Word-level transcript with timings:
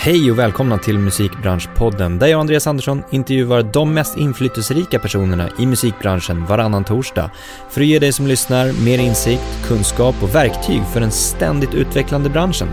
Hej 0.00 0.30
och 0.30 0.38
välkomna 0.38 0.78
till 0.78 0.98
Musikbranschpodden 0.98 2.18
där 2.18 2.26
jag 2.26 2.36
och 2.36 2.40
Andreas 2.40 2.66
Andersson 2.66 3.02
intervjuar 3.10 3.62
de 3.62 3.94
mest 3.94 4.16
inflytelserika 4.16 4.98
personerna 4.98 5.48
i 5.58 5.66
musikbranschen 5.66 6.46
varannan 6.46 6.84
torsdag 6.84 7.30
för 7.70 7.80
att 7.80 7.86
ge 7.86 7.98
dig 7.98 8.12
som 8.12 8.26
lyssnar 8.26 8.84
mer 8.84 8.98
insikt, 8.98 9.66
kunskap 9.66 10.14
och 10.22 10.34
verktyg 10.34 10.82
för 10.92 11.00
den 11.00 11.10
ständigt 11.10 11.74
utvecklande 11.74 12.30
branschen. 12.30 12.68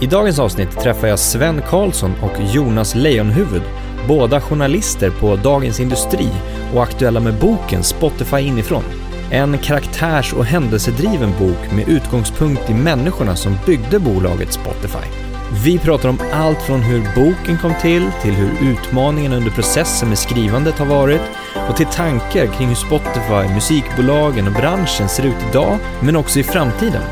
I 0.00 0.06
dagens 0.06 0.38
avsnitt 0.38 0.80
träffar 0.80 1.08
jag 1.08 1.18
Sven 1.18 1.62
Karlsson 1.68 2.12
och 2.22 2.54
Jonas 2.54 2.94
Lejonhuvud, 2.94 3.62
båda 4.08 4.40
journalister 4.40 5.10
på 5.10 5.36
Dagens 5.36 5.80
Industri 5.80 6.28
och 6.74 6.82
aktuella 6.82 7.20
med 7.20 7.34
boken 7.34 7.82
Spotify 7.82 8.40
inifrån. 8.40 8.84
En 9.30 9.58
karaktärs 9.58 10.32
och 10.32 10.44
händelsedriven 10.44 11.32
bok 11.38 11.72
med 11.72 11.88
utgångspunkt 11.88 12.70
i 12.70 12.74
människorna 12.74 13.36
som 13.36 13.56
byggde 13.66 13.98
bolaget 13.98 14.52
Spotify. 14.52 15.31
Vi 15.54 15.78
pratar 15.78 16.08
om 16.08 16.18
allt 16.32 16.62
från 16.62 16.82
hur 16.82 17.14
boken 17.14 17.58
kom 17.58 17.74
till, 17.80 18.10
till 18.22 18.32
hur 18.34 18.72
utmaningarna 18.72 19.36
under 19.36 19.50
processen 19.50 20.08
med 20.08 20.18
skrivandet 20.18 20.78
har 20.78 20.86
varit 20.86 21.20
och 21.68 21.76
till 21.76 21.86
tankar 21.86 22.46
kring 22.46 22.68
hur 22.68 22.74
Spotify, 22.74 23.54
musikbolagen 23.54 24.46
och 24.46 24.52
branschen 24.52 25.08
ser 25.08 25.22
ut 25.26 25.36
idag, 25.50 25.78
men 26.02 26.16
också 26.16 26.38
i 26.38 26.42
framtiden. 26.42 27.02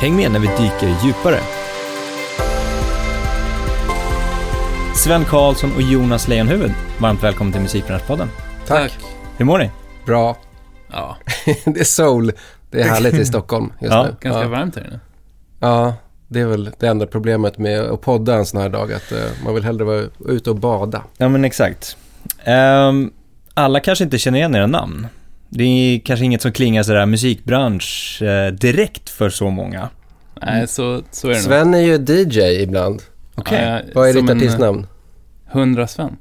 Häng 0.00 0.16
med 0.16 0.32
när 0.32 0.40
vi 0.40 0.46
dyker 0.46 1.04
djupare. 1.04 1.38
Sven 4.94 5.24
Karlsson 5.24 5.72
och 5.74 5.82
Jonas 5.82 6.28
Lejonhuvud, 6.28 6.72
varmt 6.98 7.22
välkommen 7.22 7.52
till 7.52 7.62
Musikbranschpodden. 7.62 8.28
Tack. 8.66 8.98
Hur 9.36 9.44
mår 9.44 9.58
ni? 9.58 9.70
Bra. 10.06 10.36
Ja, 10.92 11.16
det 11.64 11.80
är 11.80 11.84
soul. 11.84 12.32
Det 12.70 12.80
är 12.80 12.88
härligt 12.88 13.14
i 13.14 13.24
Stockholm 13.24 13.72
just 13.80 13.92
Ja, 13.94 14.02
nu. 14.02 14.16
ganska 14.20 14.42
ja. 14.42 14.48
varmt 14.48 14.76
här 14.76 14.86
inne. 14.86 15.00
ja, 15.60 15.94
det 16.30 16.40
är 16.40 16.46
väl 16.46 16.70
det 16.78 16.86
enda 16.86 17.06
problemet 17.06 17.58
med 17.58 17.80
att 17.80 18.00
podda 18.00 18.34
en 18.34 18.46
sån 18.46 18.60
här 18.60 18.68
dag. 18.68 18.92
Att 18.92 19.12
eh, 19.12 19.18
man 19.44 19.54
vill 19.54 19.64
hellre 19.64 19.84
vara 19.84 20.04
ute 20.28 20.50
och 20.50 20.56
bada. 20.56 21.02
Ja 21.16 21.28
men 21.28 21.44
exakt. 21.44 21.96
Ehm, 22.44 23.10
alla 23.54 23.80
kanske 23.80 24.04
inte 24.04 24.18
känner 24.18 24.38
igen 24.38 24.54
era 24.54 24.66
namn. 24.66 25.06
Det 25.48 25.64
är 25.64 26.00
kanske 26.00 26.24
inget 26.24 26.42
som 26.42 26.52
klingar 26.52 26.82
sådär 26.82 27.06
musikbransch 27.06 28.22
eh, 28.22 28.52
direkt 28.52 29.10
för 29.10 29.30
så 29.30 29.50
många. 29.50 29.88
Nej, 30.42 30.68
så, 30.68 31.02
så 31.10 31.26
är 31.28 31.30
det 31.30 31.36
nog. 31.36 31.44
Sven 31.44 31.74
är 31.74 31.78
ju 31.78 31.94
DJ 31.94 32.62
ibland. 32.62 33.02
Okej, 33.34 33.82
Ja, 33.86 33.92
Vad 33.94 34.08
är 34.08 34.14
ditt 34.14 34.30
artistnamn? 34.30 34.86
Hundra 35.46 35.86
Sven. 35.86 36.16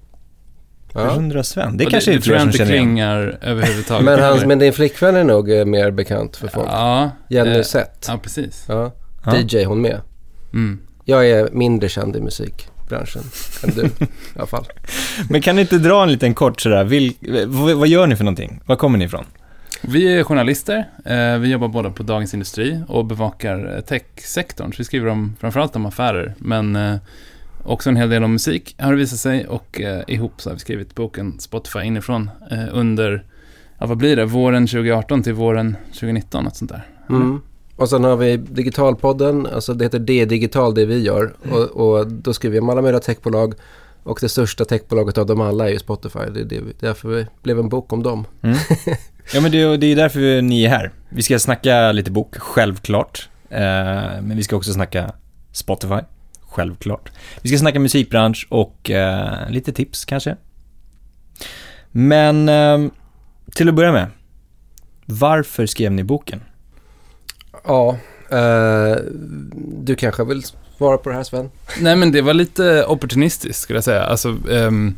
Ja. 0.93 1.11
100 1.11 1.43
Sven. 1.43 1.77
Det 1.77 1.85
Och 1.85 1.91
kanske 1.91 2.11
det, 2.11 2.15
är 2.15 2.17
det 2.17 2.23
tror 2.23 2.31
fler 2.31 2.33
jag 2.35 2.41
som 2.41 2.47
inte 2.47 2.57
känner 2.57 2.71
igen. 2.73 2.85
klingar 2.85 3.37
överhuvudtaget. 3.41 4.05
Men, 4.05 4.19
hans, 4.19 4.45
men 4.45 4.59
din 4.59 4.73
flickvän 4.73 5.15
är 5.15 5.23
nog 5.23 5.51
eh, 5.51 5.65
mer 5.65 5.91
bekant 5.91 6.37
för 6.37 6.47
folk. 6.47 6.67
Ja, 6.71 7.11
Jenny 7.29 7.57
eh, 7.57 7.63
Sett. 7.63 8.05
ja, 8.07 8.19
precis. 8.23 8.65
Ja. 8.67 8.91
Ja. 9.33 9.59
DJ 9.59 9.63
hon 9.63 9.81
med. 9.81 10.01
Mm. 10.53 10.79
Jag 11.05 11.29
är 11.29 11.49
mindre 11.51 11.89
känd 11.89 12.15
i 12.15 12.21
musikbranschen 12.21 13.23
än 13.63 13.69
du 13.75 13.85
i 13.85 14.07
alla 14.35 14.47
fall. 14.47 14.65
Men 15.29 15.41
kan 15.41 15.55
ni 15.55 15.61
inte 15.61 15.77
dra 15.77 16.03
en 16.03 16.11
liten 16.11 16.33
kort 16.33 16.61
sådär, 16.61 16.83
Vil, 16.83 17.13
vad, 17.47 17.75
vad 17.75 17.87
gör 17.87 18.07
ni 18.07 18.15
för 18.15 18.23
någonting? 18.23 18.61
Var 18.65 18.75
kommer 18.75 18.97
ni 18.97 19.05
ifrån? 19.05 19.25
Vi 19.81 20.17
är 20.17 20.23
journalister. 20.23 20.89
Eh, 21.05 21.37
vi 21.37 21.51
jobbar 21.51 21.67
båda 21.67 21.89
på 21.89 22.03
Dagens 22.03 22.33
Industri 22.33 22.81
och 22.87 23.05
bevakar 23.05 23.75
eh, 23.75 23.81
techsektorn. 23.81 24.73
Så 24.73 24.77
vi 24.77 24.83
skriver 24.83 25.07
om, 25.07 25.35
framförallt 25.39 25.75
om 25.75 25.85
affärer, 25.85 26.35
men 26.37 26.75
eh, 26.75 26.95
också 27.63 27.89
en 27.89 27.95
hel 27.95 28.09
del 28.09 28.23
om 28.23 28.31
musik 28.31 28.75
har 28.79 28.91
det 28.91 28.97
visat 28.97 29.19
sig. 29.19 29.47
Och 29.47 29.81
ihop 30.07 30.41
så 30.41 30.49
har 30.49 30.53
vi 30.53 30.59
skrivit 30.59 30.95
boken 30.95 31.39
Spotify 31.39 31.79
inifrån 31.79 32.29
under, 32.71 33.23
ja 33.79 33.85
vad 33.85 33.97
blir 33.97 34.15
det, 34.15 34.25
våren 34.25 34.67
2018 34.67 35.23
till 35.23 35.33
våren 35.33 35.75
2019, 35.85 36.43
något 36.43 36.55
sånt 36.55 36.71
där. 36.71 36.87
Mm. 37.09 37.41
Och 37.79 37.89
sen 37.89 38.03
har 38.03 38.15
vi 38.15 38.37
Digitalpodden, 38.37 39.45
alltså 39.45 39.73
det 39.73 39.85
heter 39.85 39.99
D-digital 39.99 40.73
det 40.73 40.85
vi 40.85 41.03
gör. 41.03 41.33
Och, 41.51 41.97
och 41.97 42.07
då 42.07 42.33
skriver 42.33 42.53
vi 42.53 42.59
om 42.59 42.69
alla 42.69 42.81
möjliga 42.81 42.99
techbolag. 42.99 43.53
Och 44.03 44.17
det 44.21 44.29
största 44.29 44.65
techbolaget 44.65 45.17
av 45.17 45.25
dem 45.25 45.41
alla 45.41 45.67
är 45.67 45.71
ju 45.71 45.79
Spotify. 45.79 46.19
Det 46.33 46.39
är 46.39 46.45
det, 46.45 46.61
därför 46.79 47.09
det 47.09 47.27
blev 47.43 47.59
en 47.59 47.69
bok 47.69 47.93
om 47.93 48.03
dem. 48.03 48.25
Mm. 48.41 48.57
Ja 49.33 49.41
men 49.41 49.51
det, 49.51 49.77
det 49.77 49.85
är 49.87 49.95
därför 49.95 50.41
ni 50.41 50.63
är 50.63 50.69
här. 50.69 50.91
Vi 51.09 51.23
ska 51.23 51.39
snacka 51.39 51.91
lite 51.91 52.11
bok, 52.11 52.35
självklart. 52.37 53.29
Eh, 53.49 53.59
men 54.21 54.37
vi 54.37 54.43
ska 54.43 54.55
också 54.55 54.73
snacka 54.73 55.11
Spotify, 55.51 55.99
självklart. 56.41 57.11
Vi 57.41 57.49
ska 57.49 57.57
snacka 57.57 57.79
musikbransch 57.79 58.47
och 58.49 58.89
eh, 58.89 59.49
lite 59.49 59.73
tips 59.73 60.05
kanske. 60.05 60.35
Men 61.91 62.49
eh, 62.49 62.91
till 63.55 63.69
att 63.69 63.75
börja 63.75 63.91
med, 63.91 64.07
varför 65.05 65.65
skrev 65.65 65.91
ni 65.91 66.03
boken? 66.03 66.41
Ja, 67.63 67.97
eh, 68.31 68.97
du 69.83 69.95
kanske 69.95 70.23
vill 70.23 70.43
svara 70.77 70.97
på 70.97 71.09
det 71.09 71.15
här 71.15 71.23
Sven? 71.23 71.49
Nej, 71.81 71.95
men 71.95 72.11
det 72.11 72.21
var 72.21 72.33
lite 72.33 72.85
opportunistiskt 72.85 73.61
skulle 73.61 73.77
jag 73.77 73.83
säga. 73.83 74.03
Alltså, 74.03 74.37
ehm, 74.51 74.95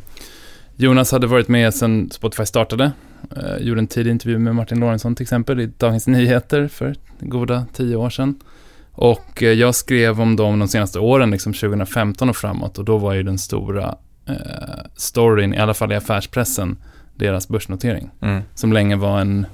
Jonas 0.76 1.12
hade 1.12 1.26
varit 1.26 1.48
med 1.48 1.74
sedan 1.74 2.10
Spotify 2.10 2.46
startade. 2.46 2.92
Uh, 3.36 3.66
gjorde 3.66 3.80
en 3.80 3.86
tidig 3.86 4.10
intervju 4.10 4.38
med 4.38 4.54
Martin 4.54 4.80
Lorentzon 4.80 5.14
till 5.14 5.24
exempel 5.24 5.60
i 5.60 5.66
Dagens 5.66 6.06
Nyheter 6.06 6.68
för 6.68 6.94
goda 7.20 7.66
tio 7.72 7.96
år 7.96 8.10
sedan. 8.10 8.40
Och 8.92 9.42
eh, 9.42 9.52
jag 9.52 9.74
skrev 9.74 10.20
om 10.20 10.36
dem 10.36 10.58
de 10.58 10.68
senaste 10.68 10.98
åren, 10.98 11.30
liksom 11.30 11.52
2015 11.52 12.28
och 12.28 12.36
framåt. 12.36 12.78
Och 12.78 12.84
då 12.84 12.98
var 12.98 13.12
ju 13.12 13.22
den 13.22 13.38
stora 13.38 13.96
uh, 14.28 14.36
storyn, 14.96 15.54
i 15.54 15.58
alla 15.58 15.74
fall 15.74 15.92
i 15.92 15.94
affärspressen, 15.94 16.76
deras 17.14 17.48
börsnotering. 17.48 18.10
Mm. 18.20 18.42
Som 18.54 18.72
länge 18.72 18.96
var 18.96 19.20
en 19.20 19.46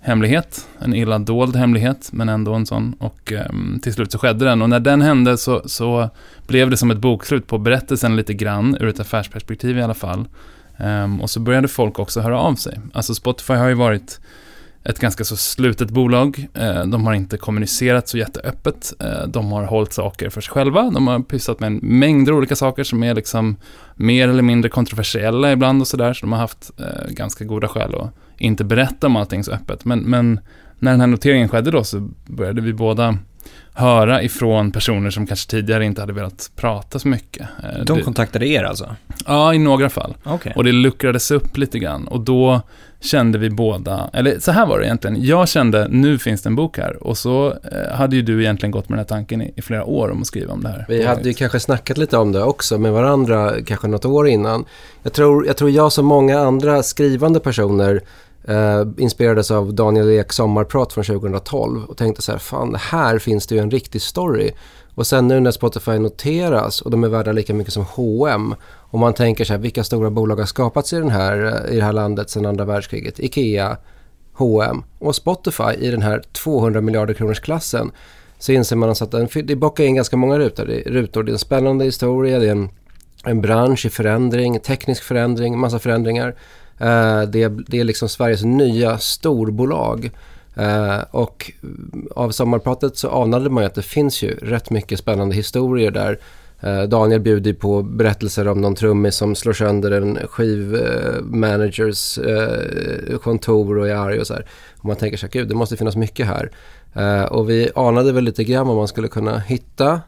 hemlighet, 0.00 0.68
en 0.78 0.94
illa 0.94 1.18
dold 1.18 1.56
hemlighet, 1.56 2.08
men 2.12 2.28
ändå 2.28 2.54
en 2.54 2.66
sån. 2.66 2.94
Och 2.98 3.32
um, 3.50 3.80
till 3.82 3.94
slut 3.94 4.12
så 4.12 4.18
skedde 4.18 4.44
den. 4.44 4.62
Och 4.62 4.68
när 4.68 4.80
den 4.80 5.02
hände 5.02 5.38
så, 5.38 5.62
så 5.64 6.10
blev 6.46 6.70
det 6.70 6.76
som 6.76 6.90
ett 6.90 6.98
bokslut 6.98 7.46
på 7.46 7.58
berättelsen 7.58 8.16
lite 8.16 8.34
grann, 8.34 8.76
ur 8.80 8.88
ett 8.88 9.00
affärsperspektiv 9.00 9.78
i 9.78 9.82
alla 9.82 9.94
fall. 9.94 10.28
Um, 10.76 11.20
och 11.20 11.30
så 11.30 11.40
började 11.40 11.68
folk 11.68 11.98
också 11.98 12.20
höra 12.20 12.40
av 12.40 12.54
sig. 12.54 12.80
Alltså 12.92 13.14
Spotify 13.14 13.54
har 13.54 13.68
ju 13.68 13.74
varit 13.74 14.20
ett 14.84 14.98
ganska 14.98 15.24
så 15.24 15.36
slutet 15.36 15.90
bolag. 15.90 16.46
Eh, 16.54 16.84
de 16.84 17.06
har 17.06 17.14
inte 17.14 17.36
kommunicerat 17.36 18.08
så 18.08 18.18
jätteöppet. 18.18 18.92
Eh, 19.00 19.28
de 19.28 19.52
har 19.52 19.64
hållit 19.64 19.92
saker 19.92 20.30
för 20.30 20.40
sig 20.40 20.52
själva. 20.52 20.90
De 20.90 21.06
har 21.06 21.20
pysslat 21.20 21.60
med 21.60 21.66
en 21.66 21.80
mängd 21.82 22.30
olika 22.30 22.56
saker 22.56 22.84
som 22.84 23.02
är 23.02 23.14
liksom 23.14 23.56
mer 23.94 24.28
eller 24.28 24.42
mindre 24.42 24.68
kontroversiella 24.68 25.52
ibland 25.52 25.80
och 25.80 25.88
sådär. 25.88 26.14
Så 26.14 26.20
de 26.20 26.32
har 26.32 26.38
haft 26.38 26.70
eh, 26.78 27.10
ganska 27.10 27.44
goda 27.44 27.68
skäl 27.68 27.94
att 27.94 28.14
inte 28.40 28.64
berätta 28.64 29.06
om 29.06 29.16
allting 29.16 29.44
så 29.44 29.52
öppet. 29.52 29.84
Men, 29.84 29.98
men 30.00 30.40
när 30.78 30.90
den 30.90 31.00
här 31.00 31.06
noteringen 31.06 31.48
skedde 31.48 31.70
då 31.70 31.84
så 31.84 32.08
började 32.26 32.60
vi 32.60 32.72
båda 32.72 33.18
höra 33.72 34.22
ifrån 34.22 34.72
personer 34.72 35.10
som 35.10 35.26
kanske 35.26 35.50
tidigare 35.50 35.84
inte 35.84 36.00
hade 36.00 36.12
velat 36.12 36.50
prata 36.56 36.98
så 36.98 37.08
mycket. 37.08 37.48
Eh, 37.62 37.84
De 37.84 37.98
det, 37.98 38.02
kontaktade 38.02 38.46
er 38.46 38.64
alltså? 38.64 38.96
ja, 39.26 39.54
i 39.54 39.58
några 39.58 39.90
fall. 39.90 40.14
Okej. 40.24 40.52
Och 40.56 40.64
det 40.64 40.72
luckrades 40.72 41.30
upp 41.30 41.56
lite 41.56 41.78
grann. 41.78 42.08
Och 42.08 42.20
då 42.20 42.60
kände 43.00 43.38
vi 43.38 43.50
båda, 43.50 44.10
eller 44.12 44.38
så 44.38 44.52
här 44.52 44.66
var 44.66 44.78
det 44.78 44.84
egentligen. 44.86 45.24
Jag 45.24 45.48
kände, 45.48 45.88
nu 45.90 46.18
finns 46.18 46.42
det 46.42 46.48
en 46.48 46.56
bok 46.56 46.78
här. 46.78 47.02
Och 47.06 47.18
så 47.18 47.48
eh, 47.48 47.96
hade 47.96 48.16
ju 48.16 48.22
du 48.22 48.42
egentligen 48.42 48.70
gått 48.70 48.88
med 48.88 48.98
den 48.98 49.04
här 49.04 49.08
tanken 49.08 49.42
i, 49.42 49.52
i 49.56 49.62
flera 49.62 49.84
år 49.84 50.10
om 50.10 50.20
att 50.20 50.26
skriva 50.26 50.52
om 50.52 50.62
det 50.62 50.68
här. 50.68 50.84
Vi 50.88 51.06
hade 51.06 51.22
ju 51.28 51.34
kanske 51.34 51.60
snackat 51.60 51.98
lite 51.98 52.16
om 52.16 52.32
det 52.32 52.42
också 52.42 52.78
med 52.78 52.92
varandra 52.92 53.52
kanske 53.66 53.88
något 53.88 54.04
år 54.04 54.28
innan. 54.28 54.64
Jag 55.02 55.12
tror 55.12 55.46
jag, 55.46 55.56
tror 55.56 55.70
jag 55.70 55.92
som 55.92 56.06
många 56.06 56.38
andra 56.38 56.82
skrivande 56.82 57.40
personer 57.40 58.00
eh, 58.44 58.82
inspirerades 58.96 59.50
av 59.50 59.74
Daniel 59.74 60.08
Eks 60.08 60.36
sommarprat 60.36 60.92
från 60.92 61.04
2012 61.04 61.84
och 61.84 61.96
tänkte 61.96 62.22
så 62.22 62.32
här, 62.32 62.38
fan 62.38 62.76
här 62.80 63.18
finns 63.18 63.46
det 63.46 63.54
ju 63.54 63.60
en 63.60 63.70
riktig 63.70 64.02
story. 64.02 64.50
Och 64.94 65.06
sen 65.06 65.28
nu 65.28 65.40
när 65.40 65.50
Spotify 65.50 65.98
noteras 65.98 66.80
och 66.80 66.90
de 66.90 67.04
är 67.04 67.08
värda 67.08 67.32
lika 67.32 67.54
mycket 67.54 67.72
som 67.72 67.84
H&M 67.84 68.54
och 68.64 68.98
man 68.98 69.14
tänker 69.14 69.44
så 69.44 69.52
här, 69.52 69.60
vilka 69.60 69.84
stora 69.84 70.10
bolag 70.10 70.36
har 70.36 70.46
skapats 70.46 70.92
i, 70.92 70.96
den 70.96 71.10
här, 71.10 71.64
eh, 71.66 71.74
i 71.74 71.76
det 71.76 71.84
här 71.84 71.92
landet 71.92 72.30
sedan 72.30 72.46
andra 72.46 72.64
världskriget? 72.64 73.20
Ikea, 73.20 73.76
H&M 74.32 74.82
och 74.98 75.16
Spotify 75.16 75.72
i 75.78 75.90
den 75.90 76.02
här 76.02 76.22
200 76.32 76.80
miljarder 76.80 77.14
kronors 77.14 77.40
klassen 77.40 77.90
så 78.38 78.52
inser 78.52 78.76
man 78.76 78.88
alltså 78.88 79.04
att 79.04 79.10
den, 79.10 79.28
det 79.44 79.56
bockar 79.56 79.84
in 79.84 79.94
ganska 79.94 80.16
många 80.16 80.38
rutor. 80.38 80.66
Det, 80.66 80.82
rutor. 80.86 81.22
det 81.22 81.30
är 81.30 81.32
en 81.32 81.38
spännande 81.38 81.84
historia, 81.84 82.38
det 82.38 82.46
är 82.46 82.52
en, 82.52 82.68
en 83.24 83.40
bransch 83.40 83.86
i 83.86 83.90
förändring, 83.90 84.60
teknisk 84.60 85.02
förändring, 85.02 85.58
massa 85.58 85.78
förändringar. 85.78 86.34
Eh, 86.80 87.22
det, 87.22 87.42
är- 87.42 87.64
det 87.70 87.80
är 87.80 87.84
liksom 87.84 88.08
Sveriges 88.08 88.42
nya 88.44 88.98
storbolag. 88.98 90.10
Eh, 90.56 90.98
och 91.10 91.52
av 92.14 92.30
sommarpratet 92.30 92.96
så 92.96 93.22
anade 93.22 93.50
man 93.50 93.62
ju 93.62 93.66
att 93.66 93.74
det 93.74 93.82
finns 93.82 94.22
ju 94.22 94.34
rätt 94.34 94.70
mycket 94.70 94.98
spännande 94.98 95.34
historier 95.34 95.90
där. 95.90 96.18
Eh, 96.60 96.82
Daniel 96.82 97.20
bjuder 97.20 97.52
på 97.52 97.82
berättelser 97.82 98.48
om 98.48 98.60
någon 98.60 98.74
trummis 98.74 99.16
som 99.16 99.34
slår 99.34 99.52
sönder 99.52 99.90
en 99.90 100.18
skivmanagers 100.28 102.18
eh, 102.18 103.18
kontor 103.18 103.78
och 103.78 103.88
är 103.88 103.94
arg 103.94 104.20
och 104.20 104.26
så 104.26 104.34
här. 104.34 104.46
Och 104.78 104.84
man 104.84 104.96
tänker 104.96 105.18
så 105.18 105.26
här, 105.26 105.30
gud 105.32 105.48
det 105.48 105.54
måste 105.54 105.76
finnas 105.76 105.96
mycket 105.96 106.26
här. 106.26 106.50
Eh, 106.94 107.22
och 107.24 107.50
vi 107.50 107.70
anade 107.74 108.12
väl 108.12 108.24
lite 108.24 108.44
grann 108.44 108.66
vad 108.66 108.76
man 108.76 108.88
skulle 108.88 109.08
kunna 109.08 109.38
hitta. 109.38 110.00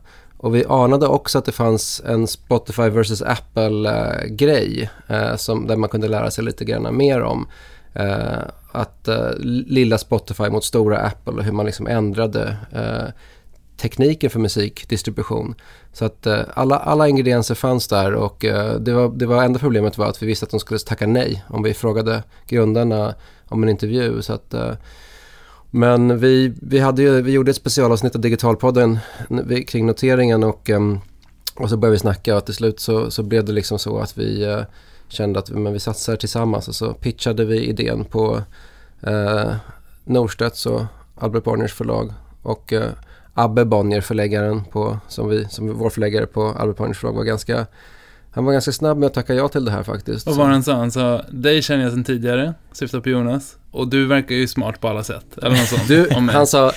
Och 0.42 0.54
vi 0.54 0.64
anade 0.68 1.06
också 1.06 1.38
att 1.38 1.44
det 1.44 1.52
fanns 1.52 2.02
en 2.06 2.26
Spotify 2.26 2.88
vs 2.88 3.22
Apple-grej 3.22 4.90
eh, 5.08 5.36
som 5.36 5.66
där 5.66 5.76
man 5.76 5.88
kunde 5.88 6.08
lära 6.08 6.30
sig 6.30 6.44
lite 6.44 6.64
grann 6.64 6.96
mer 6.96 7.22
om. 7.22 7.46
Eh, 7.94 8.38
att 8.72 9.08
eh, 9.08 9.30
lilla 9.38 9.98
Spotify 9.98 10.50
mot 10.50 10.64
stora 10.64 10.98
Apple 10.98 11.32
och 11.32 11.44
hur 11.44 11.52
man 11.52 11.66
liksom 11.66 11.86
ändrade 11.86 12.56
eh, 12.72 13.14
tekniken 13.76 14.30
för 14.30 14.40
musikdistribution. 14.40 15.54
Så 15.92 16.04
att 16.04 16.26
eh, 16.26 16.40
alla, 16.54 16.78
alla 16.78 17.08
ingredienser 17.08 17.54
fanns 17.54 17.88
där 17.88 18.14
och 18.14 18.44
eh, 18.44 18.74
det, 18.74 18.92
var, 18.92 19.08
det 19.08 19.26
var 19.26 19.44
enda 19.44 19.58
problemet 19.58 19.98
var 19.98 20.06
att 20.06 20.22
vi 20.22 20.26
visste 20.26 20.44
att 20.44 20.50
de 20.50 20.60
skulle 20.60 20.80
tacka 20.80 21.06
nej 21.06 21.44
om 21.48 21.62
vi 21.62 21.74
frågade 21.74 22.22
grundarna 22.46 23.14
om 23.48 23.62
en 23.62 23.68
intervju. 23.68 24.22
Så 24.22 24.32
att, 24.32 24.54
eh, 24.54 24.72
men 25.74 26.18
vi, 26.18 26.52
vi, 26.62 26.78
hade 26.78 27.02
ju, 27.02 27.22
vi 27.22 27.32
gjorde 27.32 27.50
ett 27.50 27.56
specialavsnitt 27.56 28.14
av 28.14 28.20
Digitalpodden 28.20 28.98
kring 29.66 29.86
noteringen 29.86 30.44
och, 30.44 30.70
ehm, 30.70 30.98
och 31.54 31.70
så 31.70 31.76
började 31.76 31.92
vi 31.92 31.98
snacka 31.98 32.36
och 32.36 32.44
till 32.44 32.54
slut 32.54 32.80
så, 32.80 33.10
så 33.10 33.22
blev 33.22 33.44
det 33.44 33.52
liksom 33.52 33.78
så 33.78 33.98
att 33.98 34.18
vi 34.18 34.44
eh, 34.44 34.60
kände 35.08 35.38
att 35.38 35.50
men 35.50 35.72
vi 35.72 35.80
satsar 35.80 36.16
tillsammans 36.16 36.68
och 36.68 36.74
så 36.74 36.94
pitchade 36.94 37.44
vi 37.44 37.66
idén 37.66 38.04
på 38.04 38.42
eh, 39.02 39.54
Norstedts 40.04 40.66
och 40.66 40.82
Albert 41.14 41.44
Bonniers 41.44 41.72
förlag 41.72 42.12
och 42.42 42.72
eh, 42.72 42.90
Abbe 43.34 43.64
Bonnier, 43.64 44.00
förläggaren 44.00 44.64
på, 44.64 44.98
som, 45.08 45.28
vi, 45.28 45.48
som 45.48 45.78
vår 45.78 45.90
förläggare 45.90 46.26
på 46.26 46.44
Albert 46.44 46.76
Bonniers 46.76 46.98
förlag 46.98 47.14
var 47.14 47.24
ganska 47.24 47.66
han 48.34 48.44
var 48.44 48.52
ganska 48.52 48.72
snabb 48.72 48.98
med 48.98 49.06
att 49.06 49.14
tacka 49.14 49.34
ja 49.34 49.48
till 49.48 49.64
det 49.64 49.70
här 49.70 49.82
faktiskt. 49.82 50.26
Vad 50.26 50.36
var 50.36 50.46
han 50.46 50.62
sa? 50.62 50.74
Han 50.74 50.90
sa, 50.90 51.22
dig 51.30 51.62
känner 51.62 51.82
jag 51.82 51.92
sedan 51.92 52.04
tidigare, 52.04 52.54
syftar 52.72 53.00
på 53.00 53.08
Jonas. 53.08 53.56
Och 53.70 53.88
du 53.88 54.06
verkar 54.06 54.34
ju 54.34 54.48
smart 54.48 54.80
på 54.80 54.88
alla 54.88 55.04
sätt. 55.04 55.38
Eller 55.42 55.56
något 55.56 55.68
sånt. 55.68 55.88
Du, 55.88 56.10
han 56.32 56.46
sa, 56.46 56.72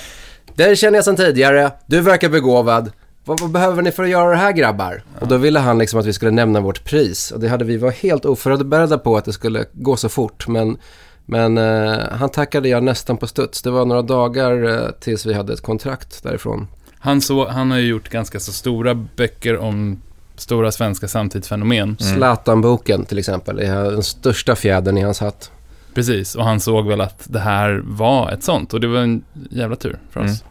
dig 0.54 0.76
känner 0.76 0.98
jag 0.98 1.04
sedan 1.04 1.16
tidigare, 1.16 1.70
du 1.86 2.00
verkar 2.00 2.28
begåvad. 2.28 2.92
Vad, 3.24 3.40
vad, 3.40 3.50
behöver 3.50 3.82
ni 3.82 3.92
för 3.92 4.02
att 4.02 4.08
göra 4.08 4.30
det 4.30 4.36
här 4.36 4.52
grabbar? 4.52 5.02
Ja. 5.14 5.20
Och 5.20 5.28
då 5.28 5.36
ville 5.36 5.58
han 5.58 5.78
liksom 5.78 6.00
att 6.00 6.06
vi 6.06 6.12
skulle 6.12 6.30
nämna 6.30 6.60
vårt 6.60 6.84
pris. 6.84 7.30
Och 7.30 7.40
det 7.40 7.48
hade 7.48 7.64
vi 7.64 7.76
var 7.76 7.90
helt 7.90 8.24
oförberedda 8.24 8.98
på 8.98 9.16
att 9.16 9.24
det 9.24 9.32
skulle 9.32 9.64
gå 9.72 9.96
så 9.96 10.08
fort. 10.08 10.48
Men, 10.48 10.78
men 11.24 11.58
eh, 11.58 11.98
han 12.10 12.28
tackade 12.28 12.68
jag 12.68 12.82
nästan 12.82 13.16
på 13.16 13.26
studs. 13.26 13.62
Det 13.62 13.70
var 13.70 13.84
några 13.84 14.02
dagar 14.02 14.64
eh, 14.64 14.90
tills 15.00 15.26
vi 15.26 15.34
hade 15.34 15.52
ett 15.52 15.62
kontrakt 15.62 16.22
därifrån. 16.22 16.68
Han, 16.98 17.20
så, 17.20 17.48
han 17.48 17.70
har 17.70 17.78
ju 17.78 17.86
gjort 17.86 18.08
ganska 18.08 18.40
så 18.40 18.52
stora 18.52 18.94
böcker 18.94 19.58
om 19.58 20.02
stora 20.40 20.72
svenska 20.72 21.08
samtidsfenomen. 21.08 21.96
Mm. 22.00 22.14
Zlatan-boken 22.14 23.04
till 23.04 23.18
exempel 23.18 23.58
är 23.58 23.90
den 23.90 24.02
största 24.02 24.56
fjädern 24.56 24.98
i 24.98 25.02
hans 25.02 25.20
hatt. 25.20 25.50
Precis, 25.94 26.34
och 26.34 26.44
han 26.44 26.60
såg 26.60 26.88
väl 26.88 27.00
att 27.00 27.22
det 27.24 27.38
här 27.38 27.82
var 27.84 28.30
ett 28.30 28.42
sånt 28.42 28.74
och 28.74 28.80
det 28.80 28.86
var 28.86 28.98
en 28.98 29.24
jävla 29.50 29.76
tur 29.76 29.98
för 30.10 30.20
oss. 30.20 30.44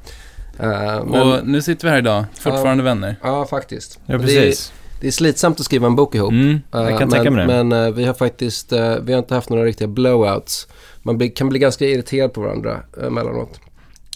Mm. 0.59 0.71
Uh, 0.71 1.05
men, 1.05 1.21
och 1.21 1.47
nu 1.47 1.61
sitter 1.61 1.87
vi 1.87 1.91
här 1.91 1.97
idag, 1.97 2.25
fortfarande 2.39 2.83
uh, 2.83 2.85
vänner. 2.85 3.15
Ja, 3.23 3.45
faktiskt. 3.45 3.99
Ja, 4.05 4.17
precis. 4.17 4.33
Det 4.35 4.97
är, 4.97 5.01
det 5.01 5.07
är 5.07 5.11
slitsamt 5.11 5.59
att 5.59 5.65
skriva 5.65 5.87
en 5.87 5.95
bok 5.95 6.15
ihop. 6.15 6.31
Mm, 6.31 6.61
jag 6.71 6.99
kan 6.99 7.03
uh, 7.03 7.09
tänka 7.09 7.31
mig 7.31 7.47
det. 7.47 7.63
Men 7.63 7.93
vi 7.93 8.05
har 8.05 8.13
faktiskt, 8.13 8.71
vi 9.01 9.13
har 9.13 9.17
inte 9.19 9.35
haft 9.35 9.49
några 9.49 9.63
riktiga 9.63 9.87
blowouts. 9.87 10.67
Man 11.01 11.17
blir, 11.17 11.29
kan 11.29 11.49
bli 11.49 11.59
ganska 11.59 11.85
irriterad 11.85 12.33
på 12.33 12.41
varandra 12.41 12.79
emellanåt. 13.07 13.59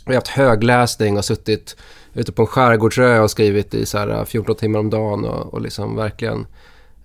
Vi 0.05 0.13
har 0.13 0.21
haft 0.21 0.27
högläsning 0.27 1.17
och 1.17 1.25
suttit 1.25 1.75
ute 2.13 2.31
på 2.31 2.41
en 2.41 2.47
skärgårdsö 2.47 3.19
och 3.19 3.31
skrivit 3.31 3.73
i 3.73 3.85
så 3.85 3.97
här 3.97 4.07
äh, 4.07 4.25
14 4.25 4.55
timmar 4.55 4.79
om 4.79 4.89
dagen 4.89 5.25
och, 5.25 5.53
och 5.53 5.61
liksom 5.61 5.95
verkligen 5.95 6.47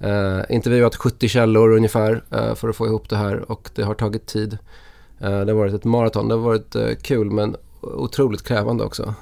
eh, 0.01 0.41
intervjuat 0.49 0.97
70 0.97 1.29
källor 1.29 1.77
ungefär 1.77 2.23
eh, 2.31 2.55
för 2.55 2.69
att 2.69 2.77
få 2.77 2.87
ihop 2.87 3.09
det 3.09 3.17
här 3.17 3.51
och 3.51 3.71
det 3.75 3.83
har 3.83 3.95
tagit 3.95 4.27
tid. 4.27 4.59
Eh, 5.21 5.41
det 5.41 5.53
har 5.53 5.59
varit 5.59 5.75
ett 5.75 5.85
maraton, 5.85 6.29
det 6.29 6.35
har 6.35 6.43
varit 6.43 6.75
eh, 6.75 6.89
kul 7.03 7.31
men 7.31 7.57
otroligt 7.81 8.43
krävande 8.43 8.85
också. 8.85 9.15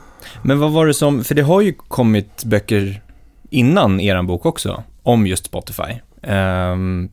Men 0.42 0.58
vad 0.58 0.72
var 0.72 0.86
det 0.86 0.94
som, 0.94 1.24
för 1.24 1.34
det 1.34 1.42
har 1.42 1.60
ju 1.60 1.72
kommit 1.72 2.44
böcker 2.44 3.02
innan 3.50 4.00
eran 4.00 4.26
bok 4.26 4.46
också, 4.46 4.82
om 5.02 5.26
just 5.26 5.44
Spotify. 5.44 5.92
Um, 6.22 7.10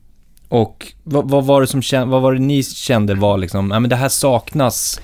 och 0.49 0.93
vad, 1.03 1.29
vad, 1.29 1.45
var 1.45 1.61
det 1.61 1.67
som, 1.67 2.09
vad 2.09 2.21
var 2.21 2.33
det 2.33 2.39
ni 2.39 2.63
kände 2.63 3.15
var 3.15 3.37
liksom, 3.37 3.71
ja 3.71 3.79
men 3.79 3.89
det 3.89 3.95
här 3.95 4.09
saknas 4.09 5.01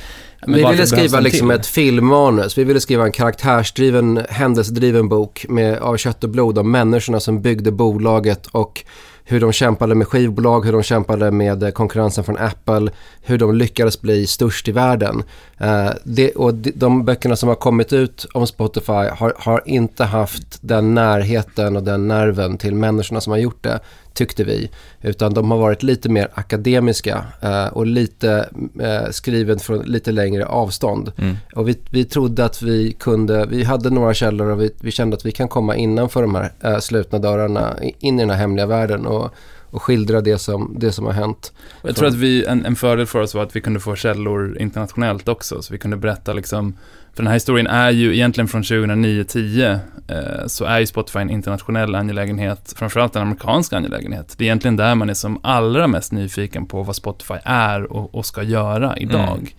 vi 0.47 0.63
ville 0.63 0.87
skriva 0.87 1.19
liksom 1.19 1.51
ett 1.51 1.65
filmmanus. 1.65 2.57
Vi 2.57 2.63
ville 2.63 2.79
skriva 2.79 3.03
en 3.03 3.11
karaktärsdriven, 3.11 4.25
händelsedriven 4.29 5.09
bok 5.09 5.45
med, 5.49 5.77
av 5.77 5.97
kött 5.97 6.23
och 6.23 6.29
blod 6.29 6.57
om 6.57 6.71
människorna 6.71 7.19
som 7.19 7.41
byggde 7.41 7.71
bolaget 7.71 8.47
och 8.47 8.85
hur 9.27 9.39
de 9.39 9.51
kämpade 9.51 9.95
med 9.95 10.07
skivbolag, 10.07 10.65
hur 10.65 10.71
de 10.71 10.83
kämpade 10.83 11.31
med 11.31 11.73
konkurrensen 11.73 12.23
från 12.23 12.37
Apple, 12.37 12.91
hur 13.21 13.37
de 13.37 13.55
lyckades 13.55 14.01
bli 14.01 14.27
störst 14.27 14.67
i 14.67 14.71
världen. 14.71 15.23
Uh, 15.61 15.89
det, 16.03 16.31
och 16.31 16.53
de, 16.53 16.71
de 16.75 17.05
böckerna 17.05 17.35
som 17.35 17.49
har 17.49 17.55
kommit 17.55 17.93
ut 17.93 18.25
om 18.33 18.47
Spotify 18.47 18.91
har, 18.91 19.33
har, 19.37 19.61
inte 19.65 20.03
haft 20.03 20.57
den 20.61 20.93
närheten 20.93 21.75
och 21.75 21.83
den 21.83 22.07
nerven 22.07 22.57
till 22.57 22.75
människorna 22.75 23.21
som 23.21 23.31
har 23.31 23.37
gjort 23.37 23.63
det 23.63 23.79
tyckte 24.15 24.43
vi. 24.43 24.69
Utan 25.01 25.33
de 25.33 25.51
har 25.51 25.57
varit 25.57 25.83
lite 25.83 26.09
mer 26.09 26.27
akademiska 26.33 27.25
eh, 27.41 27.67
och 27.67 27.85
lite 27.85 28.49
eh, 28.79 29.11
skriven 29.11 29.59
från 29.59 29.79
lite 29.79 30.11
längre 30.11 30.45
avstånd. 30.45 31.11
Mm. 31.17 31.37
Och 31.55 31.67
vi, 31.67 31.79
vi 31.89 32.05
trodde 32.05 32.45
att 32.45 32.61
vi 32.61 32.91
kunde, 32.91 33.45
vi 33.45 33.63
hade 33.63 33.89
några 33.89 34.13
källor 34.13 34.49
och 34.49 34.61
vi, 34.61 34.71
vi 34.81 34.91
kände 34.91 35.15
att 35.15 35.25
vi 35.25 35.31
kan 35.31 35.47
komma 35.47 35.75
innanför 35.75 36.21
de 36.21 36.35
här 36.35 36.51
eh, 36.63 36.79
slutna 36.79 37.19
dörrarna 37.19 37.75
in 37.99 38.19
i 38.19 38.21
den 38.21 38.29
här 38.29 38.37
hemliga 38.37 38.65
världen 38.65 39.05
och, 39.05 39.31
och 39.69 39.81
skildra 39.81 40.21
det 40.21 40.37
som, 40.37 40.75
det 40.79 40.91
som 40.91 41.05
har 41.05 41.13
hänt. 41.13 41.53
Jag 41.81 41.95
tror 41.95 42.07
att 42.07 42.15
vi, 42.15 42.45
en, 42.45 42.65
en 42.65 42.75
fördel 42.75 43.05
för 43.05 43.19
oss 43.19 43.35
var 43.35 43.43
att 43.43 43.55
vi 43.55 43.61
kunde 43.61 43.79
få 43.79 43.95
källor 43.95 44.57
internationellt 44.61 45.27
också, 45.27 45.61
så 45.61 45.73
vi 45.73 45.79
kunde 45.79 45.97
berätta 45.97 46.33
liksom 46.33 46.73
för 47.15 47.23
den 47.23 47.27
här 47.27 47.33
historien 47.33 47.67
är 47.67 47.91
ju 47.91 48.13
egentligen 48.13 48.47
från 48.47 48.63
2009-10 48.63 49.79
eh, 50.07 50.47
så 50.47 50.65
är 50.65 50.79
ju 50.79 50.85
Spotify 50.85 51.19
en 51.19 51.29
internationell 51.29 51.95
angelägenhet, 51.95 52.73
framförallt 52.77 53.15
en 53.15 53.21
amerikansk 53.21 53.73
angelägenhet. 53.73 54.35
Det 54.37 54.43
är 54.43 54.45
egentligen 54.45 54.75
där 54.75 54.95
man 54.95 55.09
är 55.09 55.13
som 55.13 55.39
allra 55.43 55.87
mest 55.87 56.11
nyfiken 56.11 56.65
på 56.65 56.83
vad 56.83 56.95
Spotify 56.95 57.33
är 57.43 57.91
och, 57.91 58.15
och 58.15 58.25
ska 58.25 58.43
göra 58.43 58.97
idag. 58.97 59.55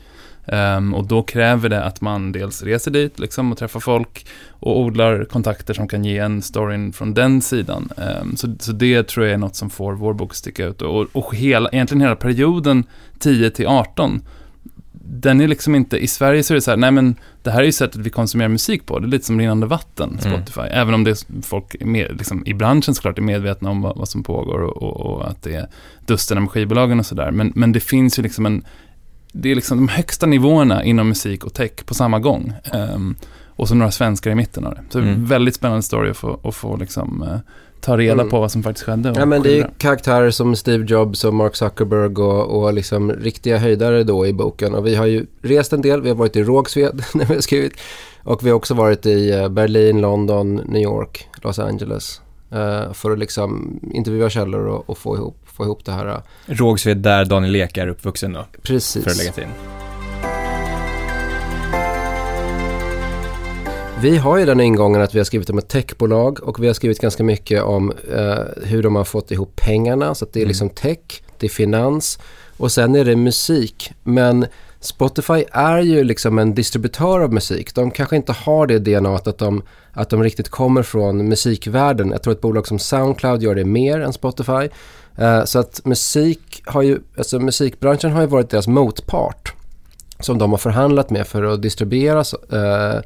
Mm. 0.46 0.76
Um, 0.76 0.94
och 0.94 1.06
då 1.06 1.22
kräver 1.22 1.68
det 1.68 1.84
att 1.84 2.00
man 2.00 2.32
dels 2.32 2.62
reser 2.62 2.90
dit 2.90 3.18
liksom, 3.18 3.52
och 3.52 3.58
träffar 3.58 3.80
folk 3.80 4.26
och 4.50 4.80
odlar 4.80 5.24
kontakter 5.24 5.74
som 5.74 5.88
kan 5.88 6.04
ge 6.04 6.18
en 6.18 6.42
storyn 6.42 6.92
från 6.92 7.14
den 7.14 7.42
sidan. 7.42 7.88
Um, 8.20 8.36
så, 8.36 8.54
så 8.58 8.72
det 8.72 9.08
tror 9.08 9.26
jag 9.26 9.34
är 9.34 9.38
något 9.38 9.56
som 9.56 9.70
får 9.70 9.92
vår 9.92 10.14
bok 10.14 10.30
att 10.30 10.36
sticka 10.36 10.64
ut. 10.64 10.82
Och, 10.82 11.06
och 11.12 11.36
hela, 11.36 11.68
egentligen 11.68 12.00
hela 12.00 12.16
perioden 12.16 12.84
10 13.18 13.50
till 13.50 13.66
18 13.66 14.22
den 15.08 15.40
är 15.40 15.48
liksom 15.48 15.74
inte, 15.74 15.98
i 15.98 16.06
Sverige 16.06 16.42
så 16.42 16.52
är 16.52 16.54
det 16.54 16.60
så 16.60 16.70
här, 16.70 16.78
nej 16.78 16.90
men 16.90 17.16
det 17.42 17.50
här 17.50 17.60
är 17.60 17.64
ju 17.64 17.72
sättet 17.72 18.00
vi 18.00 18.10
konsumerar 18.10 18.48
musik 18.48 18.86
på, 18.86 18.98
det 18.98 19.06
är 19.06 19.08
lite 19.08 19.24
som 19.24 19.38
rinnande 19.38 19.66
vatten, 19.66 20.18
mm. 20.20 20.20
Spotify. 20.20 20.60
Mm. 20.60 20.72
Även 20.72 20.94
om 20.94 21.04
det 21.04 21.10
är 21.10 21.42
folk 21.42 21.76
med, 21.80 22.16
liksom, 22.18 22.46
i 22.46 22.54
branschen 22.54 22.94
såklart 22.94 23.18
är 23.18 23.22
medvetna 23.22 23.70
om 23.70 23.82
vad, 23.82 23.96
vad 23.96 24.08
som 24.08 24.22
pågår 24.22 24.62
och, 24.62 24.82
och, 24.82 25.00
och, 25.00 25.30
att 25.30 25.42
det 25.42 25.54
är 25.54 25.68
dusterna 26.06 26.40
med 26.40 26.50
skivbolagen 26.50 26.98
och 26.98 27.06
sådär. 27.06 27.30
Men, 27.30 27.52
men 27.54 27.72
det 27.72 27.80
finns 27.80 28.18
ju 28.18 28.22
liksom 28.22 28.46
en, 28.46 28.64
det 29.32 29.50
är 29.50 29.54
liksom 29.54 29.78
de 29.78 29.88
högsta 29.88 30.26
nivåerna 30.26 30.84
inom 30.84 31.08
musik 31.08 31.44
och 31.44 31.54
tech 31.54 31.86
på 31.86 31.94
samma 31.94 32.18
gång. 32.18 32.52
Um, 32.72 33.16
och 33.46 33.68
så 33.68 33.74
några 33.74 33.90
svenskar 33.90 34.30
i 34.30 34.34
mitten 34.34 34.66
av 34.66 34.74
det. 34.74 34.82
Så 34.88 34.98
mm. 34.98 35.24
väldigt 35.26 35.54
spännande 35.54 35.82
story 35.82 36.10
att 36.10 36.16
få, 36.16 36.40
att 36.44 36.54
få 36.54 36.76
liksom, 36.76 37.22
uh, 37.22 37.38
ta 37.86 37.96
reda 37.96 38.12
mm. 38.12 38.28
på 38.28 38.40
vad 38.40 38.52
som 38.52 38.62
faktiskt 38.62 38.86
skedde. 38.86 39.12
Ja, 39.16 39.26
men 39.26 39.42
det 39.42 39.58
är 39.58 39.70
karaktärer 39.78 40.30
som 40.30 40.56
Steve 40.56 40.84
Jobs 40.84 41.24
och 41.24 41.34
Mark 41.34 41.56
Zuckerberg 41.56 42.14
och, 42.14 42.62
och 42.62 42.74
liksom 42.74 43.12
riktiga 43.12 43.58
höjdare 43.58 44.04
då 44.04 44.26
i 44.26 44.32
boken. 44.32 44.74
Och 44.74 44.86
vi 44.86 44.94
har 44.94 45.06
ju 45.06 45.26
rest 45.42 45.72
en 45.72 45.82
del, 45.82 46.02
vi 46.02 46.08
har 46.08 46.16
varit 46.16 46.36
i 46.36 46.42
Rågsved 46.42 47.04
när 47.14 47.24
vi 47.24 47.34
har 47.34 47.40
skrivit. 47.40 47.72
Och 48.22 48.46
vi 48.46 48.50
har 48.50 48.56
också 48.56 48.74
varit 48.74 49.06
i 49.06 49.30
eh, 49.30 49.48
Berlin, 49.48 50.00
London, 50.00 50.54
New 50.54 50.82
York, 50.82 51.28
Los 51.42 51.58
Angeles. 51.58 52.20
Uh, 52.52 52.92
för 52.92 53.10
att 53.10 53.18
liksom 53.18 53.80
intervjua 53.92 54.30
källor 54.30 54.66
och, 54.66 54.90
och, 54.90 54.98
få, 54.98 55.16
ihop, 55.16 55.36
få 55.44 55.64
ihop 55.64 55.84
det 55.84 55.92
här. 55.92 56.22
Rågsved 56.46 56.96
där 56.96 57.24
Daniel 57.24 57.56
Ek 57.56 57.76
är 57.76 57.88
uppvuxen 57.88 58.32
då? 58.32 58.44
Precis. 58.62 59.04
För 59.04 59.10
att 59.10 59.16
lägga 59.16 59.32
till. 59.32 59.75
Vi 64.00 64.16
har 64.16 64.38
ju 64.38 64.44
den 64.44 64.60
ingången 64.60 65.00
att 65.00 65.14
vi 65.14 65.18
har 65.18 65.24
skrivit 65.24 65.50
om 65.50 65.58
ett 65.58 65.68
techbolag 65.68 66.42
och 66.42 66.62
vi 66.62 66.66
har 66.66 66.74
skrivit 66.74 67.00
ganska 67.00 67.24
mycket 67.24 67.62
om 67.62 67.92
eh, 68.14 68.38
hur 68.62 68.82
de 68.82 68.96
har 68.96 69.04
fått 69.04 69.30
ihop 69.30 69.56
pengarna. 69.56 70.14
Så 70.14 70.26
det 70.32 70.38
är 70.38 70.42
mm. 70.42 70.48
liksom 70.48 70.70
tech, 70.70 71.22
det 71.38 71.46
är 71.46 71.50
finans 71.50 72.18
och 72.56 72.72
sen 72.72 72.94
är 72.94 73.04
det 73.04 73.16
musik. 73.16 73.92
Men 74.02 74.46
Spotify 74.80 75.44
är 75.52 75.78
ju 75.78 76.04
liksom 76.04 76.38
en 76.38 76.54
distributör 76.54 77.20
av 77.20 77.32
musik. 77.32 77.74
De 77.74 77.90
kanske 77.90 78.16
inte 78.16 78.32
har 78.32 78.66
det 78.66 78.78
DNA 78.78 79.14
att 79.14 79.38
de, 79.38 79.62
att 79.92 80.10
de 80.10 80.22
riktigt 80.22 80.48
kommer 80.48 80.82
från 80.82 81.28
musikvärlden. 81.28 82.10
Jag 82.10 82.22
tror 82.22 82.32
ett 82.32 82.40
bolag 82.40 82.66
som 82.66 82.78
Soundcloud 82.78 83.42
gör 83.42 83.54
det 83.54 83.64
mer 83.64 84.00
än 84.00 84.12
Spotify. 84.12 84.68
Uh, 85.20 85.44
så 85.44 85.58
att 85.58 85.80
musik 85.84 86.62
har 86.66 86.82
ju, 86.82 86.98
alltså 87.18 87.38
musikbranschen 87.38 88.12
har 88.12 88.20
ju 88.20 88.26
varit 88.26 88.50
deras 88.50 88.66
motpart 88.66 89.55
som 90.20 90.38
de 90.38 90.50
har 90.50 90.58
förhandlat 90.58 91.10
med 91.10 91.26
för 91.26 91.42
att 91.42 91.62
distribuera 91.62 92.20
eh, 92.52 93.00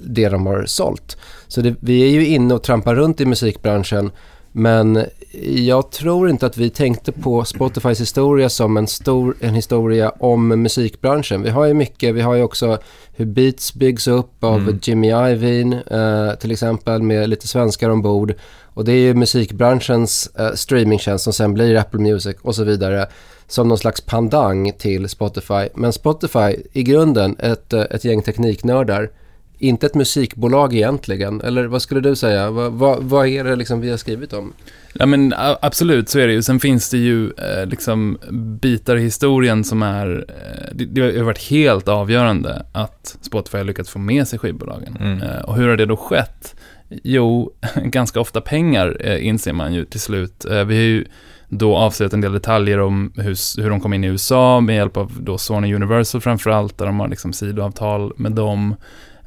det 0.00 0.28
de 0.28 0.46
har 0.46 0.64
sålt. 0.66 1.16
Så 1.48 1.60
det, 1.60 1.74
vi 1.80 2.02
är 2.02 2.10
ju 2.10 2.26
inne 2.26 2.54
och 2.54 2.62
trampar 2.62 2.94
runt 2.94 3.20
i 3.20 3.26
musikbranschen 3.26 4.10
men 4.52 5.04
jag 5.42 5.90
tror 5.90 6.30
inte 6.30 6.46
att 6.46 6.56
vi 6.56 6.70
tänkte 6.70 7.12
på 7.12 7.44
Spotifys 7.44 8.00
historia 8.00 8.48
som 8.48 8.76
en, 8.76 8.86
stor, 8.86 9.36
en 9.40 9.54
historia 9.54 10.12
om 10.18 10.48
musikbranschen. 10.48 11.42
Vi 11.42 11.50
har 11.50 11.64
ju 11.64 11.74
mycket, 11.74 12.14
vi 12.14 12.20
har 12.20 12.34
ju 12.34 12.42
också 12.42 12.78
hur 13.16 13.24
Beats 13.24 13.74
byggs 13.74 14.08
upp 14.08 14.44
av 14.44 14.58
mm. 14.58 14.78
Jimmy 14.82 15.08
Iovine 15.08 15.72
eh, 15.72 16.38
till 16.38 16.52
exempel 16.52 17.02
med 17.02 17.28
lite 17.28 17.48
svenskar 17.48 17.90
ombord. 17.90 18.34
Och 18.74 18.84
det 18.84 18.92
är 18.92 19.00
ju 19.00 19.14
musikbranschens 19.14 20.30
eh, 20.38 20.52
streamingtjänst 20.54 21.24
som 21.24 21.32
sen 21.32 21.54
blir 21.54 21.76
Apple 21.76 22.00
Music 22.00 22.36
och 22.42 22.54
så 22.54 22.64
vidare 22.64 23.06
som 23.48 23.68
någon 23.68 23.78
slags 23.78 24.00
pandang 24.00 24.72
till 24.72 25.08
Spotify. 25.08 25.68
Men 25.74 25.92
Spotify, 25.92 26.56
i 26.72 26.82
grunden 26.82 27.36
ett, 27.38 27.72
ett 27.72 28.04
gäng 28.04 28.22
tekniknördar 28.22 29.10
inte 29.58 29.86
ett 29.86 29.94
musikbolag 29.94 30.74
egentligen. 30.74 31.40
Eller 31.40 31.66
vad 31.66 31.82
skulle 31.82 32.00
du 32.00 32.16
säga? 32.16 32.50
Vad, 32.50 32.72
vad, 32.72 33.02
vad 33.02 33.26
är 33.26 33.44
det 33.44 33.56
liksom 33.56 33.80
vi 33.80 33.90
har 33.90 33.96
skrivit 33.96 34.32
om? 34.32 34.52
Ja 34.92 35.06
men 35.06 35.34
absolut, 35.36 36.08
så 36.08 36.18
är 36.18 36.26
det 36.26 36.32
ju. 36.32 36.42
Sen 36.42 36.60
finns 36.60 36.90
det 36.90 36.98
ju 36.98 37.24
eh, 37.30 37.66
liksom 37.66 38.18
bitar 38.60 38.96
i 38.96 39.02
historien 39.02 39.64
som 39.64 39.82
är... 39.82 40.26
Eh, 40.28 40.74
det, 40.74 40.84
det, 40.84 41.18
har 41.18 41.24
varit 41.24 41.50
helt 41.50 41.88
avgörande 41.88 42.66
att 42.72 43.16
Spotify 43.20 43.58
har 43.58 43.64
lyckats 43.64 43.90
få 43.90 43.98
med 43.98 44.28
sig 44.28 44.38
skivbolagen. 44.38 44.96
Mm. 45.00 45.22
Eh, 45.22 45.40
och 45.40 45.56
hur 45.56 45.68
har 45.68 45.76
det 45.76 45.86
då 45.86 45.96
skett? 45.96 46.54
Jo, 47.02 47.52
ganska 47.84 48.20
ofta 48.20 48.40
pengar 48.40 48.96
eh, 49.00 49.26
inser 49.26 49.52
man 49.52 49.74
ju 49.74 49.84
till 49.84 50.00
slut. 50.00 50.44
Eh, 50.44 50.64
vi 50.64 50.76
har 50.76 50.82
ju 50.82 51.04
då 51.48 51.76
avslöjat 51.76 52.12
en 52.12 52.20
del 52.20 52.32
detaljer 52.32 52.80
om 52.80 53.12
hur, 53.16 53.62
hur 53.62 53.70
de 53.70 53.80
kom 53.80 53.92
in 53.92 54.04
i 54.04 54.06
USA 54.06 54.60
med 54.60 54.76
hjälp 54.76 54.96
av 54.96 55.12
då 55.20 55.38
Sony 55.38 55.74
Universal 55.74 56.20
framförallt, 56.20 56.78
där 56.78 56.86
de 56.86 57.00
har 57.00 57.08
liksom 57.08 57.32
sidoavtal 57.32 58.12
med 58.16 58.32
dem. 58.32 58.74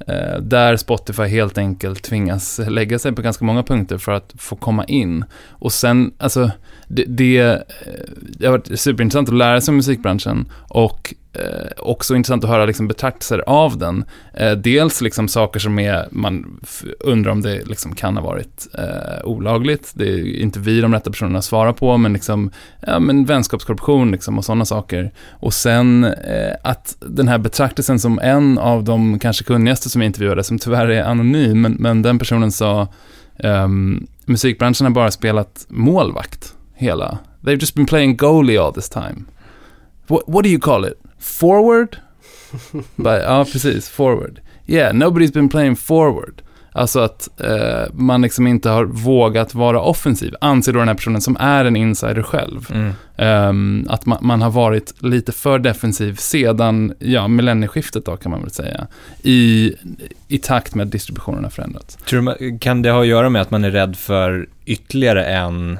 Eh, 0.08 0.42
där 0.42 0.78
Spotify 0.78 1.24
helt 1.24 1.58
enkelt 1.58 2.04
tvingas 2.04 2.60
lägga 2.68 3.00
sig 3.00 3.12
på 3.12 3.22
ganska 3.22 3.46
många 3.46 3.64
punkter 3.64 3.98
för 3.98 4.12
att 4.12 4.34
få 4.38 4.56
komma 4.56 4.86
in. 4.86 5.26
Och 5.50 5.74
sen, 5.74 6.14
alltså, 6.18 6.52
det, 6.88 7.04
det, 7.04 7.40
eh, 7.40 7.58
det 8.20 8.46
har 8.46 8.52
varit 8.52 8.80
superintressant 8.80 9.30
att 9.30 9.36
lära 9.36 9.62
sig 9.62 9.72
om 9.72 9.76
musikbranschen 9.76 10.46
och 10.68 11.14
eh, 11.34 11.72
också 11.78 12.16
intressant 12.16 12.44
att 12.44 12.50
höra 12.50 12.66
liksom 12.66 12.88
betraktelser 12.88 13.44
av 13.48 13.78
den. 13.78 14.06
Eh, 14.34 14.52
dels 14.52 15.02
liksom 15.02 15.28
saker 15.28 15.60
som 15.60 15.80
är, 15.80 16.08
man 16.12 16.60
undrar 17.00 17.32
om 17.32 17.42
det 17.42 17.66
liksom 17.66 17.96
kan 17.96 18.18
ha 18.18 18.24
varit 18.24 18.68
eh, 18.78 19.26
olagligt. 19.26 19.92
Det 19.94 20.10
är 20.10 20.40
inte 20.40 20.60
vi 20.60 20.82
de 20.82 20.94
rätta 20.94 21.12
personerna 21.12 21.40
att 21.40 21.46
svara 21.46 21.74
på, 21.74 21.98
men 21.98 22.14
liksom, 22.14 22.52
ja 22.88 23.00
men 23.00 23.26
vänskapskorruption 23.26 24.12
liksom 24.12 24.38
och 24.38 24.46
sådana 24.46 24.66
saker. 24.66 25.12
Och 25.30 25.54
sen 25.54 26.04
eh, 26.04 26.56
att 26.64 26.96
den 27.00 27.28
här 27.28 27.38
betraktelsen 27.38 28.00
som 28.00 28.20
en 28.20 28.58
av 28.58 28.84
de 28.84 29.20
kanske 29.20 29.44
kunnigaste 29.44 29.90
som 29.90 30.02
jag 30.02 30.10
intervjuade, 30.10 30.44
som 30.44 30.60
tyvärr 30.60 30.88
är 30.88 31.04
anonym, 31.04 31.62
men, 31.62 31.76
men 31.80 32.02
den 32.02 32.20
personen 32.20 32.52
sa, 32.52 32.88
um, 33.44 34.08
musikbranschen 34.26 34.86
har 34.86 34.92
bara 34.92 35.12
spelat 35.12 35.66
målvakt 35.70 36.56
hela. 36.74 37.18
They've 37.42 37.60
just 37.60 37.76
been 37.76 37.86
playing 37.86 38.16
goalie 38.18 38.58
all 38.58 38.74
this 38.74 38.90
time. 38.90 39.26
What, 40.08 40.22
what 40.28 40.44
do 40.44 40.50
you 40.50 40.60
call 40.60 40.86
it? 40.86 41.01
Forward? 41.22 41.98
But, 42.96 43.22
ja, 43.24 43.46
precis. 43.52 43.90
Forward. 43.90 44.42
Yeah, 44.68 44.94
nobody's 44.94 45.34
been 45.34 45.50
playing 45.50 45.76
forward. 45.76 46.42
Alltså 46.74 47.00
att 47.00 47.42
eh, 47.42 47.94
man 47.94 48.22
liksom 48.22 48.48
inte 48.48 48.70
har 48.70 48.86
vågat 48.86 49.54
vara 49.54 49.82
offensiv, 49.82 50.36
anser 50.42 50.74
då 50.74 50.80
den 50.80 50.88
här 50.88 50.96
personen 50.96 51.22
som 51.22 51.38
är 51.40 51.66
en 51.66 51.76
insider 51.76 52.24
själv. 52.24 52.68
Mm. 52.74 52.94
Um, 53.50 53.88
att 53.90 54.06
man, 54.06 54.18
man, 54.22 54.42
har 54.42 54.52
varit 54.52 55.04
lite 55.04 55.32
för 55.32 55.60
defensiv 55.60 56.16
sedan, 56.16 56.94
ja, 57.00 57.28
millennieskiftet 57.28 58.06
då 58.06 58.18
kan 58.18 58.32
man 58.32 58.42
väl 58.42 58.52
säga. 58.52 58.88
I, 59.24 59.74
I 60.28 60.38
takt 60.38 60.76
med 60.76 60.86
att 60.86 60.92
distributionen 60.92 61.44
har 61.44 61.52
förändrats. 61.52 61.96
Tror 61.96 62.36
du, 62.40 62.60
kan 62.60 62.82
det 62.82 62.92
ha 62.92 63.02
att 63.02 63.08
göra 63.08 63.30
med 63.30 63.42
att 63.42 63.52
man 63.52 63.64
är 63.64 63.72
rädd 63.72 63.96
för 63.96 64.50
ytterligare 64.66 65.26
en, 65.26 65.80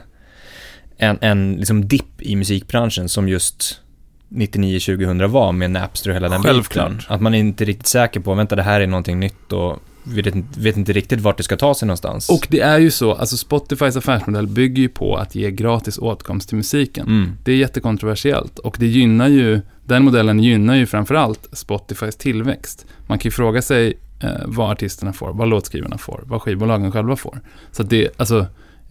en, 0.98 1.18
en 1.22 1.56
liksom 1.56 1.88
dipp 1.88 2.22
i 2.22 2.36
musikbranschen 2.36 3.10
som 3.10 3.30
just 3.30 3.82
99-2000 4.32 5.28
var 5.28 5.52
med 5.52 5.72
Napster 5.72 6.10
och 6.10 6.16
hela 6.16 6.30
den 6.30 6.44
Självklart. 6.44 6.92
biten. 6.92 7.16
Att 7.16 7.22
man 7.22 7.34
är 7.34 7.40
inte 7.40 7.66
riktigt 7.66 7.88
säker 7.88 8.20
på, 8.20 8.34
vänta 8.34 8.56
det 8.56 8.64
här 8.64 8.82
är 8.82 8.88
någonting 8.88 9.20
nytt 9.20 9.54
och 9.54 9.80
vet, 10.04 10.36
vet 10.58 10.78
inte 10.78 10.94
riktigt 10.94 11.20
vart 11.20 11.38
det 11.38 11.44
ska 11.44 11.58
ta 11.58 11.74
sig 11.74 11.88
någonstans. 11.88 12.30
Och 12.30 12.48
det 12.50 12.60
är 12.60 12.80
ju 12.80 12.92
så, 12.92 13.14
alltså 13.14 13.38
Spotifys 13.38 13.96
affärsmodell 13.96 14.48
bygger 14.48 14.82
ju 14.82 14.90
på 14.90 15.16
att 15.16 15.36
ge 15.36 15.52
gratis 15.52 15.98
åtkomst 15.98 16.50
till 16.50 16.58
musiken. 16.58 17.08
Mm. 17.08 17.32
Det 17.44 17.52
är 17.52 17.56
jättekontroversiellt 17.56 18.60
och 18.60 18.76
det 18.80 18.88
gynnar 18.88 19.28
ju, 19.28 19.62
den 19.84 20.04
modellen 20.04 20.40
gynnar 20.40 20.76
ju 20.76 20.86
framförallt 20.86 21.48
Spotifys 21.52 22.16
tillväxt. 22.16 22.86
Man 23.08 23.20
kan 23.20 23.30
ju 23.30 23.32
fråga 23.32 23.62
sig 23.62 23.94
eh, 24.20 24.30
vad 24.46 24.72
artisterna 24.72 25.14
får, 25.14 25.34
vad 25.34 25.48
låtskrivarna 25.48 25.98
får, 25.98 26.24
vad 26.26 26.42
skivbolagen 26.42 26.92
själva 26.92 27.16
får. 27.16 27.40
Så 27.72 27.84
det, 27.84 28.10
alltså 28.18 28.46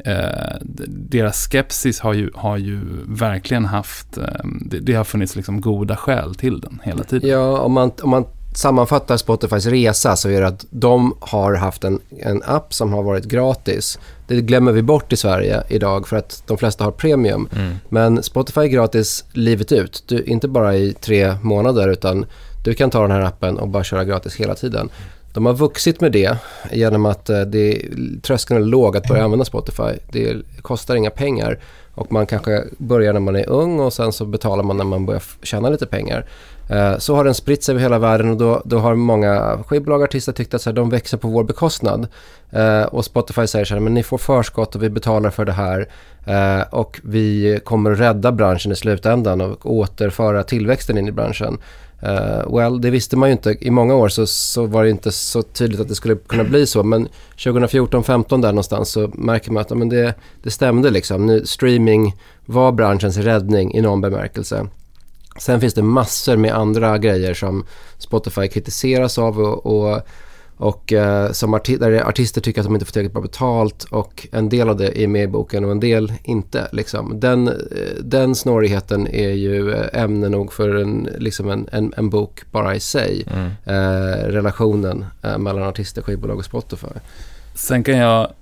Eh, 0.04 0.56
deras 0.88 1.36
skepsis 1.36 2.00
har 2.00 2.14
ju, 2.14 2.30
har 2.34 2.58
ju 2.58 2.80
verkligen 3.08 3.64
haft, 3.64 4.18
eh, 4.18 4.24
det, 4.60 4.78
det, 4.78 4.94
har 4.94 5.04
funnits 5.04 5.36
liksom 5.36 5.60
goda 5.60 5.96
skäl 5.96 6.34
till 6.34 6.60
den 6.60 6.80
hela 6.84 7.04
tiden. 7.04 7.30
Ja, 7.30 7.58
om 7.58 7.72
man, 7.72 7.90
om 8.02 8.10
man 8.10 8.24
sammanfattar 8.54 9.16
Spotifys 9.16 9.66
resa 9.66 10.16
så 10.16 10.28
är 10.28 10.40
det 10.40 10.46
att 10.46 10.66
de 10.70 11.14
har 11.20 11.54
haft 11.54 11.84
en, 11.84 12.00
en 12.10 12.42
app 12.42 12.74
som 12.74 12.92
har 12.92 13.02
varit 13.02 13.24
gratis. 13.24 13.98
Det 14.26 14.40
glömmer 14.40 14.72
vi 14.72 14.82
bort 14.82 15.12
i 15.12 15.16
Sverige 15.16 15.62
idag 15.68 16.08
för 16.08 16.16
att 16.16 16.42
de 16.46 16.58
flesta 16.58 16.84
har 16.84 16.90
premium. 16.90 17.48
Mm. 17.56 17.74
Men 17.88 18.22
Spotify 18.22 18.60
är 18.60 18.66
gratis 18.66 19.24
livet 19.32 19.72
ut, 19.72 20.04
du, 20.06 20.22
inte 20.22 20.48
bara 20.48 20.76
i 20.76 20.92
tre 20.92 21.34
månader 21.42 21.88
utan 21.88 22.26
du 22.64 22.74
kan 22.74 22.90
ta 22.90 23.02
den 23.02 23.10
här 23.10 23.20
appen 23.20 23.58
och 23.58 23.68
bara 23.68 23.84
köra 23.84 24.04
gratis 24.04 24.36
hela 24.36 24.54
tiden. 24.54 24.88
De 25.32 25.46
har 25.46 25.54
vuxit 25.54 26.00
med 26.00 26.12
det 26.12 26.36
genom 26.72 27.06
att 27.06 27.30
eh, 27.30 27.40
det, 27.40 27.82
tröskeln 28.22 28.62
är 28.62 28.66
låg 28.66 28.96
att 28.96 29.08
börja 29.08 29.24
använda 29.24 29.44
Spotify. 29.44 29.98
Det 30.12 30.36
kostar 30.62 30.94
inga 30.94 31.10
pengar 31.10 31.58
och 31.94 32.12
man 32.12 32.26
kanske 32.26 32.64
börjar 32.78 33.12
när 33.12 33.20
man 33.20 33.36
är 33.36 33.48
ung 33.48 33.80
och 33.80 33.92
sen 33.92 34.12
så 34.12 34.24
betalar 34.24 34.62
man 34.62 34.76
när 34.76 34.84
man 34.84 35.06
börjar 35.06 35.22
tjäna 35.42 35.68
lite 35.68 35.86
pengar. 35.86 36.26
Eh, 36.68 36.98
så 36.98 37.14
har 37.14 37.24
den 37.24 37.34
spritt 37.34 37.64
sig 37.64 37.72
över 37.72 37.82
hela 37.82 37.98
världen 37.98 38.30
och 38.30 38.36
då, 38.36 38.62
då 38.64 38.78
har 38.78 38.94
många 38.94 39.58
skivbolag 39.66 40.00
och 40.00 40.04
artister 40.04 40.32
tyckt 40.32 40.54
att 40.54 40.62
så 40.62 40.70
här, 40.70 40.74
de 40.74 40.90
växer 40.90 41.18
på 41.18 41.28
vår 41.28 41.44
bekostnad. 41.44 42.08
Eh, 42.50 42.82
och 42.82 43.04
Spotify 43.04 43.46
säger 43.46 43.64
så 43.64 43.74
här, 43.74 43.80
men 43.80 43.94
ni 43.94 44.02
får 44.02 44.18
förskott 44.18 44.74
och 44.74 44.82
vi 44.82 44.90
betalar 44.90 45.30
för 45.30 45.44
det 45.44 45.52
här. 45.52 45.88
Eh, 46.24 46.62
och 46.70 47.00
vi 47.04 47.60
kommer 47.64 47.90
att 47.90 48.00
rädda 48.00 48.32
branschen 48.32 48.72
i 48.72 48.76
slutändan 48.76 49.40
och 49.40 49.72
återföra 49.72 50.42
tillväxten 50.42 50.98
in 50.98 51.08
i 51.08 51.12
branschen. 51.12 51.58
Uh, 52.02 52.56
well, 52.56 52.80
det 52.80 52.90
visste 52.90 53.16
man 53.16 53.28
ju 53.28 53.32
inte. 53.32 53.56
I 53.60 53.70
många 53.70 53.94
år 53.94 54.08
så, 54.08 54.26
så 54.26 54.66
var 54.66 54.84
det 54.84 54.90
inte 54.90 55.12
så 55.12 55.42
tydligt 55.42 55.80
att 55.80 55.88
det 55.88 55.94
skulle 55.94 56.16
kunna 56.16 56.44
bli 56.44 56.66
så. 56.66 56.82
Men 56.82 57.08
2014-15 57.36 58.42
där 58.42 58.48
någonstans 58.48 58.90
så 58.90 59.10
märker 59.14 59.52
man 59.52 59.60
att 59.60 59.70
men 59.70 59.88
det, 59.88 60.14
det 60.42 60.50
stämde 60.50 60.90
liksom. 60.90 61.26
Nu, 61.26 61.46
streaming 61.46 62.16
var 62.46 62.72
branschens 62.72 63.16
räddning 63.16 63.74
i 63.74 63.80
någon 63.80 64.00
bemärkelse. 64.00 64.66
Sen 65.38 65.60
finns 65.60 65.74
det 65.74 65.82
massor 65.82 66.36
med 66.36 66.54
andra 66.54 66.98
grejer 66.98 67.34
som 67.34 67.66
Spotify 67.98 68.48
kritiseras 68.48 69.18
av 69.18 69.40
och, 69.40 69.66
och 69.66 70.00
och 70.60 70.92
eh, 70.92 71.32
som 71.32 71.54
arti 71.54 71.76
där 71.78 72.08
artister 72.08 72.40
tycker 72.40 72.60
att 72.60 72.66
de 72.66 72.74
inte 72.74 72.86
får 72.86 72.92
tillräckligt 72.92 73.12
bra 73.12 73.22
betalt 73.22 73.84
och 73.84 74.26
en 74.32 74.48
del 74.48 74.68
av 74.68 74.76
det 74.76 75.02
är 75.02 75.08
med 75.08 75.24
i 75.24 75.26
boken 75.26 75.64
och 75.64 75.70
en 75.70 75.80
del 75.80 76.12
inte. 76.22 76.68
Liksom. 76.72 77.20
Den, 77.20 77.48
eh, 77.48 77.54
den 78.02 78.34
snårigheten 78.34 79.06
är 79.06 79.30
ju 79.30 79.72
eh, 79.72 80.02
ämne 80.02 80.28
nog 80.28 80.52
för 80.52 80.74
en, 80.74 81.08
liksom 81.18 81.50
en, 81.50 81.68
en, 81.72 81.94
en 81.96 82.10
bok 82.10 82.42
bara 82.50 82.74
i 82.74 82.80
sig. 82.80 83.24
Mm. 83.26 83.50
Eh, 83.64 84.26
relationen 84.26 85.04
eh, 85.22 85.38
mellan 85.38 85.62
artister, 85.62 86.02
skivbolag 86.02 86.38
och 86.38 86.44
Spotify. 86.44 86.86
Sen 87.54 87.84
kan 87.84 87.96
jag 87.96 88.32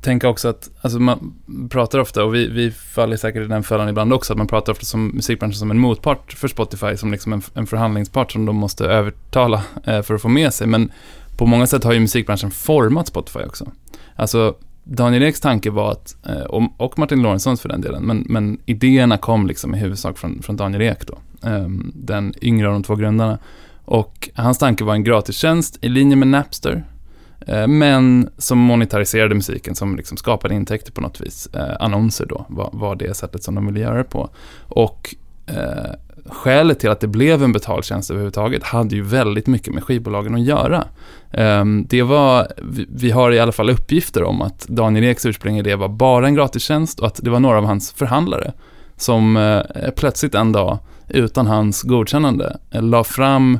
tänka 0.00 0.28
också 0.28 0.48
att, 0.48 0.70
alltså 0.80 0.98
man 0.98 1.34
pratar 1.70 1.98
ofta, 1.98 2.24
och 2.24 2.34
vi, 2.34 2.48
vi 2.48 2.70
faller 2.70 3.16
säkert 3.16 3.44
i 3.44 3.48
den 3.48 3.62
fällan 3.62 3.88
ibland 3.88 4.12
också, 4.12 4.32
att 4.32 4.38
man 4.38 4.46
pratar 4.46 4.72
ofta 4.72 4.84
som 4.84 5.08
musikbranschen 5.08 5.58
som 5.58 5.70
en 5.70 5.78
motpart 5.78 6.32
för 6.32 6.48
Spotify, 6.48 6.96
som 6.96 7.12
liksom 7.12 7.32
en, 7.32 7.42
en 7.54 7.66
förhandlingspart 7.66 8.32
som 8.32 8.46
de 8.46 8.56
måste 8.56 8.84
övertala 8.84 9.62
eh, 9.84 10.02
för 10.02 10.14
att 10.14 10.22
få 10.22 10.28
med 10.28 10.54
sig. 10.54 10.66
Men 10.66 10.92
på 11.36 11.46
många 11.46 11.66
sätt 11.66 11.84
har 11.84 11.92
ju 11.92 12.00
musikbranschen 12.00 12.50
format 12.50 13.06
Spotify 13.06 13.40
också. 13.40 13.72
Alltså, 14.16 14.54
Daniel 14.84 15.22
Eks 15.22 15.40
tanke 15.40 15.70
var 15.70 15.92
att, 15.92 16.16
eh, 16.26 16.42
och 16.76 16.98
Martin 16.98 17.22
Lorentzons 17.22 17.60
för 17.60 17.68
den 17.68 17.80
delen, 17.80 18.02
men, 18.02 18.24
men 18.28 18.58
idéerna 18.66 19.18
kom 19.18 19.46
liksom 19.46 19.74
i 19.74 19.78
huvudsak 19.78 20.18
från, 20.18 20.42
från 20.42 20.56
Daniel 20.56 20.82
Ek 20.82 21.06
då, 21.06 21.18
ehm, 21.48 21.92
den 21.94 22.34
yngre 22.42 22.66
av 22.66 22.72
de 22.72 22.82
två 22.82 22.94
grundarna. 22.94 23.38
Och 23.84 24.30
hans 24.34 24.58
tanke 24.58 24.84
var 24.84 24.94
en 24.94 25.04
gratistjänst 25.04 25.78
i 25.80 25.88
linje 25.88 26.16
med 26.16 26.28
Napster, 26.28 26.84
eh, 27.46 27.66
men 27.66 28.28
som 28.38 28.58
monetariserade 28.58 29.34
musiken, 29.34 29.74
som 29.74 29.96
liksom 29.96 30.16
skapade 30.16 30.54
intäkter 30.54 30.92
på 30.92 31.00
något 31.00 31.20
vis. 31.20 31.48
Eh, 31.54 31.76
annonser 31.80 32.26
då, 32.26 32.46
var, 32.48 32.70
var 32.72 32.96
det 32.96 33.16
sättet 33.16 33.42
som 33.42 33.54
de 33.54 33.66
ville 33.66 33.80
göra 33.80 33.98
det 33.98 34.04
på. 34.04 34.30
Och 34.68 35.14
skälet 36.28 36.80
till 36.80 36.90
att 36.90 37.00
det 37.00 37.06
blev 37.06 37.42
en 37.42 37.52
betaltjänst 37.52 38.10
överhuvudtaget 38.10 38.62
hade 38.62 38.94
ju 38.94 39.02
väldigt 39.02 39.46
mycket 39.46 39.74
med 39.74 39.84
skivbolagen 39.84 40.34
att 40.34 40.44
göra. 40.44 40.84
Ehm, 41.32 41.86
det 41.88 42.02
var, 42.02 42.46
vi 42.88 43.10
har 43.10 43.32
i 43.32 43.38
alla 43.38 43.52
fall 43.52 43.70
uppgifter 43.70 44.22
om 44.22 44.42
att 44.42 44.68
Daniel 44.68 45.04
Eks 45.04 45.26
ursprungliga 45.26 45.66
idé 45.66 45.74
var 45.74 45.88
bara 45.88 46.26
en 46.26 46.34
gratistjänst 46.34 47.00
och 47.00 47.06
att 47.06 47.20
det 47.22 47.30
var 47.30 47.40
några 47.40 47.58
av 47.58 47.64
hans 47.64 47.92
förhandlare 47.92 48.52
som 48.96 49.36
eh, 49.36 49.90
plötsligt 49.96 50.34
en 50.34 50.52
dag, 50.52 50.78
utan 51.08 51.46
hans 51.46 51.82
godkännande, 51.82 52.58
eh, 52.70 52.82
la 52.82 53.04
fram 53.04 53.58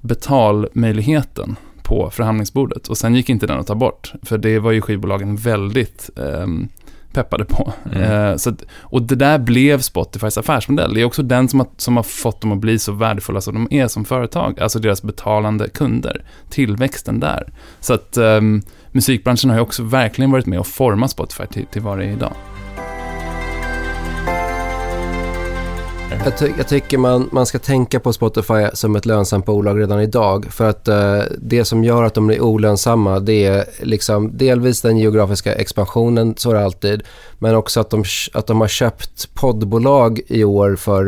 betalmöjligheten 0.00 1.56
på 1.82 2.10
förhandlingsbordet 2.10 2.88
och 2.88 2.98
sen 2.98 3.14
gick 3.14 3.28
inte 3.28 3.46
den 3.46 3.60
att 3.60 3.66
ta 3.66 3.74
bort, 3.74 4.12
för 4.22 4.38
det 4.38 4.58
var 4.58 4.72
ju 4.72 4.80
skivbolagen 4.80 5.36
väldigt 5.36 6.10
ehm, 6.16 6.68
peppade 7.16 7.44
på. 7.44 7.72
Mm. 7.92 8.02
Eh, 8.02 8.36
så 8.36 8.50
att, 8.50 8.62
och 8.80 9.02
det 9.02 9.14
där 9.14 9.38
blev 9.38 9.80
Spotifys 9.80 10.38
affärsmodell. 10.38 10.94
Det 10.94 11.00
är 11.00 11.04
också 11.04 11.22
den 11.22 11.48
som 11.48 11.60
har, 11.60 11.68
som 11.76 11.96
har 11.96 12.02
fått 12.02 12.40
dem 12.40 12.52
att 12.52 12.58
bli 12.58 12.78
så 12.78 12.92
värdefulla 12.92 13.40
som 13.40 13.54
de 13.54 13.76
är 13.80 13.88
som 13.88 14.04
företag. 14.04 14.60
Alltså 14.60 14.78
deras 14.78 15.02
betalande 15.02 15.68
kunder. 15.68 16.24
Tillväxten 16.50 17.20
där. 17.20 17.52
Så 17.80 17.94
att 17.94 18.16
eh, 18.16 18.40
musikbranschen 18.92 19.50
har 19.50 19.56
ju 19.56 19.62
också 19.62 19.82
verkligen 19.82 20.30
varit 20.30 20.46
med 20.46 20.58
och 20.58 20.66
format 20.66 21.10
Spotify 21.10 21.46
till, 21.46 21.66
till 21.66 21.82
vad 21.82 21.98
det 21.98 22.04
är 22.04 22.10
idag. 22.10 22.32
Jag, 26.26 26.38
ty 26.38 26.52
jag, 26.58 26.68
tycker 26.68 26.98
man, 26.98 27.28
man 27.32 27.46
ska 27.46 27.58
tänka 27.58 28.00
på 28.00 28.12
Spotify 28.12 28.66
som 28.72 28.96
ett 28.96 29.06
lönsamt 29.06 29.46
bolag 29.46 29.80
redan 29.80 30.00
idag. 30.00 30.46
För 30.50 30.68
att 30.68 30.88
eh, 30.88 31.22
det 31.38 31.64
som 31.64 31.84
gör 31.84 32.02
att 32.02 32.14
de 32.14 32.26
blir 32.26 32.40
olönsamma 32.40 33.20
det 33.20 33.46
är 33.46 33.64
liksom 33.82 34.36
delvis 34.36 34.82
den 34.82 34.98
geografiska 34.98 35.54
expansionen, 35.54 36.34
så 36.36 36.50
är 36.50 36.54
det 36.54 36.64
alltid. 36.64 37.02
Men 37.38 37.54
också 37.54 37.80
att 37.80 37.90
de, 37.90 38.04
att 38.32 38.46
de 38.46 38.60
har 38.60 38.68
köpt 38.68 39.34
poddbolag 39.34 40.20
i 40.26 40.44
år 40.44 40.76
för 40.76 41.06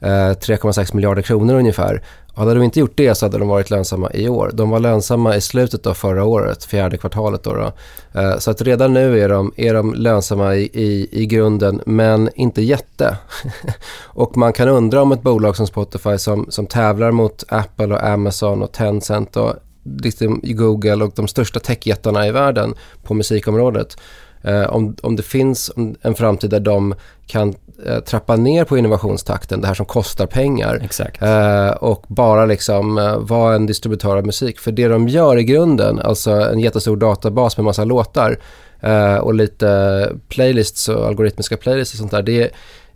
eh, 0.00 0.06
3,6 0.06 0.94
miljarder 0.94 1.22
kronor 1.22 1.54
ungefär. 1.54 2.02
Hade 2.38 2.54
de 2.54 2.62
inte 2.62 2.80
gjort 2.80 2.96
det 2.96 3.14
så 3.14 3.26
hade 3.26 3.38
de 3.38 3.48
varit 3.48 3.70
lönsamma 3.70 4.10
i 4.14 4.28
år. 4.28 4.50
De 4.54 4.70
var 4.70 4.80
lönsamma 4.80 5.36
i 5.36 5.40
slutet 5.40 5.86
av 5.86 5.94
förra 5.94 6.24
året, 6.24 6.64
fjärde 6.64 6.96
kvartalet. 6.96 7.42
Då, 7.42 7.54
då. 7.54 7.72
Eh, 8.20 8.38
så 8.38 8.50
att 8.50 8.62
redan 8.62 8.94
nu 8.94 9.20
är 9.20 9.28
de, 9.28 9.52
är 9.56 9.74
de 9.74 9.94
lönsamma 9.94 10.54
i, 10.56 10.70
i, 10.72 11.08
i 11.10 11.26
grunden, 11.26 11.82
men 11.86 12.30
inte 12.34 12.62
jätte. 12.62 13.16
och 14.04 14.36
man 14.36 14.52
kan 14.52 14.68
undra 14.68 15.02
om 15.02 15.12
ett 15.12 15.22
bolag 15.22 15.56
som 15.56 15.66
Spotify 15.66 16.18
som, 16.18 16.46
som 16.48 16.66
tävlar 16.66 17.10
mot 17.10 17.44
Apple 17.48 17.94
och 17.94 18.04
Amazon 18.04 18.62
och 18.62 18.72
Tencent 18.72 19.36
och 19.36 19.54
liksom 20.02 20.40
Google 20.42 21.04
och 21.04 21.12
de 21.16 21.28
största 21.28 21.60
techjättarna 21.60 22.26
i 22.26 22.30
världen 22.30 22.74
på 23.02 23.14
musikområdet. 23.14 23.96
Eh, 24.42 24.62
om, 24.62 24.96
om 25.02 25.16
det 25.16 25.22
finns 25.22 25.70
en 26.02 26.14
framtid 26.14 26.50
där 26.50 26.60
de 26.60 26.94
kan 27.26 27.54
eh, 27.86 27.98
trappa 28.00 28.36
ner 28.36 28.64
på 28.64 28.78
innovationstakten, 28.78 29.60
det 29.60 29.66
här 29.66 29.74
som 29.74 29.86
kostar 29.86 30.26
pengar. 30.26 30.78
Eh, 31.24 31.70
och 31.70 32.04
bara 32.08 32.46
liksom 32.46 32.98
eh, 32.98 33.18
vara 33.18 33.54
en 33.54 33.66
distributör 33.66 34.16
av 34.16 34.26
musik. 34.26 34.58
För 34.58 34.72
det 34.72 34.88
de 34.88 35.08
gör 35.08 35.38
i 35.38 35.44
grunden, 35.44 35.98
alltså 35.98 36.30
en 36.30 36.60
jättestor 36.60 36.96
databas 36.96 37.56
med 37.56 37.64
massa 37.64 37.84
låtar 37.84 38.38
eh, 38.80 39.14
och 39.14 39.34
lite 39.34 40.12
playlists 40.28 40.88
och 40.88 41.06
algoritmiska 41.06 41.56
playlists 41.56 41.94
och 41.94 41.98
sånt 41.98 42.10
där. 42.10 42.22
Det, 42.22 42.42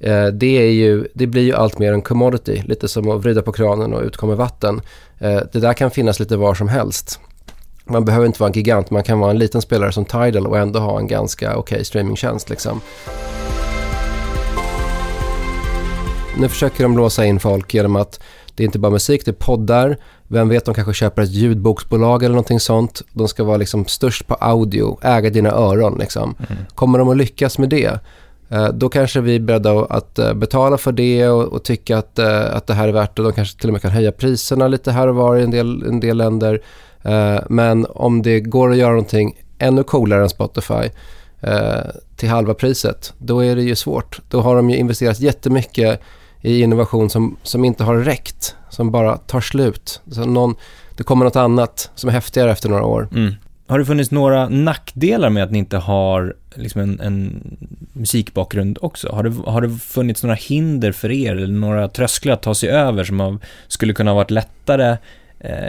eh, 0.00 0.26
det, 0.26 0.58
är 0.58 0.72
ju, 0.72 1.08
det 1.14 1.26
blir 1.26 1.42
ju 1.42 1.54
allt 1.54 1.78
mer 1.78 1.92
en 1.92 2.02
commodity, 2.02 2.62
lite 2.66 2.88
som 2.88 3.10
att 3.10 3.22
vrida 3.22 3.42
på 3.42 3.52
kranen 3.52 3.94
och 3.94 4.02
ut 4.02 4.16
kommer 4.16 4.34
vatten. 4.34 4.80
Det 5.52 5.60
där 5.60 5.72
kan 5.72 5.90
finnas 5.90 6.20
lite 6.20 6.36
var 6.36 6.54
som 6.54 6.68
helst. 6.68 7.20
Man 7.84 8.04
behöver 8.04 8.26
inte 8.26 8.40
vara 8.40 8.48
en 8.48 8.54
gigant, 8.54 8.90
man 8.90 9.02
kan 9.02 9.18
vara 9.18 9.30
en 9.30 9.38
liten 9.38 9.62
spelare 9.62 9.92
som 9.92 10.04
Tidal 10.04 10.46
och 10.46 10.58
ändå 10.58 10.80
ha 10.80 10.98
en 10.98 11.06
ganska 11.06 11.56
okej 11.56 11.74
okay 11.74 11.84
streamingtjänst. 11.84 12.50
Liksom. 12.50 12.80
Nu 16.38 16.48
försöker 16.48 16.82
de 16.82 16.96
låsa 16.96 17.24
in 17.26 17.40
folk 17.40 17.74
genom 17.74 17.96
att 17.96 18.20
det 18.54 18.62
är 18.62 18.64
inte 18.64 18.78
bara 18.78 18.92
musik, 18.92 19.24
det 19.24 19.30
är 19.30 19.32
poddar. 19.32 19.96
Vem 20.28 20.48
vet, 20.48 20.64
de 20.64 20.74
kanske 20.74 20.94
köper 20.94 21.22
ett 21.22 21.30
ljudboksbolag 21.30 22.22
eller 22.22 22.34
någonting 22.34 22.60
sånt. 22.60 23.02
De 23.12 23.28
ska 23.28 23.44
vara 23.44 23.56
liksom 23.56 23.86
störst 23.86 24.26
på 24.26 24.34
audio, 24.34 24.98
äga 25.02 25.30
dina 25.30 25.50
öron 25.50 25.98
liksom. 25.98 26.34
Mm. 26.38 26.62
Kommer 26.74 26.98
de 26.98 27.08
att 27.08 27.16
lyckas 27.16 27.58
med 27.58 27.68
det? 27.68 28.00
Eh, 28.48 28.68
då 28.68 28.88
kanske 28.88 29.20
vi 29.20 29.34
är 29.34 29.40
beredda 29.40 29.84
att 29.84 30.18
eh, 30.18 30.34
betala 30.34 30.78
för 30.78 30.92
det 30.92 31.28
och, 31.28 31.44
och 31.44 31.62
tycka 31.62 31.98
att, 31.98 32.18
eh, 32.18 32.56
att 32.56 32.66
det 32.66 32.74
här 32.74 32.88
är 32.88 32.92
värt 32.92 33.16
det. 33.16 33.22
De 33.22 33.32
kanske 33.32 33.60
till 33.60 33.68
och 33.68 33.72
med 33.72 33.82
kan 33.82 33.90
höja 33.90 34.12
priserna 34.12 34.68
lite 34.68 34.92
här 34.92 35.08
och 35.08 35.14
var 35.14 35.36
i 35.36 35.42
en 35.42 35.50
del, 35.50 35.82
en 35.82 36.00
del 36.00 36.16
länder. 36.16 36.62
Eh, 37.02 37.40
men 37.48 37.86
om 37.90 38.22
det 38.22 38.40
går 38.40 38.70
att 38.70 38.76
göra 38.76 38.90
någonting 38.90 39.36
ännu 39.58 39.82
coolare 39.82 40.22
än 40.22 40.28
Spotify 40.28 40.90
eh, 41.40 41.80
till 42.16 42.28
halva 42.28 42.54
priset, 42.54 43.14
då 43.18 43.44
är 43.44 43.56
det 43.56 43.62
ju 43.62 43.76
svårt. 43.76 44.20
Då 44.28 44.40
har 44.40 44.56
de 44.56 44.70
ju 44.70 44.76
investerat 44.76 45.20
jättemycket 45.20 46.00
i 46.40 46.62
innovation 46.62 47.10
som, 47.10 47.36
som 47.42 47.64
inte 47.64 47.84
har 47.84 47.96
räckt, 47.96 48.56
som 48.70 48.90
bara 48.90 49.16
tar 49.16 49.40
slut. 49.40 50.00
Så 50.10 50.24
någon, 50.24 50.54
det 50.96 51.02
kommer 51.02 51.24
något 51.24 51.36
annat 51.36 51.90
som 51.94 52.08
är 52.08 52.12
häftigare 52.12 52.50
efter 52.52 52.68
några 52.68 52.84
år. 52.84 53.08
Mm. 53.14 53.34
Har 53.66 53.78
det 53.78 53.84
funnits 53.84 54.10
några 54.10 54.48
nackdelar 54.48 55.30
med 55.30 55.44
att 55.44 55.50
ni 55.50 55.58
inte 55.58 55.76
har 55.76 56.34
liksom 56.54 56.80
en, 56.80 57.00
en 57.00 57.42
musikbakgrund 57.92 58.78
också? 58.80 59.08
Har 59.12 59.22
det, 59.22 59.50
har 59.50 59.60
det 59.60 59.78
funnits 59.78 60.22
några 60.22 60.34
hinder 60.34 60.92
för 60.92 61.10
er 61.10 61.36
eller 61.36 61.46
några 61.46 61.88
trösklar 61.88 62.32
att 62.32 62.42
ta 62.42 62.54
sig 62.54 62.68
över 62.68 63.04
som 63.04 63.20
har, 63.20 63.38
skulle 63.68 63.92
kunna 63.92 64.10
ha 64.10 64.16
varit 64.16 64.30
lättare 64.30 64.96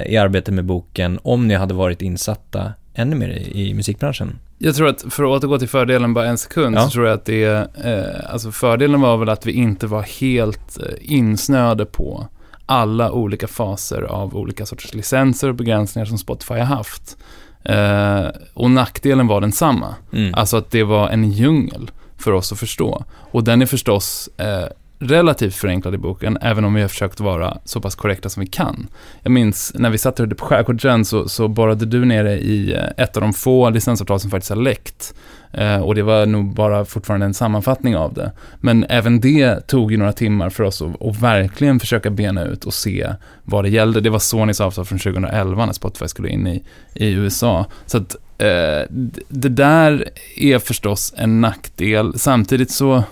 i 0.06 0.18
arbetet 0.18 0.54
med 0.54 0.66
boken 0.66 1.20
om 1.24 1.48
ni 1.48 1.56
hade 1.56 1.74
varit 1.74 2.02
insatta 2.02 2.74
ännu 2.94 3.16
mer 3.16 3.30
i, 3.30 3.70
i 3.70 3.74
musikbranschen? 3.74 4.40
Jag 4.58 4.76
tror 4.76 4.88
att, 4.88 5.06
för 5.10 5.24
att 5.24 5.30
återgå 5.30 5.60
till 5.60 5.70
fördelen 5.70 6.14
bara 6.14 6.28
en 6.28 6.38
sekund, 6.38 6.76
ja. 6.76 6.84
så 6.84 6.90
tror 6.90 7.06
jag 7.06 7.14
att 7.14 7.26
det 7.26 7.44
eh, 7.84 8.34
alltså 8.34 8.52
fördelen 8.52 9.02
var 9.02 9.18
väl 9.18 9.30
att 9.30 9.46
vi 9.46 9.52
inte 9.52 9.88
var 9.88 10.02
helt 10.02 10.80
eh, 10.80 10.86
insnöade 11.02 11.86
på 11.86 12.28
alla 12.66 13.12
olika 13.12 13.48
faser 13.48 14.02
av 14.02 14.36
olika 14.36 14.66
sorters 14.66 14.94
licenser 14.94 15.48
och 15.48 15.56
begränsningar 15.56 16.06
som 16.06 16.18
Spotify 16.18 16.54
har 16.54 16.66
haft. 16.66 17.18
Eh, 17.64 18.28
och 18.54 18.72
nackdelen 18.72 19.28
var 19.28 19.42
densamma. 19.42 19.96
Mm. 20.14 20.34
Alltså 20.34 20.58
att 20.58 20.72
det 20.72 20.84
var 20.84 21.10
en 21.10 21.32
djungel 21.32 21.92
för 22.18 22.32
oss 22.32 22.52
att 22.52 22.60
förstå. 22.60 23.04
Och 23.32 23.44
den 23.44 23.62
är 23.62 23.66
förstås 23.66 24.30
eh, 24.38 24.68
relativt 25.00 25.56
förenklad 25.56 25.96
i 25.96 25.98
boken, 25.98 26.38
även 26.42 26.66
om 26.66 26.74
vi 26.74 26.82
har 26.82 26.88
försökt 26.88 27.20
vara 27.20 27.58
så 27.66 27.82
pass 27.82 27.96
korrekta 27.96 28.30
som 28.30 28.42
vi 28.42 28.48
kan. 28.48 28.88
Jag 29.22 29.32
minns 29.32 29.72
när 29.76 29.90
vi 29.90 29.98
satt 29.98 30.20
ute 30.20 30.36
på 30.36 30.46
Skärgårdsön 30.46 31.06
så, 31.06 31.30
så 31.30 31.48
borrade 31.48 31.86
du 31.86 32.06
nere 32.06 32.34
i 32.34 32.74
eh, 32.74 33.04
ett 33.04 33.18
av 33.18 33.22
de 33.22 33.34
få 33.34 33.70
licensavtal 33.70 34.20
som 34.20 34.32
faktiskt 34.32 34.50
har 34.50 34.58
läckt. 34.58 35.14
Eh, 35.52 35.82
och 35.82 35.96
det 35.96 36.04
var 36.04 36.26
nog 36.26 36.54
bara 36.54 36.86
fortfarande 36.86 37.26
en 37.26 37.34
sammanfattning 37.34 37.96
av 37.96 38.14
det. 38.14 38.32
Men 38.60 38.86
även 38.90 39.20
det 39.20 39.68
tog 39.68 39.92
ju 39.92 39.98
några 39.98 40.14
timmar 40.14 40.50
för 40.50 40.64
oss 40.64 40.82
att, 40.82 41.02
att 41.02 41.22
verkligen 41.22 41.80
försöka 41.80 42.10
bena 42.10 42.44
ut 42.44 42.66
och 42.66 42.74
se 42.74 43.10
vad 43.44 43.64
det 43.64 43.70
gällde. 43.70 44.02
Det 44.02 44.10
var 44.10 44.20
Sonys 44.20 44.62
avtal 44.62 44.86
från 44.86 45.00
2011 45.00 45.66
när 45.66 45.74
Spotify 45.74 46.08
skulle 46.08 46.30
in 46.30 46.48
i, 46.48 46.64
i 46.94 47.12
USA. 47.12 47.66
Så 47.86 47.98
att 47.98 48.16
eh, 48.38 48.90
det 49.30 49.50
där 49.50 50.10
är 50.38 50.60
förstås 50.60 51.14
en 51.18 51.42
nackdel. 51.42 52.20
Samtidigt 52.20 52.72
så 52.72 53.04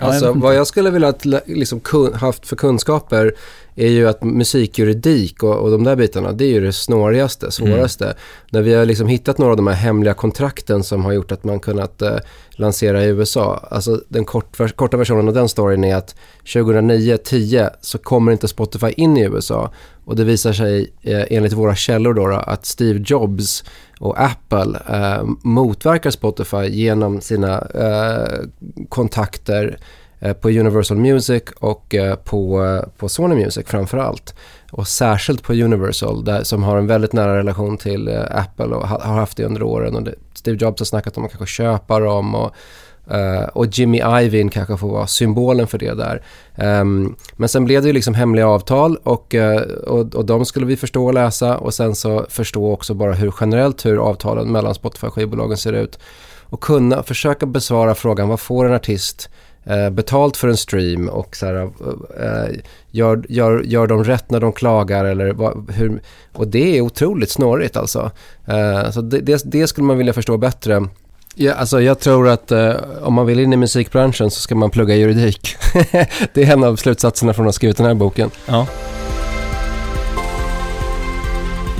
Alltså, 0.00 0.26
jag 0.26 0.36
vad 0.40 0.54
jag 0.54 0.66
skulle 0.66 0.90
vilja 0.90 1.08
ha 1.08 1.40
liksom, 1.46 1.80
haft 2.14 2.46
för 2.46 2.56
kunskaper 2.56 3.34
är 3.76 3.88
ju 3.88 4.08
att 4.08 4.22
musikjuridik 4.22 5.42
och, 5.42 5.54
och 5.54 5.70
de 5.70 5.84
där 5.84 5.96
bitarna, 5.96 6.32
det 6.32 6.44
är 6.44 6.48
ju 6.48 6.60
det 6.60 6.72
snårigaste, 6.72 7.50
svåraste. 7.50 8.04
Mm. 8.04 8.16
När 8.50 8.62
vi 8.62 8.74
har 8.74 8.84
liksom 8.84 9.08
hittat 9.08 9.38
några 9.38 9.50
av 9.50 9.56
de 9.56 9.66
här 9.66 9.74
hemliga 9.74 10.14
kontrakten 10.14 10.84
som 10.84 11.04
har 11.04 11.12
gjort 11.12 11.32
att 11.32 11.44
man 11.44 11.60
kunnat 11.60 12.02
eh, 12.02 12.16
lansera 12.50 13.04
i 13.04 13.08
USA. 13.08 13.66
Alltså 13.70 14.00
den 14.08 14.24
kort, 14.24 14.76
korta 14.76 14.96
versionen 14.96 15.28
av 15.28 15.34
den 15.34 15.48
storyn 15.48 15.84
är 15.84 15.96
att 15.96 16.14
2009-10 16.44 17.70
så 17.80 17.98
kommer 17.98 18.32
inte 18.32 18.48
Spotify 18.48 18.92
in 18.96 19.16
i 19.16 19.24
USA. 19.24 19.70
Och 20.04 20.16
det 20.16 20.24
visar 20.24 20.52
sig 20.52 20.92
eh, 21.02 21.24
enligt 21.30 21.52
våra 21.52 21.74
källor 21.74 22.14
då, 22.14 22.26
då 22.26 22.36
att 22.36 22.66
Steve 22.66 23.04
Jobs 23.06 23.64
och 24.00 24.20
Apple 24.20 24.78
eh, 24.88 25.24
motverkar 25.42 26.10
Spotify 26.10 26.66
genom 26.68 27.20
sina 27.20 27.58
eh, 27.58 28.38
kontakter 28.88 29.78
Eh, 30.22 30.32
på 30.32 30.48
Universal 30.48 30.96
Music 30.96 31.42
och 31.60 31.94
eh, 31.94 32.14
på, 32.14 32.64
eh, 32.64 32.88
på 32.98 33.08
Sony 33.08 33.34
Music 33.34 33.66
framför 33.66 33.98
allt. 33.98 34.34
Och 34.72 34.88
särskilt 34.88 35.42
på 35.42 35.52
Universal 35.52 36.24
där, 36.24 36.42
som 36.42 36.62
har 36.62 36.78
en 36.78 36.86
väldigt 36.86 37.12
nära 37.12 37.38
relation 37.38 37.76
till 37.76 38.08
Apple 38.30 38.64
och 38.64 38.88
ha, 38.88 39.04
har 39.04 39.14
haft 39.14 39.36
det 39.36 39.44
under 39.44 39.62
åren. 39.62 39.96
Och 39.96 40.02
det, 40.02 40.14
Steve 40.34 40.58
Jobs 40.60 40.80
har 40.80 40.84
snackat 40.84 41.16
om 41.16 41.24
att 41.24 41.30
kanske 41.30 41.46
köpa 41.46 42.00
dem 42.00 42.34
och 42.34 42.54
Uh, 43.10 43.44
och 43.44 43.66
Jimmy 43.66 43.98
Iovine 43.98 44.50
kanske 44.50 44.76
får 44.76 44.88
vara 44.88 45.06
symbolen 45.06 45.66
för 45.66 45.78
det 45.78 45.94
där. 45.94 46.22
Um, 46.80 47.16
men 47.36 47.48
sen 47.48 47.64
blev 47.64 47.82
det 47.82 47.86
ju 47.86 47.92
liksom 47.92 48.14
hemliga 48.14 48.48
avtal 48.48 48.96
och, 49.02 49.34
uh, 49.34 49.56
och, 49.86 50.14
och 50.14 50.24
de 50.24 50.44
skulle 50.44 50.66
vi 50.66 50.76
förstå 50.76 51.06
och 51.06 51.14
läsa 51.14 51.58
och 51.58 51.74
sen 51.74 51.94
så 51.94 52.26
förstå 52.28 52.72
också 52.72 52.94
bara 52.94 53.12
hur 53.12 53.34
generellt 53.40 53.86
hur 53.86 53.96
avtalen 54.08 54.52
mellan 54.52 54.74
Spotify-skivbolagen 54.74 55.56
ser 55.56 55.72
ut. 55.72 55.98
Och 56.42 56.60
kunna 56.60 57.02
försöka 57.02 57.46
besvara 57.46 57.94
frågan 57.94 58.28
vad 58.28 58.40
får 58.40 58.66
en 58.66 58.74
artist 58.74 59.30
uh, 59.70 59.90
betalt 59.90 60.36
för 60.36 60.48
en 60.48 60.56
stream 60.56 61.08
och 61.08 61.36
så 61.36 61.46
här, 61.46 61.70
gör, 62.90 63.24
gör, 63.28 63.62
gör 63.62 63.86
de 63.86 64.04
rätt 64.04 64.30
när 64.30 64.40
de 64.40 64.52
klagar 64.52 65.04
eller 65.04 65.32
vad, 65.32 65.70
hur, 65.70 66.02
och 66.32 66.48
det 66.48 66.76
är 66.76 66.80
otroligt 66.80 67.30
snårigt 67.30 67.76
alltså. 67.76 68.10
så 68.92 69.00
det, 69.00 69.20
det, 69.20 69.42
det 69.44 69.66
skulle 69.66 69.86
man 69.86 69.98
vilja 69.98 70.12
förstå 70.12 70.36
bättre. 70.36 70.88
Ja, 71.34 71.54
alltså 71.54 71.80
jag 71.80 72.00
tror 72.00 72.28
att 72.28 72.52
eh, 72.52 72.74
om 73.02 73.14
man 73.14 73.26
vill 73.26 73.40
in 73.40 73.52
i 73.52 73.56
musikbranschen 73.56 74.30
så 74.30 74.40
ska 74.40 74.54
man 74.54 74.70
plugga 74.70 74.96
juridik. 74.96 75.56
det 76.34 76.42
är 76.42 76.52
en 76.52 76.64
av 76.64 76.76
slutsatserna 76.76 77.34
från 77.34 77.44
att 77.44 77.48
ha 77.48 77.52
skrivit 77.52 77.76
den 77.76 77.86
här 77.86 77.94
boken. 77.94 78.30
Ja. 78.46 78.66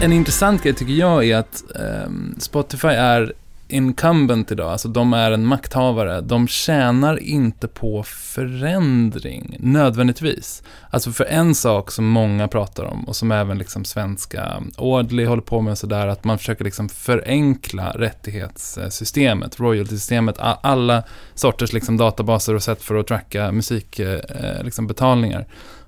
En 0.02 0.12
intressant 0.12 0.62
grej 0.62 0.74
tycker 0.74 0.92
jag 0.92 1.24
är 1.24 1.36
att 1.36 1.62
eh, 1.74 2.10
Spotify 2.38 2.88
är 2.88 3.32
incumbent 3.72 4.52
idag, 4.52 4.72
alltså 4.72 4.88
de 4.88 5.12
är 5.12 5.30
en 5.30 5.46
makthavare, 5.46 6.20
de 6.20 6.48
tjänar 6.48 7.22
inte 7.22 7.68
på 7.68 8.02
förändring 8.02 9.56
nödvändigtvis. 9.58 10.62
Alltså 10.90 11.12
för 11.12 11.24
en 11.24 11.54
sak 11.54 11.90
som 11.90 12.04
många 12.04 12.48
pratar 12.48 12.84
om 12.84 13.04
och 13.08 13.16
som 13.16 13.32
även 13.32 13.58
liksom 13.58 13.84
svenska 13.84 14.62
Audley 14.76 15.26
håller 15.26 15.42
på 15.42 15.60
med 15.60 15.78
sådär, 15.78 16.06
att 16.06 16.24
man 16.24 16.38
försöker 16.38 16.64
liksom 16.64 16.88
förenkla 16.88 17.90
rättighetssystemet, 17.90 19.60
royalty-systemet, 19.60 20.36
alla 20.38 21.02
sorters 21.34 21.72
liksom 21.72 21.96
databaser 21.96 22.54
och 22.54 22.62
sätt 22.62 22.82
för 22.82 22.94
att 22.94 23.06
tracka 23.06 23.52
musikbetalningar 23.52 24.26
eh, 24.40 24.56
eh, 24.58 24.64
liksom 24.64 24.86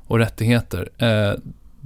och 0.06 0.18
rättigheter. 0.18 0.88
Eh, 0.98 1.34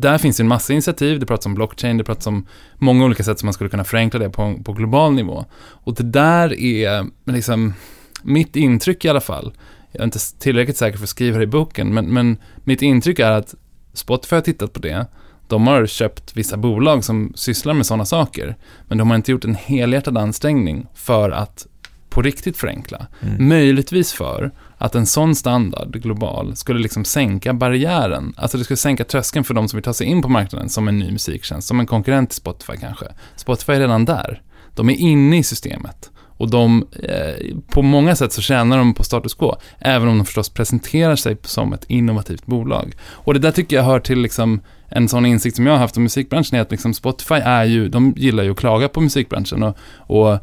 där 0.00 0.18
finns 0.18 0.36
det 0.36 0.42
en 0.42 0.48
massa 0.48 0.72
initiativ, 0.72 1.20
det 1.20 1.26
pratas 1.26 1.46
om 1.46 1.54
blockchain, 1.54 1.98
det 1.98 2.04
pratas 2.04 2.26
om 2.26 2.46
många 2.76 3.04
olika 3.04 3.22
sätt 3.22 3.38
som 3.38 3.46
man 3.46 3.52
skulle 3.52 3.70
kunna 3.70 3.84
förenkla 3.84 4.20
det 4.20 4.30
på, 4.30 4.60
på 4.64 4.72
global 4.72 5.12
nivå. 5.12 5.44
Och 5.60 5.94
det 5.94 6.02
där 6.02 6.60
är 6.60 7.06
liksom, 7.24 7.74
mitt 8.22 8.56
intryck 8.56 9.04
i 9.04 9.08
alla 9.08 9.20
fall, 9.20 9.52
jag 9.92 10.00
är 10.00 10.04
inte 10.04 10.18
tillräckligt 10.38 10.76
säker 10.76 10.98
för 10.98 11.04
att 11.04 11.08
skriva 11.08 11.38
det 11.38 11.44
i 11.44 11.46
boken, 11.46 11.94
men, 11.94 12.06
men 12.06 12.36
mitt 12.64 12.82
intryck 12.82 13.18
är 13.18 13.30
att 13.30 13.54
Spotify 13.92 14.36
har 14.36 14.40
tittat 14.40 14.72
på 14.72 14.80
det. 14.80 15.06
De 15.48 15.66
har 15.66 15.86
köpt 15.86 16.36
vissa 16.36 16.56
bolag 16.56 17.04
som 17.04 17.32
sysslar 17.34 17.74
med 17.74 17.86
sådana 17.86 18.04
saker, 18.04 18.56
men 18.88 18.98
de 18.98 19.10
har 19.10 19.16
inte 19.16 19.30
gjort 19.30 19.44
en 19.44 19.54
helhjärtad 19.54 20.18
ansträngning 20.18 20.86
för 20.94 21.30
att 21.30 21.66
på 22.08 22.22
riktigt 22.22 22.56
förenkla. 22.56 23.06
Mm. 23.20 23.48
Möjligtvis 23.48 24.12
för 24.12 24.50
att 24.78 24.94
en 24.94 25.06
sån 25.06 25.34
standard 25.34 26.02
global 26.02 26.56
skulle 26.56 26.80
liksom 26.80 27.04
sänka 27.04 27.54
barriären. 27.54 28.34
Alltså 28.36 28.58
det 28.58 28.64
skulle 28.64 28.76
sänka 28.76 29.04
tröskeln 29.04 29.44
för 29.44 29.54
de 29.54 29.68
som 29.68 29.76
vill 29.76 29.84
ta 29.84 29.92
sig 29.92 30.06
in 30.06 30.22
på 30.22 30.28
marknaden 30.28 30.68
som 30.68 30.88
en 30.88 30.98
ny 30.98 31.12
musiktjänst, 31.12 31.68
som 31.68 31.80
en 31.80 31.86
konkurrent 31.86 32.30
till 32.30 32.36
Spotify 32.36 32.72
kanske. 32.80 33.06
Spotify 33.36 33.72
är 33.72 33.80
redan 33.80 34.04
där. 34.04 34.42
De 34.74 34.90
är 34.90 34.94
inne 34.94 35.38
i 35.38 35.42
systemet. 35.42 36.10
Och 36.38 36.50
de, 36.50 36.86
eh, 37.02 37.56
på 37.70 37.82
många 37.82 38.16
sätt 38.16 38.32
så 38.32 38.42
tjänar 38.42 38.78
de 38.78 38.94
på 38.94 39.04
status 39.04 39.34
quo, 39.34 39.56
även 39.78 40.08
om 40.08 40.18
de 40.18 40.26
förstås 40.26 40.48
presenterar 40.48 41.16
sig 41.16 41.36
som 41.42 41.72
ett 41.72 41.84
innovativt 41.88 42.46
bolag. 42.46 42.94
Och 43.10 43.34
det 43.34 43.40
där 43.40 43.50
tycker 43.50 43.76
jag 43.76 43.82
hör 43.82 44.00
till 44.00 44.18
liksom 44.18 44.60
en 44.88 45.08
sån 45.08 45.26
insikt 45.26 45.56
som 45.56 45.66
jag 45.66 45.72
har 45.72 45.78
haft 45.78 45.96
om 45.96 46.02
musikbranschen 46.02 46.58
är 46.58 46.62
att 46.62 46.70
liksom 46.70 46.94
Spotify 46.94 47.34
är 47.34 47.64
ju, 47.64 47.88
de 47.88 48.14
gillar 48.16 48.44
ju 48.44 48.50
att 48.50 48.56
klaga 48.56 48.88
på 48.88 49.00
musikbranschen 49.00 49.62
och, 49.62 49.76
och 49.96 50.38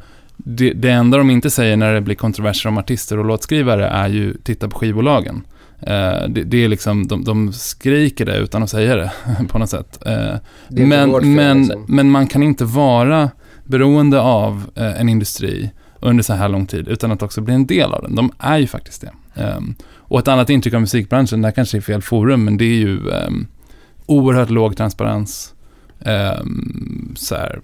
det, 0.48 0.74
det 0.74 0.90
enda 0.90 1.18
de 1.18 1.30
inte 1.30 1.50
säger 1.50 1.78
när 1.78 1.94
det 1.94 2.02
blir 2.02 2.16
kontroverser 2.16 2.70
om 2.70 2.78
artister 2.78 3.20
och 3.20 3.26
låtskrivare 3.26 3.88
är 3.88 4.08
ju 4.08 4.34
titta 4.34 4.70
på 4.70 4.78
skivbolagen. 4.78 5.48
Uh, 5.82 6.30
det, 6.30 6.44
det, 6.44 6.64
är 6.64 6.68
liksom, 6.68 7.08
de, 7.08 7.24
de, 7.24 7.54
skriker 7.54 8.26
det 8.26 8.38
utan 8.38 8.64
att 8.64 8.70
säga 8.70 8.96
det 8.96 9.12
på 9.48 9.58
något 9.58 9.70
sätt. 9.70 10.04
Uh, 10.08 10.36
men, 10.68 11.36
men, 11.36 11.62
liksom. 11.62 11.86
men 11.88 12.12
man 12.12 12.28
kan 12.28 12.44
inte 12.44 12.66
vara 12.66 13.30
beroende 13.64 14.22
av 14.22 14.56
uh, 14.78 15.02
en 15.02 15.10
industri 15.10 15.72
under 16.00 16.24
så 16.24 16.34
här 16.34 16.50
lång 16.50 16.66
tid 16.66 16.88
utan 16.88 17.12
att 17.12 17.22
också 17.22 17.42
bli 17.42 17.54
en 17.54 17.66
del 17.66 17.94
av 17.94 18.02
den. 18.02 18.16
De 18.16 18.32
är 18.40 18.58
ju 18.58 18.68
faktiskt 18.68 19.02
det. 19.02 19.42
Um, 19.44 19.76
och 19.94 20.20
ett 20.20 20.28
annat 20.28 20.50
intryck 20.50 20.74
av 20.74 20.82
musikbranschen, 20.82 21.42
det 21.42 21.48
här 21.48 21.54
kanske 21.54 21.78
är 21.78 21.82
fel 21.82 22.02
forum, 22.02 22.46
men 22.46 22.58
det 22.58 22.66
är 22.66 22.78
ju 22.78 23.00
um, 23.10 23.48
oerhört 24.06 24.50
låg 24.50 24.78
transparens 24.78 25.55
eh, 26.00 26.44
så 27.16 27.36
här, 27.36 27.62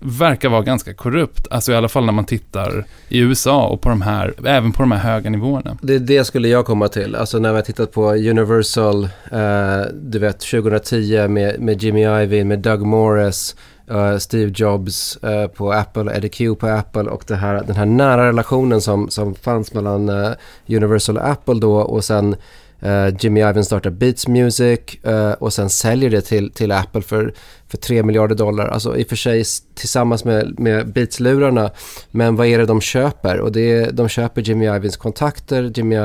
verkar 0.00 0.48
vara 0.48 0.62
ganska 0.62 0.94
korrupt, 0.94 1.46
alltså 1.50 1.72
i 1.72 1.74
alla 1.74 1.88
fall 1.88 2.04
när 2.04 2.12
man 2.12 2.24
tittar 2.24 2.84
i 3.08 3.18
USA 3.18 3.66
och 3.66 3.80
på 3.80 3.88
de 3.88 4.02
här, 4.02 4.34
även 4.44 4.72
på 4.72 4.82
de 4.82 4.92
här 4.92 4.98
höga 5.12 5.30
nivåerna. 5.30 5.78
Det, 5.82 5.98
det 5.98 6.24
skulle 6.24 6.48
jag 6.48 6.66
komma 6.66 6.88
till, 6.88 7.14
alltså 7.14 7.38
när 7.38 7.50
vi 7.50 7.54
har 7.54 7.62
tittat 7.62 7.92
på 7.92 8.12
Universal, 8.12 9.04
eh, 9.32 9.80
du 9.94 10.18
vet 10.18 10.40
2010 10.40 11.28
med, 11.28 11.60
med 11.60 11.82
Jimmy 11.82 12.02
Iovine, 12.02 12.48
med 12.48 12.58
Doug 12.58 12.80
Morris, 12.82 13.56
eh, 13.90 14.18
Steve 14.18 14.52
Jobs 14.54 15.16
eh, 15.16 15.46
på 15.46 15.72
Apple, 15.72 16.16
Eddie 16.16 16.28
Q 16.28 16.54
på 16.54 16.66
Apple 16.66 17.02
och 17.02 17.24
det 17.26 17.36
här, 17.36 17.62
den 17.66 17.76
här 17.76 17.86
nära 17.86 18.26
relationen 18.26 18.80
som, 18.80 19.10
som 19.10 19.34
fanns 19.34 19.74
mellan 19.74 20.08
eh, 20.08 20.32
Universal 20.66 21.16
och 21.16 21.28
Apple 21.28 21.60
då 21.60 21.76
och 21.76 22.04
sen 22.04 22.36
Uh, 22.84 23.16
Jimmy 23.20 23.40
Ivan 23.40 23.64
startar 23.64 23.90
Beats 23.90 24.28
Music 24.28 24.80
uh, 25.06 25.32
och 25.32 25.52
sen 25.52 25.70
säljer 25.70 26.10
det 26.10 26.20
till, 26.20 26.50
till 26.52 26.72
Apple 26.72 27.02
för, 27.02 27.34
för 27.68 27.76
3 27.76 28.02
miljarder 28.02 28.34
dollar. 28.34 28.68
Alltså 28.68 28.96
i 28.96 29.04
och 29.04 29.08
för 29.08 29.16
sig 29.16 29.44
tillsammans 29.74 30.24
med, 30.24 30.60
med 30.60 30.86
Beats-lurarna. 30.86 31.70
Men 32.10 32.36
vad 32.36 32.46
är 32.46 32.58
det 32.58 32.66
de 32.66 32.80
köper? 32.80 33.40
Och 33.40 33.52
det 33.52 33.72
är, 33.72 33.92
de 33.92 34.08
köper 34.08 34.42
Jimmy 34.42 34.76
Ivins 34.76 34.96
kontakter, 34.96 35.72
Jimmy 35.74 35.96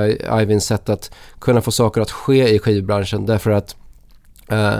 Ivins 0.41 0.65
sätt 0.65 0.89
att 0.89 1.11
kunna 1.39 1.61
få 1.61 1.71
saker 1.71 2.01
att 2.01 2.11
ske 2.11 2.49
i 2.49 2.59
skivbranschen. 2.59 3.25
Därför 3.25 3.51
att 3.51 3.75
uh, 4.51 4.77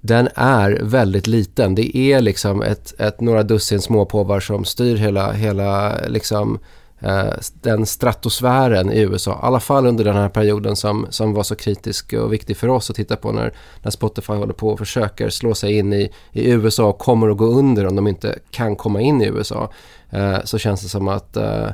den 0.00 0.28
är 0.34 0.80
väldigt 0.82 1.26
liten. 1.26 1.74
Det 1.74 1.96
är 1.96 2.20
liksom 2.20 2.62
ett, 2.62 3.00
ett 3.00 3.20
några 3.20 3.42
dussin 3.42 3.80
småpåvar 3.80 4.40
som 4.40 4.64
styr 4.64 4.96
hela, 4.96 5.32
hela 5.32 5.98
liksom 6.08 6.58
Eh, 6.58 6.77
Eh, 7.00 7.32
den 7.62 7.86
stratosfären 7.86 8.92
i 8.92 9.00
USA, 9.00 9.32
i 9.32 9.46
alla 9.46 9.60
fall 9.60 9.86
under 9.86 10.04
den 10.04 10.16
här 10.16 10.28
perioden 10.28 10.76
som, 10.76 11.06
som 11.10 11.34
var 11.34 11.42
så 11.42 11.54
kritisk 11.54 12.12
och 12.12 12.32
viktig 12.32 12.56
för 12.56 12.68
oss 12.68 12.90
att 12.90 12.96
titta 12.96 13.16
på 13.16 13.32
när, 13.32 13.52
när 13.82 13.90
Spotify 13.90 14.32
håller 14.32 14.52
på 14.52 14.68
och 14.68 14.78
försöker 14.78 15.28
slå 15.28 15.54
sig 15.54 15.78
in 15.78 15.92
i, 15.92 16.10
i 16.32 16.50
USA 16.50 16.88
och 16.88 16.98
kommer 16.98 17.28
att 17.28 17.36
gå 17.36 17.46
under 17.46 17.86
om 17.86 17.96
de 17.96 18.06
inte 18.06 18.38
kan 18.50 18.76
komma 18.76 19.00
in 19.00 19.22
i 19.22 19.26
USA. 19.26 19.72
Eh, 20.10 20.38
så 20.44 20.58
känns 20.58 20.82
det 20.82 20.88
som 20.88 21.08
att 21.08 21.36
eh, 21.36 21.66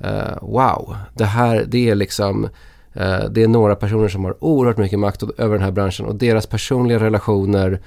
eh 0.00 0.38
wow, 0.40 0.96
det 1.14 1.24
här 1.24 1.64
det 1.68 1.90
är 1.90 1.94
liksom 1.94 2.44
eh, 2.92 3.24
det 3.30 3.42
är 3.42 3.48
några 3.48 3.76
personer 3.76 4.08
som 4.08 4.24
har 4.24 4.44
oerhört 4.44 4.78
mycket 4.78 4.98
makt 4.98 5.22
över 5.38 5.54
den 5.54 5.64
här 5.64 5.72
branschen 5.72 6.06
och 6.06 6.14
deras 6.14 6.46
personliga 6.46 6.98
relationer 6.98 7.80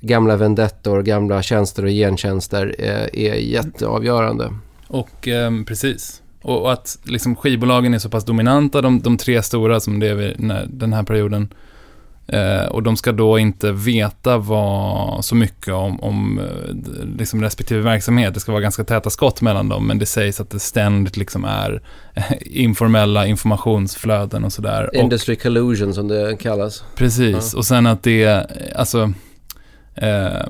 gamla 0.00 0.36
vendettor, 0.36 1.02
gamla 1.02 1.42
tjänster 1.42 1.84
och 1.84 1.90
gentjänster 1.90 2.74
är, 2.78 3.16
är 3.16 3.34
jätteavgörande. 3.34 4.52
Och 4.88 5.28
eh, 5.28 5.50
precis, 5.66 6.21
och, 6.42 6.72
att 6.72 6.98
liksom 7.02 7.36
skivbolagen 7.36 7.94
är 7.94 7.98
så 7.98 8.08
pass 8.08 8.24
dominanta, 8.24 8.82
de, 8.82 9.00
de 9.00 9.16
tre 9.16 9.42
stora 9.42 9.80
som 9.80 10.00
det 10.00 10.08
är 10.08 10.34
när, 10.38 10.66
den 10.70 10.92
här 10.92 11.02
perioden. 11.02 11.48
Eh, 12.26 12.64
och 12.64 12.82
de 12.82 12.96
ska 12.96 13.12
då 13.12 13.38
inte 13.38 13.72
veta 13.72 14.38
vad, 14.38 15.24
så 15.24 15.34
mycket 15.34 15.74
om, 15.74 16.00
om 16.00 16.38
eh, 16.38 17.16
liksom 17.18 17.42
respektive 17.42 17.80
verksamhet. 17.80 18.34
Det 18.34 18.40
ska 18.40 18.52
vara 18.52 18.62
ganska 18.62 18.84
täta 18.84 19.10
skott 19.10 19.40
mellan 19.40 19.68
dem, 19.68 19.86
men 19.86 19.98
det 19.98 20.06
sägs 20.06 20.40
att 20.40 20.50
det 20.50 20.58
ständigt 20.58 21.16
liksom 21.16 21.44
är 21.44 21.82
informella 22.40 23.26
informationsflöden 23.26 24.44
och 24.44 24.52
sådär. 24.52 24.90
Industry 24.92 25.34
och, 25.34 25.42
collusion 25.42 25.94
som 25.94 26.08
det 26.08 26.36
kallas. 26.40 26.84
Precis, 26.94 27.50
ja. 27.52 27.58
och 27.58 27.66
sen 27.66 27.86
att 27.86 28.02
det, 28.02 28.46
alltså, 28.76 29.12
eh, 29.94 30.48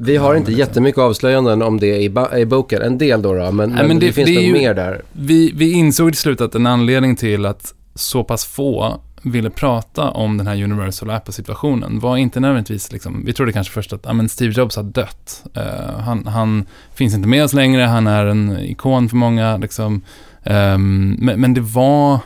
vi 0.00 0.16
har 0.16 0.34
inte 0.34 0.52
jättemycket 0.52 0.98
avslöjanden 0.98 1.62
om 1.62 1.80
det 1.80 1.96
i, 1.96 2.04
i 2.36 2.44
boken. 2.46 2.82
En 2.82 2.98
del 2.98 3.22
då, 3.22 3.34
då 3.34 3.52
men, 3.52 3.70
Nej, 3.70 3.88
men, 3.88 3.98
det, 3.98 4.06
det 4.06 4.12
finns 4.12 4.28
det 4.28 4.42
nog 4.42 4.52
mer 4.52 4.74
där. 4.74 5.02
Vi, 5.12 5.52
vi 5.54 5.72
insåg 5.72 6.12
till 6.12 6.20
slut 6.20 6.40
att 6.40 6.54
en 6.54 6.66
anledning 6.66 7.16
till 7.16 7.46
att 7.46 7.74
så 7.94 8.24
pass 8.24 8.44
få 8.44 9.00
ville 9.22 9.50
prata 9.50 10.10
om 10.10 10.36
den 10.36 10.46
här 10.46 10.62
Universal 10.62 11.10
Apple-situationen 11.10 12.00
var 12.00 12.16
inte 12.16 12.40
nödvändigtvis, 12.40 12.92
liksom, 12.92 13.22
vi 13.26 13.32
trodde 13.32 13.52
kanske 13.52 13.72
först 13.72 13.92
att 13.92 14.00
ja, 14.04 14.12
men 14.12 14.28
Steve 14.28 14.52
Jobs 14.52 14.76
har 14.76 14.82
dött. 14.82 15.44
Uh, 15.56 15.98
han, 15.98 16.26
han, 16.26 16.66
finns 16.94 17.14
inte 17.14 17.28
med 17.28 17.44
oss 17.44 17.52
längre, 17.52 17.82
han 17.82 18.06
är 18.06 18.26
en 18.26 18.58
ikon 18.58 19.08
för 19.08 19.16
många. 19.16 19.56
Liksom. 19.56 20.02
Um, 20.44 21.10
men, 21.12 21.40
men, 21.40 21.54
det 21.54 21.60
var 21.60 22.18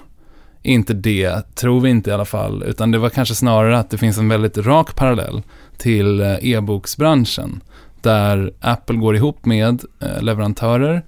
inte 0.63 0.95
det, 0.95 1.55
tror 1.55 1.81
vi 1.81 1.91
inte 1.91 2.11
i 2.11 2.13
alla 2.13 2.25
fall, 2.25 2.63
utan 2.63 2.91
det 2.91 2.99
var 2.99 3.11
kanske 3.11 3.35
snarare 3.35 3.79
att 3.79 3.91
det 3.91 3.99
finns 3.99 4.19
en 4.19 4.29
väldigt 4.29 4.59
rak 4.59 4.97
parallell 4.97 5.43
till 5.81 6.21
eh, 6.21 6.37
e-boksbranschen. 6.41 7.61
Där 8.03 8.53
Apple 8.61 8.97
går 8.97 9.17
ihop 9.17 9.45
med 9.45 9.85
eh, 10.01 10.23
leverantörer, 10.23 11.03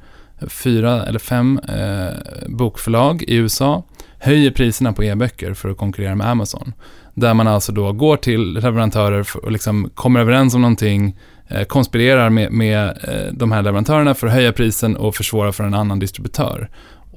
fyra 0.46 1.06
eller 1.06 1.18
fem 1.18 1.60
eh, 1.68 2.48
bokförlag 2.48 3.22
i 3.22 3.34
USA, 3.34 3.84
höjer 4.18 4.50
priserna 4.50 4.92
på 4.92 5.04
e-böcker 5.04 5.54
för 5.54 5.68
att 5.68 5.76
konkurrera 5.76 6.14
med 6.14 6.28
Amazon. 6.28 6.72
Där 7.14 7.34
man 7.34 7.48
alltså 7.48 7.72
då 7.72 7.92
går 7.92 8.16
till 8.16 8.52
leverantörer 8.52 9.26
och 9.42 9.52
liksom 9.52 9.90
kommer 9.94 10.20
överens 10.20 10.54
om 10.54 10.60
någonting, 10.60 11.16
eh, 11.48 11.64
konspirerar 11.64 12.30
med, 12.30 12.52
med 12.52 12.98
de 13.32 13.52
här 13.52 13.62
leverantörerna 13.62 14.14
för 14.14 14.26
att 14.26 14.32
höja 14.32 14.52
prisen 14.52 14.96
och 14.96 15.14
försvåra 15.14 15.52
för 15.52 15.64
en 15.64 15.74
annan 15.74 15.98
distributör. 15.98 16.68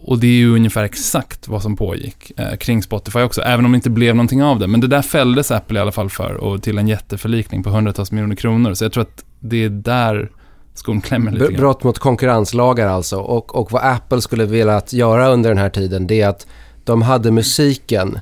Och 0.08 0.20
det 0.20 0.28
är 0.28 0.32
ju 0.32 0.56
ungefär 0.56 0.84
exakt 0.84 1.48
vad 1.48 1.62
som 1.62 1.76
pågick 1.76 2.32
eh, 2.38 2.56
kring 2.56 2.84
Spotify 2.84 3.20
också, 3.20 3.42
även 3.42 3.66
om 3.66 3.72
det 3.72 3.76
inte 3.76 3.90
blev 3.90 4.16
någonting 4.16 4.44
av 4.44 4.60
det. 4.60 4.68
Men 4.68 4.82
det 4.82 4.88
där 4.88 5.02
fälldes 5.02 5.52
Apple 5.52 5.80
i 5.80 5.82
alla 5.82 5.92
fall 5.92 6.10
för 6.10 6.34
och 6.34 6.64
till 6.64 6.78
en 6.78 6.88
jätteförlikning 6.88 7.64
på 7.64 7.70
hundratals 7.70 8.12
miljoner 8.12 8.36
kronor. 8.36 8.74
Så 8.74 8.86
jag 8.86 8.92
tror 8.92 9.02
att 9.02 9.24
det 9.40 9.64
är 9.64 9.70
där 9.70 10.32
skon 10.74 11.02
klämmer 11.02 11.32
lite 11.32 11.46
grann. 11.46 11.56
Brott 11.56 11.84
mot 11.84 12.00
konkurrenslagar 12.00 12.88
alltså. 12.88 13.18
Och, 13.18 13.56
och 13.56 13.72
vad 13.72 13.84
Apple 13.84 14.22
skulle 14.22 14.46
velat 14.46 14.94
göra 14.94 15.28
under 15.30 15.50
den 15.50 15.58
här 15.58 15.70
tiden, 15.70 16.08
det 16.08 16.22
är 16.22 16.28
att 16.28 16.48
de 16.84 17.02
hade 17.02 17.32
musiken 17.32 18.20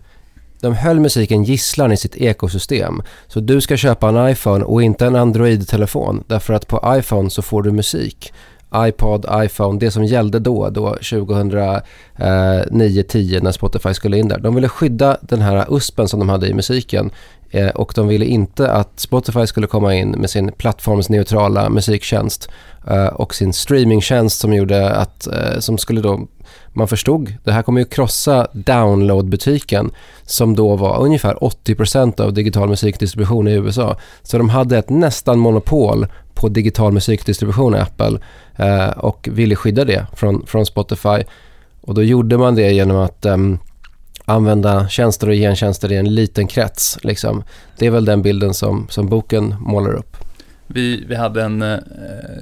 de 0.61 0.73
höll 0.73 0.99
musiken 0.99 1.43
gisslan 1.43 1.91
i 1.91 1.97
sitt 1.97 2.15
ekosystem. 2.15 3.01
Så 3.27 3.39
du 3.39 3.61
ska 3.61 3.77
köpa 3.77 4.09
en 4.09 4.29
iPhone 4.29 4.65
och 4.65 4.83
inte 4.83 5.05
en 5.05 5.15
Android-telefon. 5.15 6.23
Därför 6.27 6.53
att 6.53 6.67
på 6.67 6.95
iPhone 6.97 7.29
så 7.29 7.41
får 7.41 7.63
du 7.63 7.71
musik 7.71 8.33
iPod, 8.75 9.25
iPhone, 9.31 9.79
det 9.79 9.91
som 9.91 10.05
gällde 10.05 10.39
då, 10.39 10.69
då 10.69 10.95
2009-10 10.95 13.43
när 13.43 13.51
Spotify 13.51 13.93
skulle 13.93 14.17
in 14.17 14.27
där. 14.27 14.39
De 14.39 14.55
ville 14.55 14.69
skydda 14.69 15.17
den 15.21 15.41
här 15.41 15.65
USPen 15.69 16.07
som 16.07 16.19
de 16.19 16.29
hade 16.29 16.47
i 16.47 16.53
musiken 16.53 17.11
eh, 17.51 17.69
och 17.69 17.93
de 17.95 18.07
ville 18.07 18.25
inte 18.25 18.71
att 18.71 18.99
Spotify 18.99 19.47
skulle 19.47 19.67
komma 19.67 19.95
in 19.95 20.09
med 20.09 20.29
sin 20.29 20.51
plattformsneutrala 20.51 21.69
musiktjänst 21.69 22.49
eh, 22.87 23.07
och 23.07 23.35
sin 23.35 23.53
streamingtjänst 23.53 24.39
som 24.39 24.53
gjorde 24.53 24.95
att, 24.95 25.27
eh, 25.27 25.59
som 25.59 25.77
skulle 25.77 26.01
då 26.01 26.27
man 26.73 26.87
förstod, 26.87 27.33
det 27.43 27.51
här 27.51 27.61
kommer 27.61 27.79
ju 27.79 27.85
krossa 27.85 28.47
downloadbutiken 28.53 29.91
som 30.23 30.55
då 30.55 30.75
var 30.75 31.01
ungefär 31.01 31.35
80% 31.35 32.21
av 32.21 32.33
digital 32.33 32.69
musikdistribution 32.69 33.47
i 33.47 33.51
USA. 33.51 33.97
Så 34.23 34.37
de 34.37 34.49
hade 34.49 34.77
ett 34.77 34.89
nästan 34.89 35.39
monopol 35.39 36.07
på 36.33 36.49
digital 36.49 36.91
musikdistribution, 36.91 37.75
i 37.75 37.79
Apple, 37.79 38.19
eh, 38.55 38.89
och 38.89 39.29
ville 39.31 39.55
skydda 39.55 39.85
det 39.85 40.05
från, 40.15 40.45
från 40.45 40.65
Spotify. 40.65 41.23
Och 41.81 41.93
då 41.93 42.03
gjorde 42.03 42.37
man 42.37 42.55
det 42.55 42.71
genom 42.71 42.97
att 42.97 43.25
eh, 43.25 43.37
använda 44.25 44.87
tjänster 44.87 45.27
och 45.29 45.33
gentjänster 45.33 45.91
i 45.91 45.97
en 45.97 46.15
liten 46.15 46.47
krets. 46.47 46.97
Liksom. 47.03 47.43
Det 47.77 47.85
är 47.85 47.91
väl 47.91 48.05
den 48.05 48.21
bilden 48.21 48.53
som, 48.53 48.87
som 48.89 49.09
boken 49.09 49.55
målar 49.59 49.93
upp. 49.93 50.17
Vi, 50.67 51.05
vi 51.07 51.15
hade 51.15 51.43
en 51.43 51.61
eh, 51.61 51.79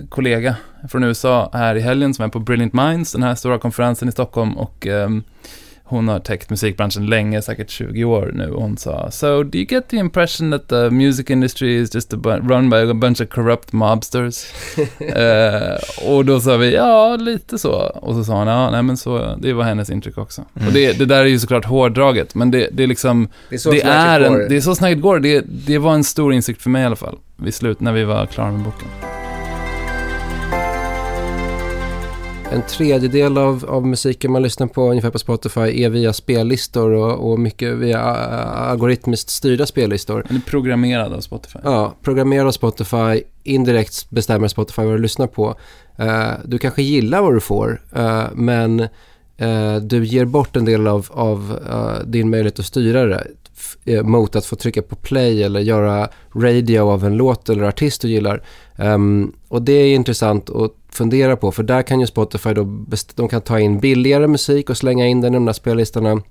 kollega 0.09 0.55
från 0.89 1.03
USA 1.03 1.49
här 1.53 1.75
i 1.75 1.81
helgen 1.81 2.13
som 2.13 2.25
är 2.25 2.29
på 2.29 2.39
Brilliant 2.39 2.73
Minds, 2.73 3.11
den 3.11 3.23
här 3.23 3.35
stora 3.35 3.59
konferensen 3.59 4.09
i 4.09 4.11
Stockholm 4.11 4.57
och 4.57 4.87
eh, 4.87 5.09
hon 5.91 6.07
har 6.07 6.19
täckt 6.19 6.49
musikbranschen 6.49 7.05
länge, 7.05 7.41
säkert 7.41 7.69
20 7.69 8.03
år 8.03 8.31
nu. 8.33 8.51
Hon 8.55 8.77
sa 8.77 9.11
So, 9.11 9.43
do 9.43 9.57
you 9.57 9.67
get 9.69 9.87
the 9.87 9.97
impression 9.97 10.51
that 10.51 10.67
the 10.67 10.89
music 10.89 11.29
industry 11.29 11.75
is 11.75 11.95
just 11.95 12.13
a 12.13 12.17
run 12.23 12.69
by 12.69 12.77
a 12.77 12.93
bunch 12.93 13.21
of 13.21 13.29
corrupt 13.29 13.71
mobsters? 13.71 14.45
uh, 15.01 16.07
och 16.11 16.25
då 16.25 16.39
sa 16.39 16.57
vi, 16.57 16.75
ja, 16.75 17.15
lite 17.15 17.57
så. 17.57 17.71
Och 17.73 18.15
så 18.15 18.23
sa 18.23 18.37
hon, 18.37 18.47
ja, 18.47 18.71
nej 18.71 18.83
men 18.83 18.97
så, 18.97 19.35
det 19.41 19.53
var 19.53 19.63
hennes 19.63 19.89
intryck 19.89 20.17
också. 20.17 20.45
Mm. 20.55 20.67
Och 20.67 20.73
det, 20.73 20.99
det 20.99 21.05
där 21.05 21.19
är 21.19 21.25
ju 21.25 21.39
såklart 21.39 21.65
hårdraget, 21.65 22.35
men 22.35 22.51
det, 22.51 22.69
det 22.71 22.83
är 22.83 22.87
liksom, 22.87 23.29
det 23.49 23.55
är 23.55 23.59
så 23.59 23.71
det 23.71 23.81
är, 23.81 24.21
en, 24.21 24.49
det 24.49 24.55
är 24.55 24.61
så 24.61 24.75
snacket 24.75 25.01
går. 25.01 25.19
Det, 25.19 25.45
det 25.47 25.77
var 25.77 25.93
en 25.93 26.03
stor 26.03 26.33
insikt 26.33 26.61
för 26.61 26.69
mig 26.69 26.83
i 26.83 26.85
alla 26.85 26.95
fall, 26.95 27.17
vid 27.35 27.53
slut, 27.53 27.79
när 27.79 27.93
vi 27.93 28.03
var 28.03 28.25
klara 28.25 28.51
med 28.51 28.61
boken. 28.61 29.20
En 32.51 32.61
tredjedel 32.61 33.37
av, 33.37 33.65
av 33.67 33.87
musiken 33.87 34.31
man 34.31 34.43
lyssnar 34.43 34.67
på 34.67 34.89
ungefär 34.89 35.09
på 35.09 35.19
Spotify 35.19 35.83
är 35.83 35.89
via 35.89 36.13
spellistor 36.13 36.91
och, 36.91 37.31
och 37.31 37.39
mycket 37.39 37.73
via 37.73 37.99
algoritmiskt 37.99 39.29
styrda 39.29 39.65
spellistor. 39.65 40.25
Är 40.29 40.41
programmerad 40.45 41.13
av 41.13 41.21
Spotify. 41.21 41.59
Ja, 41.63 41.95
programmerad 42.01 42.47
av 42.47 42.51
Spotify. 42.51 43.23
Indirekt 43.43 44.09
bestämmer 44.09 44.47
Spotify 44.47 44.81
vad 44.81 44.93
du 44.93 44.97
lyssnar 44.97 45.27
på. 45.27 45.55
Uh, 45.99 46.31
du 46.45 46.57
kanske 46.57 46.81
gillar 46.81 47.21
vad 47.21 47.33
du 47.33 47.39
får, 47.39 47.81
uh, 47.97 48.25
men 48.33 48.79
uh, 49.41 49.75
du 49.81 50.05
ger 50.05 50.25
bort 50.25 50.55
en 50.55 50.65
del 50.65 50.87
av, 50.87 51.07
av 51.11 51.59
din 52.05 52.29
möjlighet 52.29 52.59
att 52.59 52.65
styra 52.65 53.05
det 53.05 53.27
Eh, 53.85 54.03
mot 54.03 54.35
att 54.35 54.45
få 54.45 54.55
trycka 54.55 54.81
på 54.81 54.95
play 54.95 55.43
eller 55.43 55.59
göra 55.59 56.09
radio 56.35 56.79
av 56.79 57.05
en 57.05 57.17
låt 57.17 57.49
eller 57.49 57.63
artist 57.63 58.01
du 58.01 58.09
gillar. 58.09 58.43
Um, 58.75 59.33
och 59.47 59.61
det 59.61 59.73
är 59.73 59.95
intressant 59.95 60.49
att 60.49 60.71
fundera 60.89 61.35
på 61.37 61.51
för 61.51 61.63
där 61.63 61.81
kan 61.81 61.99
ju 61.99 62.07
Spotify 62.07 62.53
då, 62.53 62.85
de 63.15 63.27
kan 63.27 63.41
ta 63.41 63.59
in 63.59 63.79
billigare 63.79 64.27
musik 64.27 64.69
och 64.69 64.77
slänga 64.77 65.07
in 65.07 65.21
den 65.21 65.33
i 65.33 65.35
de 65.35 65.45
där 65.45 65.53
spellistorna. 65.53 66.21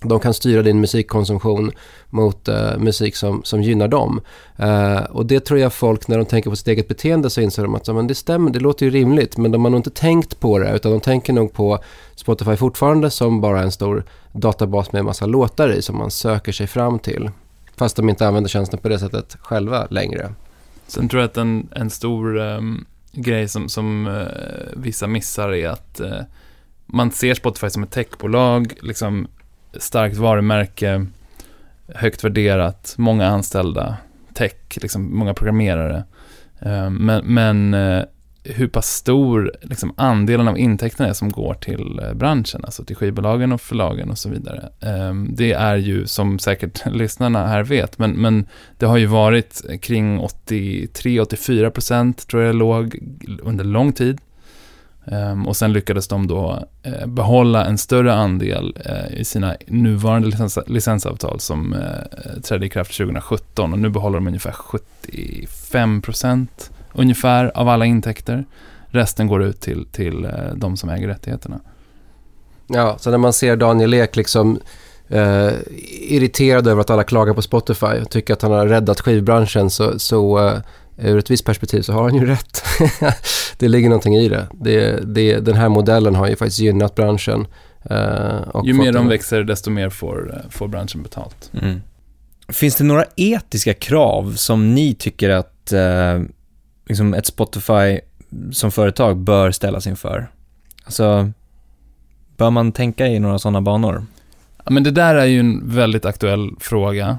De 0.00 0.20
kan 0.20 0.34
styra 0.34 0.62
din 0.62 0.80
musikkonsumtion 0.80 1.72
mot 2.10 2.48
uh, 2.48 2.78
musik 2.78 3.16
som, 3.16 3.44
som 3.44 3.62
gynnar 3.62 3.88
dem. 3.88 4.20
Uh, 4.60 5.02
och 5.02 5.26
det 5.26 5.40
tror 5.40 5.60
jag 5.60 5.72
folk, 5.72 6.08
när 6.08 6.18
de 6.18 6.26
tänker 6.26 6.50
på 6.50 6.56
sitt 6.56 6.68
eget 6.68 6.88
beteende 6.88 7.30
så 7.30 7.40
inser 7.40 7.62
de 7.62 7.74
att 7.74 7.88
men 7.88 8.06
det 8.06 8.14
stämmer, 8.14 8.50
det 8.50 8.60
låter 8.60 8.86
ju 8.86 8.90
rimligt. 8.92 9.36
Men 9.36 9.52
de 9.52 9.64
har 9.64 9.70
nog 9.70 9.78
inte 9.78 9.90
tänkt 9.90 10.40
på 10.40 10.58
det, 10.58 10.76
utan 10.76 10.92
de 10.92 11.00
tänker 11.00 11.32
nog 11.32 11.52
på 11.52 11.78
Spotify 12.14 12.56
fortfarande 12.56 13.10
som 13.10 13.40
bara 13.40 13.62
en 13.62 13.72
stor 13.72 14.04
databas 14.32 14.92
med 14.92 15.00
en 15.00 15.06
massa 15.06 15.26
låtar 15.26 15.72
i 15.72 15.82
som 15.82 15.98
man 15.98 16.10
söker 16.10 16.52
sig 16.52 16.66
fram 16.66 16.98
till. 16.98 17.30
Fast 17.76 17.96
de 17.96 18.08
inte 18.08 18.26
använder 18.26 18.48
tjänsten 18.48 18.78
på 18.78 18.88
det 18.88 18.98
sättet 18.98 19.36
själva 19.40 19.86
längre. 19.90 20.34
Sen 20.86 21.08
tror 21.08 21.22
jag 21.22 21.28
att 21.28 21.36
en, 21.36 21.68
en 21.72 21.90
stor 21.90 22.36
um, 22.36 22.86
grej 23.12 23.48
som, 23.48 23.68
som 23.68 24.06
uh, 24.06 24.26
vissa 24.76 25.06
missar 25.06 25.54
är 25.54 25.68
att 25.68 26.00
uh, 26.04 26.20
man 26.86 27.10
ser 27.10 27.34
Spotify 27.34 27.70
som 27.70 27.82
ett 27.82 27.90
techbolag, 27.90 28.74
liksom 28.82 29.28
starkt 29.74 30.16
varumärke, 30.16 31.06
högt 31.94 32.24
värderat, 32.24 32.94
många 32.98 33.26
anställda, 33.26 33.96
tech, 34.34 34.52
liksom 34.82 35.18
många 35.18 35.34
programmerare. 35.34 36.04
Eh, 36.60 36.90
men, 36.90 37.24
men 37.26 37.74
eh, 37.74 38.04
hur 38.44 38.68
pass 38.68 38.88
stor 38.88 39.52
liksom, 39.62 39.92
andelen 39.96 40.48
av 40.48 40.58
intäkterna 40.58 41.08
är 41.08 41.12
som 41.12 41.30
går 41.30 41.54
till 41.54 42.00
eh, 42.02 42.14
branschen, 42.14 42.64
alltså 42.64 42.84
till 42.84 42.96
skivbolagen 42.96 43.52
och 43.52 43.60
förlagen 43.60 44.10
och 44.10 44.18
så 44.18 44.28
vidare. 44.28 44.68
Det 45.28 45.52
är 45.52 45.76
ju, 45.76 46.06
som 46.06 46.38
säkert 46.38 46.82
lyssnarna 46.92 47.46
här 47.46 47.62
vet, 47.62 47.98
men, 47.98 48.12
men 48.12 48.46
det 48.78 48.86
har 48.86 48.96
ju 48.96 49.06
varit 49.06 49.62
kring 49.80 50.20
83-84 50.20 51.70
procent, 51.70 52.28
tror 52.28 52.42
jag 52.42 52.54
låg 52.54 52.98
under 53.42 53.64
lång 53.64 53.92
tid. 53.92 54.20
Ehm, 55.12 55.48
och 55.48 55.56
sen 55.56 55.72
lyckades 55.72 56.08
de 56.08 56.26
då 56.26 56.64
eh, 56.82 57.06
behålla 57.06 57.64
en 57.64 57.78
större 57.78 58.14
andel 58.14 58.76
eh, 58.84 59.20
i 59.20 59.24
sina 59.24 59.56
nuvarande 59.66 60.28
licens 60.28 60.58
licensavtal 60.66 61.40
som 61.40 61.74
eh, 61.74 62.40
trädde 62.42 62.66
i 62.66 62.68
kraft 62.68 62.96
2017 62.96 63.72
och 63.72 63.78
nu 63.78 63.88
behåller 63.88 64.18
de 64.18 64.26
ungefär 64.26 64.52
75 64.52 66.02
procent 66.02 66.70
ungefär 66.92 67.52
av 67.54 67.68
alla 67.68 67.86
intäkter. 67.86 68.44
Resten 68.86 69.26
går 69.26 69.42
ut 69.42 69.60
till, 69.60 69.86
till 69.92 70.28
de 70.54 70.76
som 70.76 70.90
äger 70.90 71.08
rättigheterna. 71.08 71.60
Ja, 72.66 72.96
så 72.98 73.10
när 73.10 73.18
man 73.18 73.32
ser 73.32 73.56
Daniel 73.56 73.94
Ek 73.94 74.16
liksom 74.16 74.60
eh, 75.08 75.52
irriterad 76.08 76.66
över 76.66 76.80
att 76.80 76.90
alla 76.90 77.04
klagar 77.04 77.34
på 77.34 77.42
Spotify 77.42 78.00
och 78.02 78.10
tycker 78.10 78.34
att 78.34 78.42
han 78.42 78.52
har 78.52 78.66
räddat 78.66 79.00
skivbranschen 79.00 79.70
så, 79.70 79.98
så 79.98 80.46
eh, 80.46 80.58
ur 80.98 81.18
ett 81.18 81.30
visst 81.30 81.44
perspektiv 81.44 81.82
så 81.82 81.92
har 81.92 82.02
han 82.02 82.14
ju 82.14 82.26
rätt. 82.26 82.62
det 83.58 83.68
ligger 83.68 83.88
någonting 83.88 84.16
i 84.16 84.28
det. 84.28 84.46
det, 84.52 85.00
det 85.14 85.40
den 85.40 85.54
här 85.54 85.68
modellen 85.68 86.14
har 86.14 86.28
ju 86.28 86.36
faktiskt 86.36 86.58
gynnat 86.58 86.94
branschen. 86.94 87.46
Eh, 87.90 88.62
ju 88.64 88.74
mer 88.74 88.92
de 88.92 89.08
växer 89.08 89.44
desto 89.44 89.70
mer 89.70 89.90
får, 89.90 90.44
får 90.50 90.68
branschen 90.68 91.02
betalt. 91.02 91.50
Mm. 91.62 91.80
Finns 92.48 92.76
det 92.76 92.84
några 92.84 93.04
etiska 93.16 93.74
krav 93.74 94.32
som 94.36 94.74
ni 94.74 94.94
tycker 94.94 95.30
att 95.30 95.72
eh, 95.72 96.20
liksom 96.86 97.14
ett 97.14 97.26
Spotify 97.26 98.00
som 98.52 98.70
företag 98.70 99.16
bör 99.16 99.50
ställas 99.50 99.86
inför? 99.86 100.30
Alltså, 100.84 101.30
bör 102.36 102.50
man 102.50 102.72
tänka 102.72 103.06
i 103.06 103.18
några 103.18 103.38
sådana 103.38 103.60
banor? 103.60 104.06
Ja, 104.64 104.70
men 104.70 104.82
det 104.82 104.90
där 104.90 105.14
är 105.14 105.24
ju 105.24 105.40
en 105.40 105.74
väldigt 105.74 106.04
aktuell 106.04 106.50
fråga. 106.60 107.18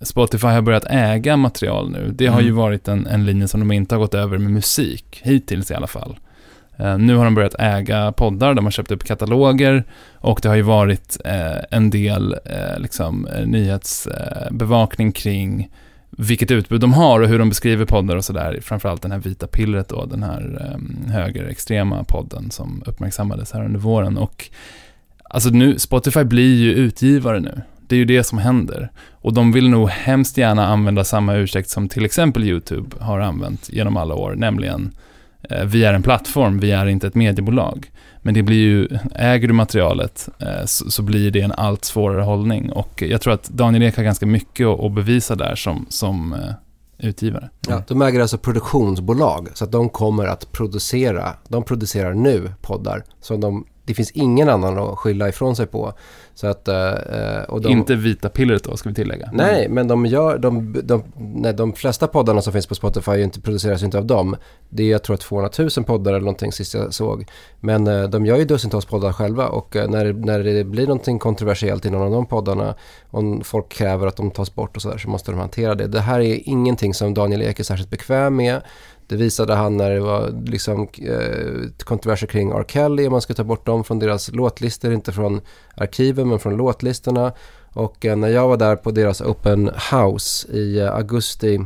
Spotify 0.00 0.46
har 0.46 0.62
börjat 0.62 0.84
äga 0.90 1.36
material 1.36 1.90
nu. 1.90 2.10
Det 2.14 2.26
har 2.26 2.40
mm. 2.40 2.46
ju 2.46 2.52
varit 2.52 2.88
en, 2.88 3.06
en 3.06 3.26
linje 3.26 3.48
som 3.48 3.60
de 3.60 3.72
inte 3.72 3.94
har 3.94 4.00
gått 4.00 4.14
över 4.14 4.38
med 4.38 4.50
musik, 4.50 5.20
hittills 5.24 5.70
i 5.70 5.74
alla 5.74 5.86
fall. 5.86 6.18
Uh, 6.80 6.98
nu 6.98 7.16
har 7.16 7.24
de 7.24 7.34
börjat 7.34 7.54
äga 7.58 8.12
poddar, 8.12 8.54
de 8.54 8.64
har 8.64 8.72
köpt 8.72 8.90
upp 8.90 9.04
kataloger 9.04 9.84
och 10.14 10.40
det 10.42 10.48
har 10.48 10.56
ju 10.56 10.62
varit 10.62 11.16
uh, 11.26 11.64
en 11.70 11.90
del 11.90 12.32
uh, 12.32 12.80
liksom, 12.80 13.28
nyhetsbevakning 13.46 15.12
kring 15.12 15.68
vilket 16.10 16.50
utbud 16.50 16.80
de 16.80 16.92
har 16.92 17.20
och 17.20 17.28
hur 17.28 17.38
de 17.38 17.48
beskriver 17.48 17.84
poddar 17.84 18.16
och 18.16 18.24
sådär. 18.24 18.58
Framförallt 18.62 19.02
den 19.02 19.12
här 19.12 19.18
vita 19.18 19.46
pillret 19.46 19.88
då, 19.88 20.04
den 20.04 20.22
här 20.22 20.72
um, 20.74 21.10
högerextrema 21.10 22.04
podden 22.04 22.50
som 22.50 22.82
uppmärksammades 22.86 23.52
här 23.52 23.64
under 23.64 23.80
våren. 23.80 24.18
Och 24.18 24.50
alltså 25.24 25.50
nu, 25.50 25.78
Spotify 25.78 26.24
blir 26.24 26.56
ju 26.56 26.72
utgivare 26.72 27.40
nu. 27.40 27.62
Det 27.88 27.96
är 27.96 27.98
ju 27.98 28.04
det 28.04 28.24
som 28.24 28.38
händer. 28.38 28.90
Och 29.10 29.34
de 29.34 29.52
vill 29.52 29.70
nog 29.70 29.88
hemskt 29.88 30.36
gärna 30.38 30.66
använda 30.66 31.04
samma 31.04 31.34
ursäkt 31.34 31.70
som 31.70 31.88
till 31.88 32.04
exempel 32.04 32.44
YouTube 32.44 32.96
har 33.00 33.20
använt 33.20 33.68
genom 33.72 33.96
alla 33.96 34.14
år, 34.14 34.34
nämligen 34.34 34.94
eh, 35.50 35.64
vi 35.64 35.84
är 35.84 35.94
en 35.94 36.02
plattform, 36.02 36.60
vi 36.60 36.70
är 36.70 36.86
inte 36.86 37.06
ett 37.06 37.14
mediebolag. 37.14 37.90
Men 38.22 38.34
det 38.34 38.42
blir 38.42 38.56
ju, 38.56 38.88
äger 39.14 39.48
du 39.48 39.54
materialet 39.54 40.28
eh, 40.38 40.64
så, 40.64 40.90
så, 40.90 41.02
blir 41.02 41.30
det 41.30 41.40
en 41.40 41.52
allt 41.52 41.84
svårare 41.84 42.22
hållning. 42.22 42.72
Och 42.72 43.02
jag 43.02 43.20
tror 43.20 43.32
att 43.32 43.48
Daniel 43.48 43.82
Ek 43.82 43.96
har 43.96 44.04
ganska 44.04 44.26
mycket 44.26 44.66
att, 44.66 44.80
att 44.80 44.92
bevisa 44.92 45.34
där 45.34 45.54
som, 45.54 45.86
som 45.88 46.32
eh, 46.32 47.08
utgivare. 47.08 47.50
Ja, 47.68 47.82
de 47.88 48.02
äger 48.02 48.20
alltså 48.20 48.38
produktionsbolag 48.38 49.48
så 49.54 49.64
att 49.64 49.72
de 49.72 49.88
kommer 49.88 50.26
att 50.26 50.52
producera, 50.52 51.34
de 51.48 51.62
producerar 51.62 52.14
nu 52.14 52.52
poddar 52.60 53.04
som 53.20 53.40
de 53.40 53.66
det 53.88 53.94
finns 53.94 54.10
ingen 54.10 54.48
annan 54.48 54.78
att 54.78 54.98
skylla 54.98 55.28
ifrån 55.28 55.56
sig 55.56 55.66
på. 55.66 55.92
Så 56.34 56.46
att, 56.46 56.68
uh, 56.68 57.42
och 57.48 57.60
de, 57.60 57.68
inte 57.68 57.94
vita 57.94 58.28
pillret 58.28 58.64
då, 58.64 58.76
ska 58.76 58.88
vi 58.88 58.94
tillägga. 58.94 59.30
Nej, 59.32 59.68
men 59.68 59.88
de 59.88 60.06
gör, 60.06 60.38
de, 60.38 60.76
de, 60.84 61.02
nej, 61.16 61.54
de 61.54 61.72
flesta 61.72 62.06
poddarna 62.06 62.42
som 62.42 62.52
finns 62.52 62.66
på 62.66 62.74
Spotify 62.74 63.22
inte, 63.22 63.40
produceras 63.40 63.82
inte 63.82 63.98
av 63.98 64.06
dem. 64.06 64.36
Det 64.68 64.82
är 64.82 64.90
jag 64.90 65.02
tror 65.02 65.16
200 65.16 65.50
000 65.58 65.70
poddar 65.70 66.12
eller 66.12 66.20
någonting 66.20 66.52
sist 66.52 66.74
jag 66.74 66.94
såg. 66.94 67.26
Men 67.60 67.86
uh, 67.86 68.08
de 68.08 68.26
gör 68.26 68.36
ju 68.36 68.44
dussintals 68.44 68.84
poddar 68.84 69.12
själva 69.12 69.48
och 69.48 69.74
när, 69.74 70.12
när 70.12 70.38
det 70.38 70.64
blir 70.64 70.86
någonting 70.86 71.18
kontroversiellt 71.18 71.86
i 71.86 71.90
någon 71.90 72.02
av 72.02 72.10
de 72.10 72.26
poddarna, 72.26 72.74
om 73.10 73.44
folk 73.44 73.68
kräver 73.68 74.06
att 74.06 74.16
de 74.16 74.30
tas 74.30 74.54
bort 74.54 74.76
och 74.76 74.82
sådär, 74.82 74.98
så 74.98 75.08
måste 75.08 75.30
de 75.30 75.40
hantera 75.40 75.74
det. 75.74 75.86
Det 75.86 76.00
här 76.00 76.20
är 76.20 76.48
ingenting 76.48 76.94
som 76.94 77.14
Daniel 77.14 77.42
Ek 77.42 77.60
är 77.60 77.64
särskilt 77.64 77.90
bekväm 77.90 78.36
med. 78.36 78.62
Det 79.08 79.16
visade 79.16 79.54
han 79.54 79.76
när 79.76 79.90
det 79.90 80.00
var 80.00 80.44
liksom, 80.46 80.88
eh, 80.98 81.84
kontroverser 81.84 82.26
kring 82.26 82.50
R. 82.50 82.64
Kelly, 82.68 83.06
om 83.06 83.12
man 83.12 83.20
ska 83.20 83.34
ta 83.34 83.44
bort 83.44 83.66
dem 83.66 83.84
från 83.84 83.98
deras 83.98 84.32
låtlistor, 84.32 84.92
inte 84.92 85.12
från 85.12 85.40
arkiven 85.74 86.28
men 86.28 86.38
från 86.38 86.56
låtlistorna. 86.56 87.32
Och 87.72 88.04
eh, 88.04 88.16
när 88.16 88.28
jag 88.28 88.48
var 88.48 88.56
där 88.56 88.76
på 88.76 88.90
deras 88.90 89.20
open 89.20 89.70
house 89.92 90.48
i 90.52 90.78
eh, 90.78 90.94
augusti 90.94 91.60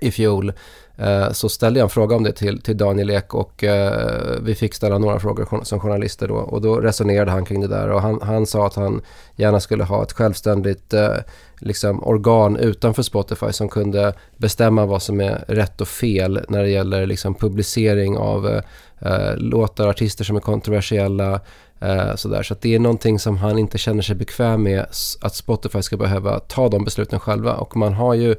i 0.00 0.10
fjol 0.10 0.52
Eh, 0.96 1.32
så 1.32 1.48
ställde 1.48 1.80
jag 1.80 1.84
en 1.84 1.90
fråga 1.90 2.16
om 2.16 2.22
det 2.22 2.32
till, 2.32 2.60
till 2.60 2.76
Daniel 2.76 3.10
Ek 3.10 3.34
och 3.34 3.64
eh, 3.64 4.40
vi 4.42 4.54
fick 4.54 4.74
ställa 4.74 4.98
några 4.98 5.20
frågor 5.20 5.64
som 5.64 5.80
journalister 5.80 6.28
då. 6.28 6.34
Och 6.34 6.62
då 6.62 6.80
resonerade 6.80 7.30
han 7.30 7.44
kring 7.44 7.60
det 7.60 7.68
där 7.68 7.88
och 7.88 8.02
han, 8.02 8.20
han 8.22 8.46
sa 8.46 8.66
att 8.66 8.74
han 8.74 9.02
gärna 9.36 9.60
skulle 9.60 9.84
ha 9.84 10.02
ett 10.02 10.12
självständigt 10.12 10.94
eh, 10.94 11.16
liksom 11.58 12.04
organ 12.04 12.56
utanför 12.56 13.02
Spotify 13.02 13.52
som 13.52 13.68
kunde 13.68 14.14
bestämma 14.36 14.86
vad 14.86 15.02
som 15.02 15.20
är 15.20 15.44
rätt 15.48 15.80
och 15.80 15.88
fel 15.88 16.44
när 16.48 16.62
det 16.62 16.70
gäller 16.70 17.06
liksom 17.06 17.34
publicering 17.34 18.16
av 18.16 18.48
eh, 18.48 18.62
eh 19.00 19.36
låtar, 19.36 19.88
artister 19.88 20.24
som 20.24 20.36
är 20.36 20.40
kontroversiella. 20.40 21.40
Eh, 21.80 22.14
sådär. 22.14 22.42
Så 22.42 22.54
det 22.60 22.74
är 22.74 22.78
någonting 22.78 23.18
som 23.18 23.36
han 23.36 23.58
inte 23.58 23.78
känner 23.78 24.02
sig 24.02 24.16
bekväm 24.16 24.62
med 24.62 24.86
att 25.20 25.34
Spotify 25.34 25.82
ska 25.82 25.96
behöva 25.96 26.38
ta 26.38 26.68
de 26.68 26.84
besluten 26.84 27.20
själva. 27.20 27.54
Och 27.54 27.76
man 27.76 27.94
har 27.94 28.14
ju 28.14 28.36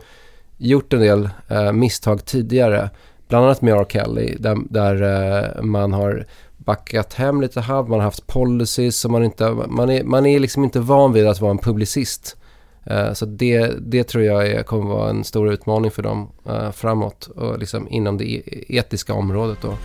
gjort 0.57 0.93
en 0.93 0.99
del 0.99 1.29
eh, 1.47 1.71
misstag 1.71 2.25
tidigare, 2.25 2.89
bland 3.27 3.45
annat 3.45 3.61
med 3.61 3.73
R. 3.73 3.85
Kelly, 3.89 4.35
där, 4.39 4.57
där 4.69 5.01
eh, 5.01 5.63
man 5.63 5.93
har 5.93 6.25
backat 6.57 7.13
hem 7.13 7.41
lite 7.41 7.61
halvt, 7.61 7.89
man 7.89 7.99
har 7.99 8.03
haft 8.03 8.27
policies 8.27 8.97
som 8.97 9.11
man 9.11 9.23
inte, 9.23 9.51
man 9.67 9.89
är, 9.89 10.03
man 10.03 10.25
är 10.25 10.39
liksom 10.39 10.63
inte 10.63 10.79
van 10.79 11.13
vid 11.13 11.27
att 11.27 11.41
vara 11.41 11.51
en 11.51 11.57
publicist. 11.57 12.37
Eh, 12.85 13.13
så 13.13 13.25
det, 13.25 13.71
det 13.79 14.03
tror 14.03 14.23
jag 14.23 14.47
är, 14.47 14.63
kommer 14.63 14.85
vara 14.85 15.09
en 15.09 15.23
stor 15.23 15.53
utmaning 15.53 15.91
för 15.91 16.03
dem 16.03 16.31
eh, 16.45 16.71
framåt 16.71 17.27
och 17.27 17.59
liksom 17.59 17.87
inom 17.87 18.17
det 18.17 18.25
e, 18.25 18.43
etiska 18.67 19.13
området 19.13 19.57
då. 19.61 19.77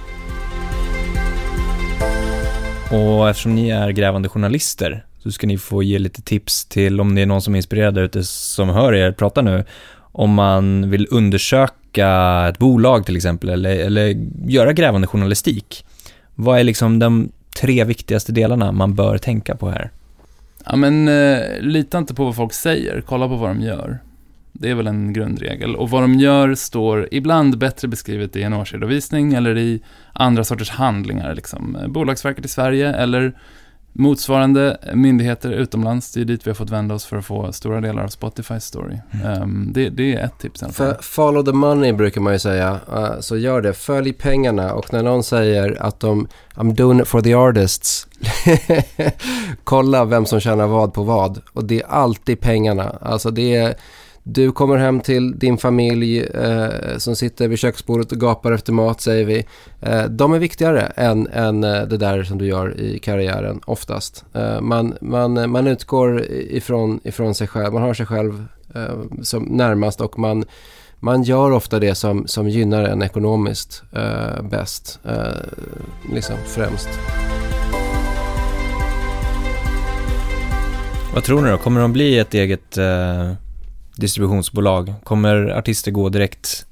Och 2.97 3.29
eftersom 3.29 3.55
ni 3.55 3.71
är 3.71 3.91
grävande 3.91 4.29
journalister 4.29 5.05
så 5.19 5.31
ska 5.31 5.47
ni 5.47 5.59
få 5.59 5.83
ge 5.83 5.99
lite 5.99 6.23
tips 6.23 6.65
till 6.65 7.01
om 7.01 7.15
det 7.15 7.23
är 7.23 7.27
någon 7.27 7.43
som 7.43 7.55
är 7.55 7.57
inspirerad 7.57 7.95
där 7.95 8.03
ute 8.03 8.25
som 8.25 8.69
hör 8.69 8.95
er 8.95 9.13
prata 9.13 9.43
nu. 9.43 9.65
Om 10.19 10.35
man 10.35 10.91
vill 10.91 11.07
undersöka 11.11 12.49
ett 12.49 12.59
bolag 12.59 13.07
till 13.07 13.17
exempel 13.17 13.49
eller, 13.49 13.77
eller 13.77 14.17
göra 14.47 14.73
grävande 14.73 15.07
journalistik. 15.07 15.85
Vad 16.35 16.59
är 16.59 16.65
liksom 16.65 16.99
de 16.99 17.29
tre 17.61 17.85
viktigaste 17.85 18.33
delarna 18.33 18.73
man 18.73 18.95
bör 18.95 19.19
tänka 19.19 19.57
på 19.57 19.71
här? 19.71 19.91
Ja 20.65 20.77
men 20.77 21.09
eh, 21.09 21.61
lita 21.61 21.99
inte 21.99 22.15
på 22.15 22.25
vad 22.25 22.37
folk 22.37 22.53
säger, 22.53 23.01
kolla 23.07 23.29
på 23.29 23.37
vad 23.37 23.51
de 23.51 23.61
gör. 23.61 23.99
Det 24.53 24.71
är 24.71 24.75
väl 24.75 24.87
en 24.87 25.13
grundregel. 25.13 25.77
Och 25.77 25.91
vad 25.91 26.03
de 26.03 26.15
gör 26.15 26.55
står 26.55 27.09
ibland 27.11 27.59
bättre 27.59 27.89
beskrivet 27.89 28.37
i 28.37 28.43
en 28.43 28.55
årsredovisning 28.55 29.35
eller 29.35 29.59
i 29.59 29.81
andra 30.13 30.45
sorters 30.45 30.71
handlingar. 30.71 31.35
Liksom. 31.35 31.77
Eh, 31.77 31.89
bolagsverket 31.89 32.45
i 32.45 32.49
Sverige 32.49 32.93
eller 32.95 33.33
motsvarande 33.99 34.79
myndigheter 34.95 35.51
utomlands. 35.51 36.13
Det 36.13 36.21
är 36.21 36.25
dit 36.25 36.47
vi 36.47 36.51
har 36.51 36.55
fått 36.55 36.71
vända 36.71 36.95
oss 36.95 37.05
för 37.05 37.17
att 37.17 37.25
få 37.25 37.53
stora 37.53 37.81
delar 37.81 38.05
av 38.05 38.09
Spotifys 38.09 38.65
story. 38.65 38.99
Mm. 39.11 39.43
Um, 39.43 39.71
det, 39.73 39.89
det, 39.89 40.15
är 40.15 40.25
ett 40.25 40.39
tips. 40.39 40.65
För 40.73 40.97
follow 41.01 41.45
the 41.45 41.53
money 41.53 41.93
brukar 41.93 42.21
man 42.21 42.33
ju 42.33 42.39
säga. 42.39 42.81
Uh, 42.93 43.21
så 43.21 43.37
gör 43.37 43.63
det. 43.63 43.73
Följ 43.73 44.13
pengarna. 44.13 44.73
Och 44.73 44.93
när 44.93 45.03
någon 45.03 45.25
säger 45.25 45.83
att 45.83 46.01
de 46.01 46.29
I'm 46.55 46.75
doing 46.75 47.01
it 47.01 47.09
for 47.09 47.21
the 47.21 47.35
artists. 47.35 48.07
kolla 49.65 50.05
vem 50.05 50.27
som 50.27 50.41
tjänar 50.41 50.67
vad 50.67 50.95
på 50.95 51.03
vad. 51.03 51.41
Och 51.53 51.65
det 51.65 51.81
är 51.83 51.87
alltid 51.87 52.41
pengarna. 52.41 52.97
Alltså 53.01 53.31
det 53.31 53.57
är 53.57 53.75
du 54.31 54.53
kommer 54.53 54.77
hem 54.77 55.01
till 55.01 55.39
din 55.39 55.59
familj 55.59 56.21
eh, 56.21 56.69
som 56.99 57.17
sitter 57.17 57.49
vid 57.49 57.59
köksbordet 57.59 58.13
och 58.13 58.21
gapar 58.21 58.53
efter 58.53 58.73
mat, 58.73 59.01
säger 59.01 59.25
vi. 59.25 59.47
Eh, 59.81 60.05
de 60.05 60.33
är 60.33 60.39
viktigare 60.39 60.81
än, 60.81 61.29
än 61.33 61.65
eh, 61.65 61.83
det 61.83 61.97
där 61.97 62.23
som 62.23 62.39
du 62.39 62.47
gör 62.47 62.81
i 62.81 62.99
karriären, 62.99 63.61
oftast. 63.65 64.25
Eh, 64.35 64.61
man, 64.61 64.95
man, 65.01 65.51
man 65.51 65.67
utgår 65.67 66.23
ifrån, 66.31 67.01
ifrån 67.05 67.35
sig 67.35 67.47
själv, 67.47 67.73
man 67.73 67.83
har 67.83 67.95
sig 67.95 68.07
själv 68.07 68.45
eh, 68.75 69.23
som 69.23 69.43
närmast 69.43 70.01
och 70.01 70.19
man, 70.19 70.45
man 71.01 71.23
gör 71.23 71.51
ofta 71.51 71.79
det 71.79 71.95
som, 71.95 72.27
som 72.27 72.49
gynnar 72.49 72.85
en 72.85 73.03
ekonomiskt 73.03 73.83
eh, 73.93 74.43
bäst, 74.51 75.01
eh, 75.05 76.13
liksom 76.13 76.37
främst. 76.47 76.89
Vad 81.15 81.25
tror 81.25 81.43
ni 81.43 81.51
då? 81.51 81.59
Kommer 81.59 81.81
de 81.81 81.93
bli 81.93 82.19
ett 82.19 82.35
eget 82.35 82.79
eh, 82.79 83.33
distributionsbolag? 83.99 84.95
Kommer 85.05 85.49
artister 85.49 85.91
gå 85.91 86.09
direkt 86.09 86.67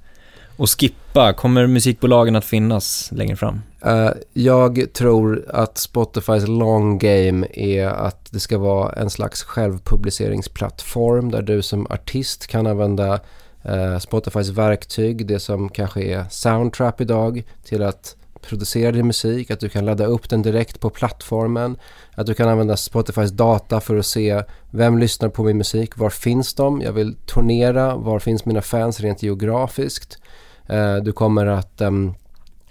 och 0.57 0.71
skippa? 0.71 1.33
Kommer 1.33 1.67
musikbolagen 1.67 2.37
att 2.37 2.45
finnas 2.45 3.09
längre 3.13 3.37
fram? 3.37 3.63
Uh, 3.87 4.11
jag 4.33 4.93
tror 4.93 5.45
att 5.49 5.79
Spotifys 5.79 6.49
long 6.49 6.99
game 6.99 7.47
är 7.53 7.87
att 7.87 8.33
det 8.33 8.41
ska 8.41 8.59
vara 8.59 8.93
en 8.93 9.11
slags 9.11 9.43
självpubliceringsplattform 9.43 11.31
där 11.31 11.43
du 11.43 11.63
som 11.63 11.87
artist 11.87 12.47
kan 12.47 12.67
använda 12.67 13.21
uh, 13.69 13.99
Spotifys 13.99 14.49
verktyg, 14.49 15.27
det 15.27 15.41
som 15.41 15.69
kanske 15.69 16.03
är 16.03 16.25
Soundtrap 16.31 17.01
idag, 17.01 17.43
till 17.65 17.83
att 17.83 18.17
producera 18.49 18.93
din 18.93 19.07
musik, 19.07 19.51
att 19.51 19.61
du 19.61 19.69
kan 19.69 19.85
ladda 19.85 20.07
upp 20.07 20.29
den 20.29 20.43
direkt 20.43 20.81
på 20.81 20.91
plattformen, 20.91 21.77
att 22.15 22.27
du 22.27 22.35
kan 22.35 22.49
använda 22.49 22.77
Spotifys 22.77 23.31
data 23.31 23.81
för 23.81 23.97
att 23.97 24.07
se 24.07 24.43
vem 24.71 24.99
lyssnar 24.99 25.29
på 25.29 25.45
min 25.45 25.59
musik, 25.59 25.97
var 25.97 26.11
finns 26.11 26.55
de, 26.55 26.81
jag 26.81 26.93
vill 26.93 27.15
turnera, 27.15 27.97
var 27.97 28.19
finns 28.19 28.45
mina 28.45 28.63
fans 28.63 29.01
rent 29.01 29.23
geografiskt. 29.23 30.19
Eh, 30.67 30.97
du 30.97 31.13
kommer 31.13 31.47
att 31.47 31.81
ehm, 31.81 32.15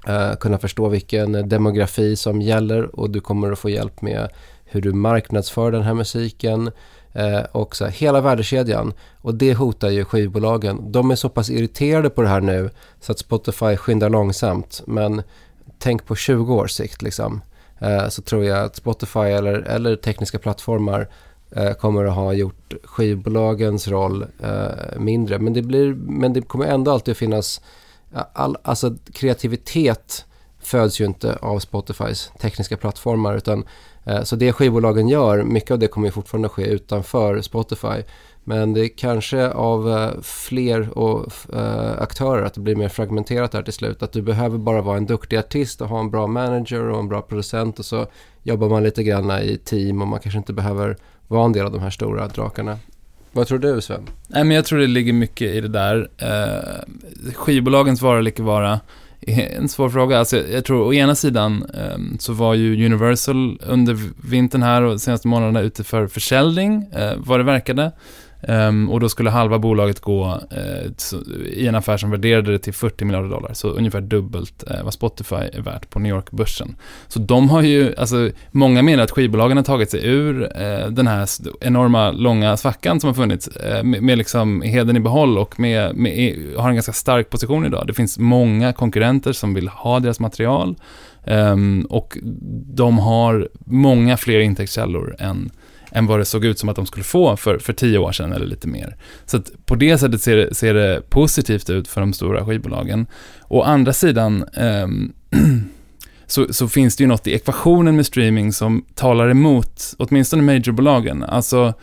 eh, 0.07 0.35
kunna 0.35 0.57
förstå 0.57 0.87
vilken 0.87 1.49
demografi 1.49 2.15
som 2.15 2.41
gäller 2.41 2.99
och 2.99 3.09
du 3.09 3.21
kommer 3.21 3.51
att 3.51 3.59
få 3.59 3.69
hjälp 3.69 4.01
med 4.01 4.29
hur 4.65 4.81
du 4.81 4.93
marknadsför 4.93 5.71
den 5.71 5.81
här 5.81 5.93
musiken 5.93 6.71
eh, 7.13 7.39
och 7.51 7.75
så 7.75 7.85
här, 7.85 7.91
hela 7.91 8.21
värdekedjan. 8.21 8.93
Och 9.21 9.35
det 9.35 9.53
hotar 9.53 9.89
ju 9.89 10.05
skivbolagen. 10.05 10.91
De 10.91 11.11
är 11.11 11.15
så 11.15 11.29
pass 11.29 11.49
irriterade 11.49 12.09
på 12.09 12.21
det 12.21 12.27
här 12.27 12.41
nu 12.41 12.69
så 12.99 13.11
att 13.11 13.19
Spotify 13.19 13.77
skyndar 13.77 14.09
långsamt 14.09 14.81
men 14.87 15.21
tänk 15.79 16.05
på 16.05 16.15
20 16.15 16.53
års 16.55 16.71
sikt 16.71 17.01
liksom, 17.01 17.41
eh, 17.79 18.07
så 18.09 18.21
tror 18.21 18.45
jag 18.45 18.65
att 18.65 18.75
Spotify 18.75 19.19
eller, 19.19 19.53
eller 19.53 19.95
tekniska 19.95 20.39
plattformar 20.39 21.07
eh, 21.51 21.73
kommer 21.73 22.05
att 22.05 22.15
ha 22.15 22.33
gjort 22.33 22.73
skivbolagens 22.83 23.87
roll 23.87 24.25
eh, 24.43 24.99
mindre. 24.99 25.39
Men 25.39 25.53
det, 25.53 25.61
blir, 25.61 25.93
men 25.93 26.33
det 26.33 26.41
kommer 26.41 26.65
ändå 26.65 26.91
alltid 26.91 27.11
att 27.11 27.17
finnas, 27.17 27.61
eh, 28.15 28.21
all, 28.33 28.57
alltså 28.63 28.95
kreativitet 29.13 30.25
föds 30.59 31.01
ju 31.01 31.05
inte 31.05 31.35
av 31.35 31.59
Spotifys 31.59 32.31
tekniska 32.39 32.77
plattformar 32.77 33.35
utan 33.35 33.65
eh, 34.03 34.23
så 34.23 34.35
det 34.35 34.53
skivbolagen 34.53 35.07
gör, 35.07 35.43
mycket 35.43 35.71
av 35.71 35.79
det 35.79 35.87
kommer 35.87 36.07
ju 36.07 36.11
fortfarande 36.11 36.49
ske 36.49 36.65
utanför 36.65 37.41
Spotify. 37.41 38.03
Men 38.47 38.73
det 38.73 38.85
är 38.85 38.97
kanske 38.97 39.49
av 39.49 39.89
eh, 39.89 40.21
fler 40.21 40.97
och, 40.97 41.33
eh, 41.53 42.01
aktörer 42.01 42.45
att 42.45 42.53
det 42.53 42.61
blir 42.61 42.75
mer 42.75 42.89
fragmenterat 42.89 43.51
där 43.51 43.63
till 43.63 43.73
slut. 43.73 44.03
Att 44.03 44.11
du 44.11 44.21
behöver 44.21 44.57
bara 44.57 44.81
vara 44.81 44.97
en 44.97 45.05
duktig 45.05 45.37
artist 45.37 45.81
och 45.81 45.87
ha 45.87 45.99
en 45.99 46.09
bra 46.11 46.27
manager 46.27 46.89
och 46.89 46.99
en 46.99 47.07
bra 47.07 47.21
producent 47.21 47.79
och 47.79 47.85
så 47.85 48.07
jobbar 48.43 48.69
man 48.69 48.83
lite 48.83 49.03
grann 49.03 49.31
i 49.31 49.57
team 49.57 50.01
och 50.01 50.07
man 50.07 50.19
kanske 50.19 50.37
inte 50.37 50.53
behöver 50.53 50.97
vara 51.27 51.45
en 51.45 51.51
del 51.51 51.65
av 51.65 51.71
de 51.71 51.81
här 51.81 51.89
stora 51.89 52.27
drakarna. 52.27 52.77
Vad 53.31 53.47
tror 53.47 53.59
du 53.59 53.81
Sven? 53.81 54.09
Nej, 54.27 54.43
men 54.43 54.55
jag 54.55 54.65
tror 54.65 54.79
det 54.79 54.87
ligger 54.87 55.13
mycket 55.13 55.55
i 55.55 55.61
det 55.61 55.67
där. 55.67 56.09
Eh, 56.17 57.33
skivbolagens 57.33 58.01
vara 58.01 58.19
eller 58.19 58.31
icke 58.31 58.43
vara 58.43 58.79
är 59.21 59.57
en 59.57 59.69
svår 59.69 59.89
fråga. 59.89 60.19
Alltså, 60.19 60.37
jag 60.47 60.65
tror 60.65 60.87
å 60.87 60.93
ena 60.93 61.15
sidan 61.15 61.65
eh, 61.73 62.17
så 62.19 62.33
var 62.33 62.53
ju 62.53 62.85
Universal 62.85 63.59
under 63.67 63.99
vintern 64.29 64.63
här 64.63 64.81
och 64.81 65.01
senaste 65.01 65.27
månaderna 65.27 65.61
ute 65.61 65.83
för 65.83 66.07
försäljning, 66.07 66.85
eh, 66.93 67.13
vad 67.17 67.39
det 67.39 67.43
verkade. 67.43 67.91
Um, 68.47 68.89
och 68.89 68.99
då 68.99 69.09
skulle 69.09 69.29
halva 69.29 69.59
bolaget 69.59 69.99
gå 69.99 70.25
uh, 70.25 71.13
i 71.45 71.67
en 71.67 71.75
affär 71.75 71.97
som 71.97 72.11
värderade 72.11 72.51
det 72.51 72.59
till 72.59 72.73
40 72.73 73.05
miljarder 73.05 73.29
dollar, 73.29 73.53
så 73.53 73.69
ungefär 73.69 74.01
dubbelt 74.01 74.63
uh, 74.71 74.83
vad 74.83 74.93
Spotify 74.93 75.35
är 75.35 75.61
värt 75.61 75.89
på 75.89 75.99
New 75.99 76.09
York-börsen. 76.15 76.75
Så 77.07 77.19
de 77.19 77.49
har 77.49 77.61
ju, 77.61 77.95
alltså 77.95 78.29
många 78.51 78.81
menar 78.81 79.03
att 79.03 79.11
skivbolagen 79.11 79.57
har 79.57 79.63
tagit 79.63 79.91
sig 79.91 80.05
ur 80.05 80.41
uh, 80.41 80.89
den 80.89 81.07
här 81.07 81.29
enorma 81.61 82.11
långa 82.11 82.57
svackan 82.57 82.99
som 82.99 83.07
har 83.07 83.13
funnits 83.13 83.49
med, 83.83 84.03
med 84.03 84.17
liksom 84.17 84.61
heden 84.61 84.97
i 84.97 84.99
behåll 84.99 85.37
och 85.37 85.59
med, 85.59 85.95
med, 85.95 86.37
har 86.57 86.69
en 86.69 86.75
ganska 86.75 86.93
stark 86.93 87.29
position 87.29 87.65
idag. 87.65 87.87
Det 87.87 87.93
finns 87.93 88.19
många 88.19 88.73
konkurrenter 88.73 89.33
som 89.33 89.53
vill 89.53 89.67
ha 89.67 89.99
deras 89.99 90.19
material 90.19 90.75
um, 91.25 91.85
och 91.89 92.17
de 92.75 92.97
har 92.97 93.49
många 93.65 94.17
fler 94.17 94.39
intäktskällor 94.39 95.15
än 95.19 95.51
än 95.95 96.05
vad 96.05 96.19
det 96.19 96.25
såg 96.25 96.45
ut 96.45 96.59
som 96.59 96.69
att 96.69 96.75
de 96.75 96.85
skulle 96.85 97.03
få 97.03 97.37
för, 97.37 97.59
för 97.59 97.73
tio 97.73 97.97
år 97.97 98.11
sedan 98.11 98.33
eller 98.33 98.45
lite 98.45 98.67
mer. 98.67 98.95
Så 99.25 99.37
att 99.37 99.51
på 99.65 99.75
det 99.75 99.97
sättet 99.97 100.21
ser 100.21 100.37
det, 100.37 100.55
ser 100.55 100.73
det 100.73 101.09
positivt 101.09 101.69
ut 101.69 101.87
för 101.87 102.01
de 102.01 102.13
stora 102.13 102.45
skivbolagen. 102.45 103.07
Å 103.47 103.61
andra 103.61 103.93
sidan 103.93 104.45
eh, 104.53 104.87
så, 106.27 106.53
så, 106.53 106.67
finns 106.67 106.95
det 106.95 107.03
ju 107.03 107.07
något 107.07 107.27
i 107.27 107.33
ekvationen 107.33 107.95
med 107.95 108.05
streaming 108.05 108.53
som 108.53 108.85
talar 108.95 109.29
emot 109.29 109.93
åtminstone 109.97 110.43
majorbolagen. 110.43 111.23
Alltså 111.23 111.73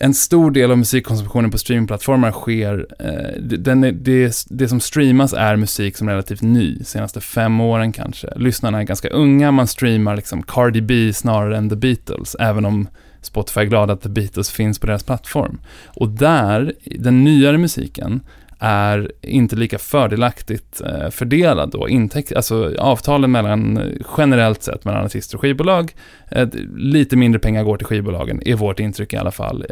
en 0.00 0.14
stor 0.14 0.50
del 0.50 0.70
av 0.70 0.78
musikkonsumtionen 0.78 1.50
på 1.50 1.58
streamingplattformar 1.58 2.32
sker, 2.32 2.86
eh, 2.98 3.40
den 3.40 3.84
är, 3.84 3.92
det, 3.92 4.44
det 4.48 4.68
som 4.68 4.80
streamas 4.80 5.32
är 5.32 5.56
musik 5.56 5.96
som 5.96 6.08
är 6.08 6.12
relativt 6.12 6.42
ny, 6.42 6.84
senaste 6.84 7.20
fem 7.20 7.60
åren 7.60 7.92
kanske. 7.92 8.28
Lyssnarna 8.36 8.78
är 8.78 8.84
ganska 8.84 9.08
unga, 9.08 9.50
man 9.50 9.66
streamar 9.66 10.16
liksom 10.16 10.42
Cardi 10.42 10.80
B 10.80 11.12
snarare 11.12 11.56
än 11.56 11.70
The 11.70 11.76
Beatles, 11.76 12.36
även 12.40 12.64
om 12.64 12.88
Spotify 13.24 13.60
är 13.60 13.64
glada 13.64 13.92
att 13.92 14.02
The 14.02 14.08
Beatles 14.08 14.50
finns 14.50 14.78
på 14.78 14.86
deras 14.86 15.02
plattform. 15.02 15.60
Och 15.86 16.08
där, 16.08 16.72
den 16.84 17.24
nyare 17.24 17.58
musiken, 17.58 18.20
är 18.58 19.12
inte 19.22 19.56
lika 19.56 19.78
fördelaktigt 19.78 20.80
eh, 20.80 21.10
fördelad 21.10 21.70
då. 21.70 21.88
Intäkt, 21.88 22.32
alltså 22.32 22.74
avtalen 22.78 23.30
mellan, 23.30 23.76
eh, 23.76 23.84
generellt 24.18 24.62
sett 24.62 24.84
mellan 24.84 25.04
artister 25.04 25.36
och 25.36 25.40
skivbolag, 25.40 25.94
eh, 26.30 26.48
lite 26.76 27.16
mindre 27.16 27.38
pengar 27.38 27.64
går 27.64 27.76
till 27.76 27.86
skivbolagen, 27.86 28.42
är 28.44 28.54
vårt 28.54 28.80
intryck 28.80 29.12
i 29.12 29.16
alla 29.16 29.30
fall. 29.30 29.66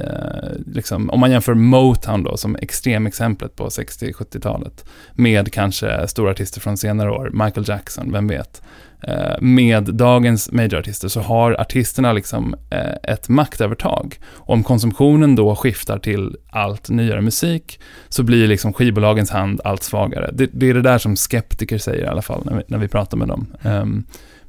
Liksom, 0.66 1.10
om 1.10 1.20
man 1.20 1.30
jämför 1.30 1.54
Motown 1.54 2.22
då, 2.22 2.36
som 2.36 2.56
extremexemplet 2.56 3.56
på 3.56 3.68
60-70-talet, 3.68 4.84
med 5.14 5.52
kanske 5.52 6.08
stora 6.08 6.30
artister 6.30 6.60
från 6.60 6.76
senare 6.76 7.10
år, 7.10 7.30
Michael 7.32 7.68
Jackson, 7.68 8.12
vem 8.12 8.28
vet. 8.28 8.62
Eh, 9.02 9.40
med 9.40 9.84
dagens 9.84 10.52
majorartister 10.52 11.08
så 11.08 11.20
har 11.20 11.60
artisterna 11.60 12.12
liksom 12.12 12.54
eh, 12.70 13.12
ett 13.12 13.28
maktövertag. 13.28 14.18
Om 14.34 14.62
konsumtionen 14.62 15.36
då 15.36 15.56
skiftar 15.56 15.98
till 15.98 16.36
allt 16.50 16.88
nyare 16.88 17.20
musik 17.20 17.80
så 18.08 18.22
blir 18.22 18.48
liksom 18.48 18.72
skivbolagens 18.72 19.30
hand 19.30 19.60
allt 19.64 19.82
svagare. 19.82 20.30
Det, 20.32 20.50
det 20.52 20.70
är 20.70 20.74
det 20.74 20.82
där 20.82 20.98
som 20.98 21.16
skeptiker 21.16 21.78
säger 21.78 22.04
i 22.04 22.08
alla 22.08 22.22
fall 22.22 22.42
när 22.44 22.56
vi, 22.56 22.62
när 22.66 22.78
vi 22.78 22.88
pratar 22.88 23.16
med 23.16 23.28
dem. 23.28 23.46
Um, 23.62 24.04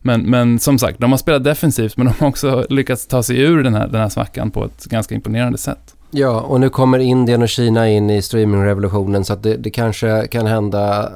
Men, 0.06 0.22
men 0.22 0.60
som 0.60 0.80
sagt, 0.80 0.99
de 0.99 1.12
har 1.12 1.18
spelat 1.18 1.43
defensivt, 1.43 1.97
men 1.97 2.06
de 2.08 2.14
har 2.20 2.28
också 2.28 2.66
lyckats 2.70 3.08
ta 3.08 3.24
sig 3.24 3.39
ur 3.39 3.64
den 3.64 3.74
här, 3.76 3.88
den 3.88 4.01
här 4.01 4.10
svackan 4.10 4.51
på 4.51 4.66
ett 4.66 4.86
ganska 4.86 5.16
imponerande 5.16 5.58
sätt. 5.58 5.93
Ja, 6.16 6.41
och 6.41 6.59
nu 6.59 6.70
kommer 6.70 6.99
Indien 6.99 7.41
och 7.41 7.49
Kina 7.49 7.89
in 7.89 8.09
i 8.09 8.22
streamingrevolutionen 8.22 9.26
så 9.26 9.34
att 9.34 9.43
det, 9.43 9.57
det 9.57 9.70
kanske 9.70 10.28
kan 10.28 10.45
hända, 10.47 11.09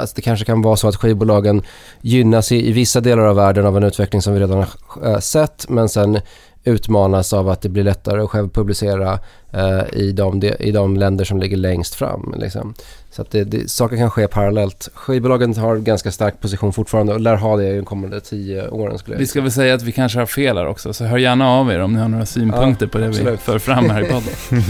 alltså 0.00 0.14
det 0.16 0.22
kanske 0.22 0.44
kan 0.44 0.62
vara 0.62 0.76
så 0.76 0.88
att 0.88 0.96
skivbolagen 0.96 1.62
gynnas 2.00 2.52
i, 2.52 2.68
i 2.68 2.72
vissa 2.72 3.00
delar 3.00 3.22
av 3.22 3.36
världen 3.36 3.66
av 3.66 3.76
en 3.76 3.82
utveckling 3.82 4.22
som 4.22 4.34
vi 4.34 4.40
redan 4.40 4.58
har 4.58 4.68
eh, 5.10 5.18
sett, 5.18 5.68
men 5.68 5.88
sen 5.88 6.20
utmanas 6.64 7.32
av 7.32 7.48
att 7.48 7.62
det 7.62 7.68
blir 7.68 7.84
lättare 7.84 8.20
att 8.20 8.30
självpublicera 8.30 9.18
eh, 9.50 9.82
i, 9.92 10.12
de, 10.12 10.40
de, 10.40 10.54
i 10.58 10.72
de 10.72 10.96
länder 10.96 11.24
som 11.24 11.40
ligger 11.40 11.56
längst 11.56 11.94
fram. 11.94 12.34
Liksom. 12.38 12.74
Så 13.10 13.22
att 13.22 13.30
det, 13.30 13.44
det, 13.44 13.70
saker 13.70 13.96
kan 13.96 14.10
ske 14.10 14.28
parallellt. 14.28 14.88
Skivbolagen 14.94 15.56
har 15.56 15.76
ganska 15.76 16.10
stark 16.12 16.40
position 16.40 16.72
fortfarande 16.72 17.14
och 17.14 17.20
lär 17.20 17.36
ha 17.36 17.56
det 17.56 17.68
i 17.68 17.76
de 17.76 17.84
kommande 17.84 18.20
tio 18.20 18.68
åren 18.68 18.98
skulle 18.98 19.14
jag 19.14 19.18
Vi 19.18 19.26
ska 19.26 19.40
väl 19.40 19.52
säga 19.52 19.74
att 19.74 19.82
vi 19.82 19.92
kanske 19.92 20.18
har 20.18 20.26
fel 20.26 20.56
här 20.56 20.66
också, 20.66 20.92
så 20.92 21.04
hör 21.04 21.18
gärna 21.18 21.50
av 21.50 21.72
er 21.72 21.80
om 21.80 21.92
ni 21.92 22.00
har 22.00 22.08
några 22.08 22.26
synpunkter 22.26 22.86
ja, 22.86 22.90
på 22.90 22.98
det 22.98 23.08
absolut. 23.08 23.32
vi 23.32 23.36
för 23.36 23.58
fram 23.58 23.90
här 23.90 24.02
i 24.02 24.04
podden. 24.04 24.34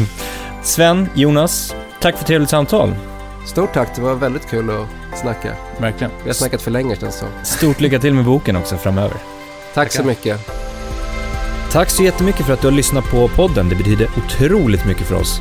Sven, 0.63 1.09
Jonas, 1.15 1.75
tack 2.01 2.17
för 2.17 2.25
trevligt 2.25 2.51
samtal. 2.51 2.91
Stort 3.47 3.73
tack, 3.73 3.97
det 3.97 4.03
var 4.03 4.15
väldigt 4.15 4.47
kul 4.51 4.71
att 4.71 5.19
snacka. 5.19 5.53
Verkligen. 5.81 6.13
Vi 6.23 6.29
har 6.29 6.35
snackat 6.35 6.63
för 6.63 6.71
länge 6.71 6.97
känns 6.97 7.21
det 7.21 7.47
Stort 7.47 7.81
lycka 7.81 7.99
till 7.99 8.15
med 8.15 8.25
boken 8.25 8.57
också 8.57 8.77
framöver. 8.77 9.17
Tack 9.75 9.91
Tackar. 9.91 10.03
så 10.03 10.09
mycket. 10.09 10.72
Tack 11.73 11.91
så 11.91 12.03
jättemycket 12.03 12.47
för 12.47 12.53
att 12.53 12.61
du 12.61 12.67
har 12.67 12.75
lyssnat 12.75 13.11
på 13.11 13.29
podden. 13.29 13.69
Det 13.69 13.75
betyder 13.75 14.09
otroligt 14.17 14.87
mycket 14.87 15.07
för 15.07 15.15
oss. 15.15 15.41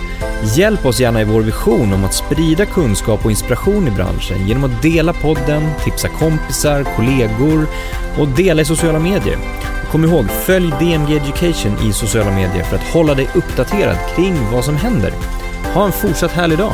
Hjälp 0.57 0.86
oss 0.86 0.99
gärna 0.99 1.21
i 1.21 1.23
vår 1.23 1.41
vision 1.41 1.93
om 1.93 2.03
att 2.03 2.13
sprida 2.13 2.65
kunskap 2.65 3.25
och 3.25 3.32
inspiration 3.32 3.88
i 3.88 3.91
branschen 3.91 4.47
genom 4.47 4.63
att 4.63 4.82
dela 4.82 5.13
podden, 5.13 5.63
tipsa 5.84 6.07
kompisar, 6.07 6.84
kollegor 6.95 7.67
och 8.19 8.27
dela 8.27 8.61
i 8.61 8.65
sociala 8.65 8.99
medier. 8.99 9.38
kom 9.91 10.03
ihåg, 10.03 10.25
följ 10.29 10.73
DMG 10.79 11.15
Education 11.15 11.89
i 11.89 11.93
sociala 11.93 12.32
medier 12.32 12.63
för 12.63 12.75
att 12.75 12.93
hålla 12.93 13.15
dig 13.15 13.29
uppdaterad 13.36 13.97
kring 14.15 14.51
vad 14.51 14.65
som 14.65 14.75
händer. 14.75 15.13
Ha 15.73 15.86
en 15.86 15.91
fortsatt 15.91 16.32
härlig 16.32 16.57
dag! 16.57 16.73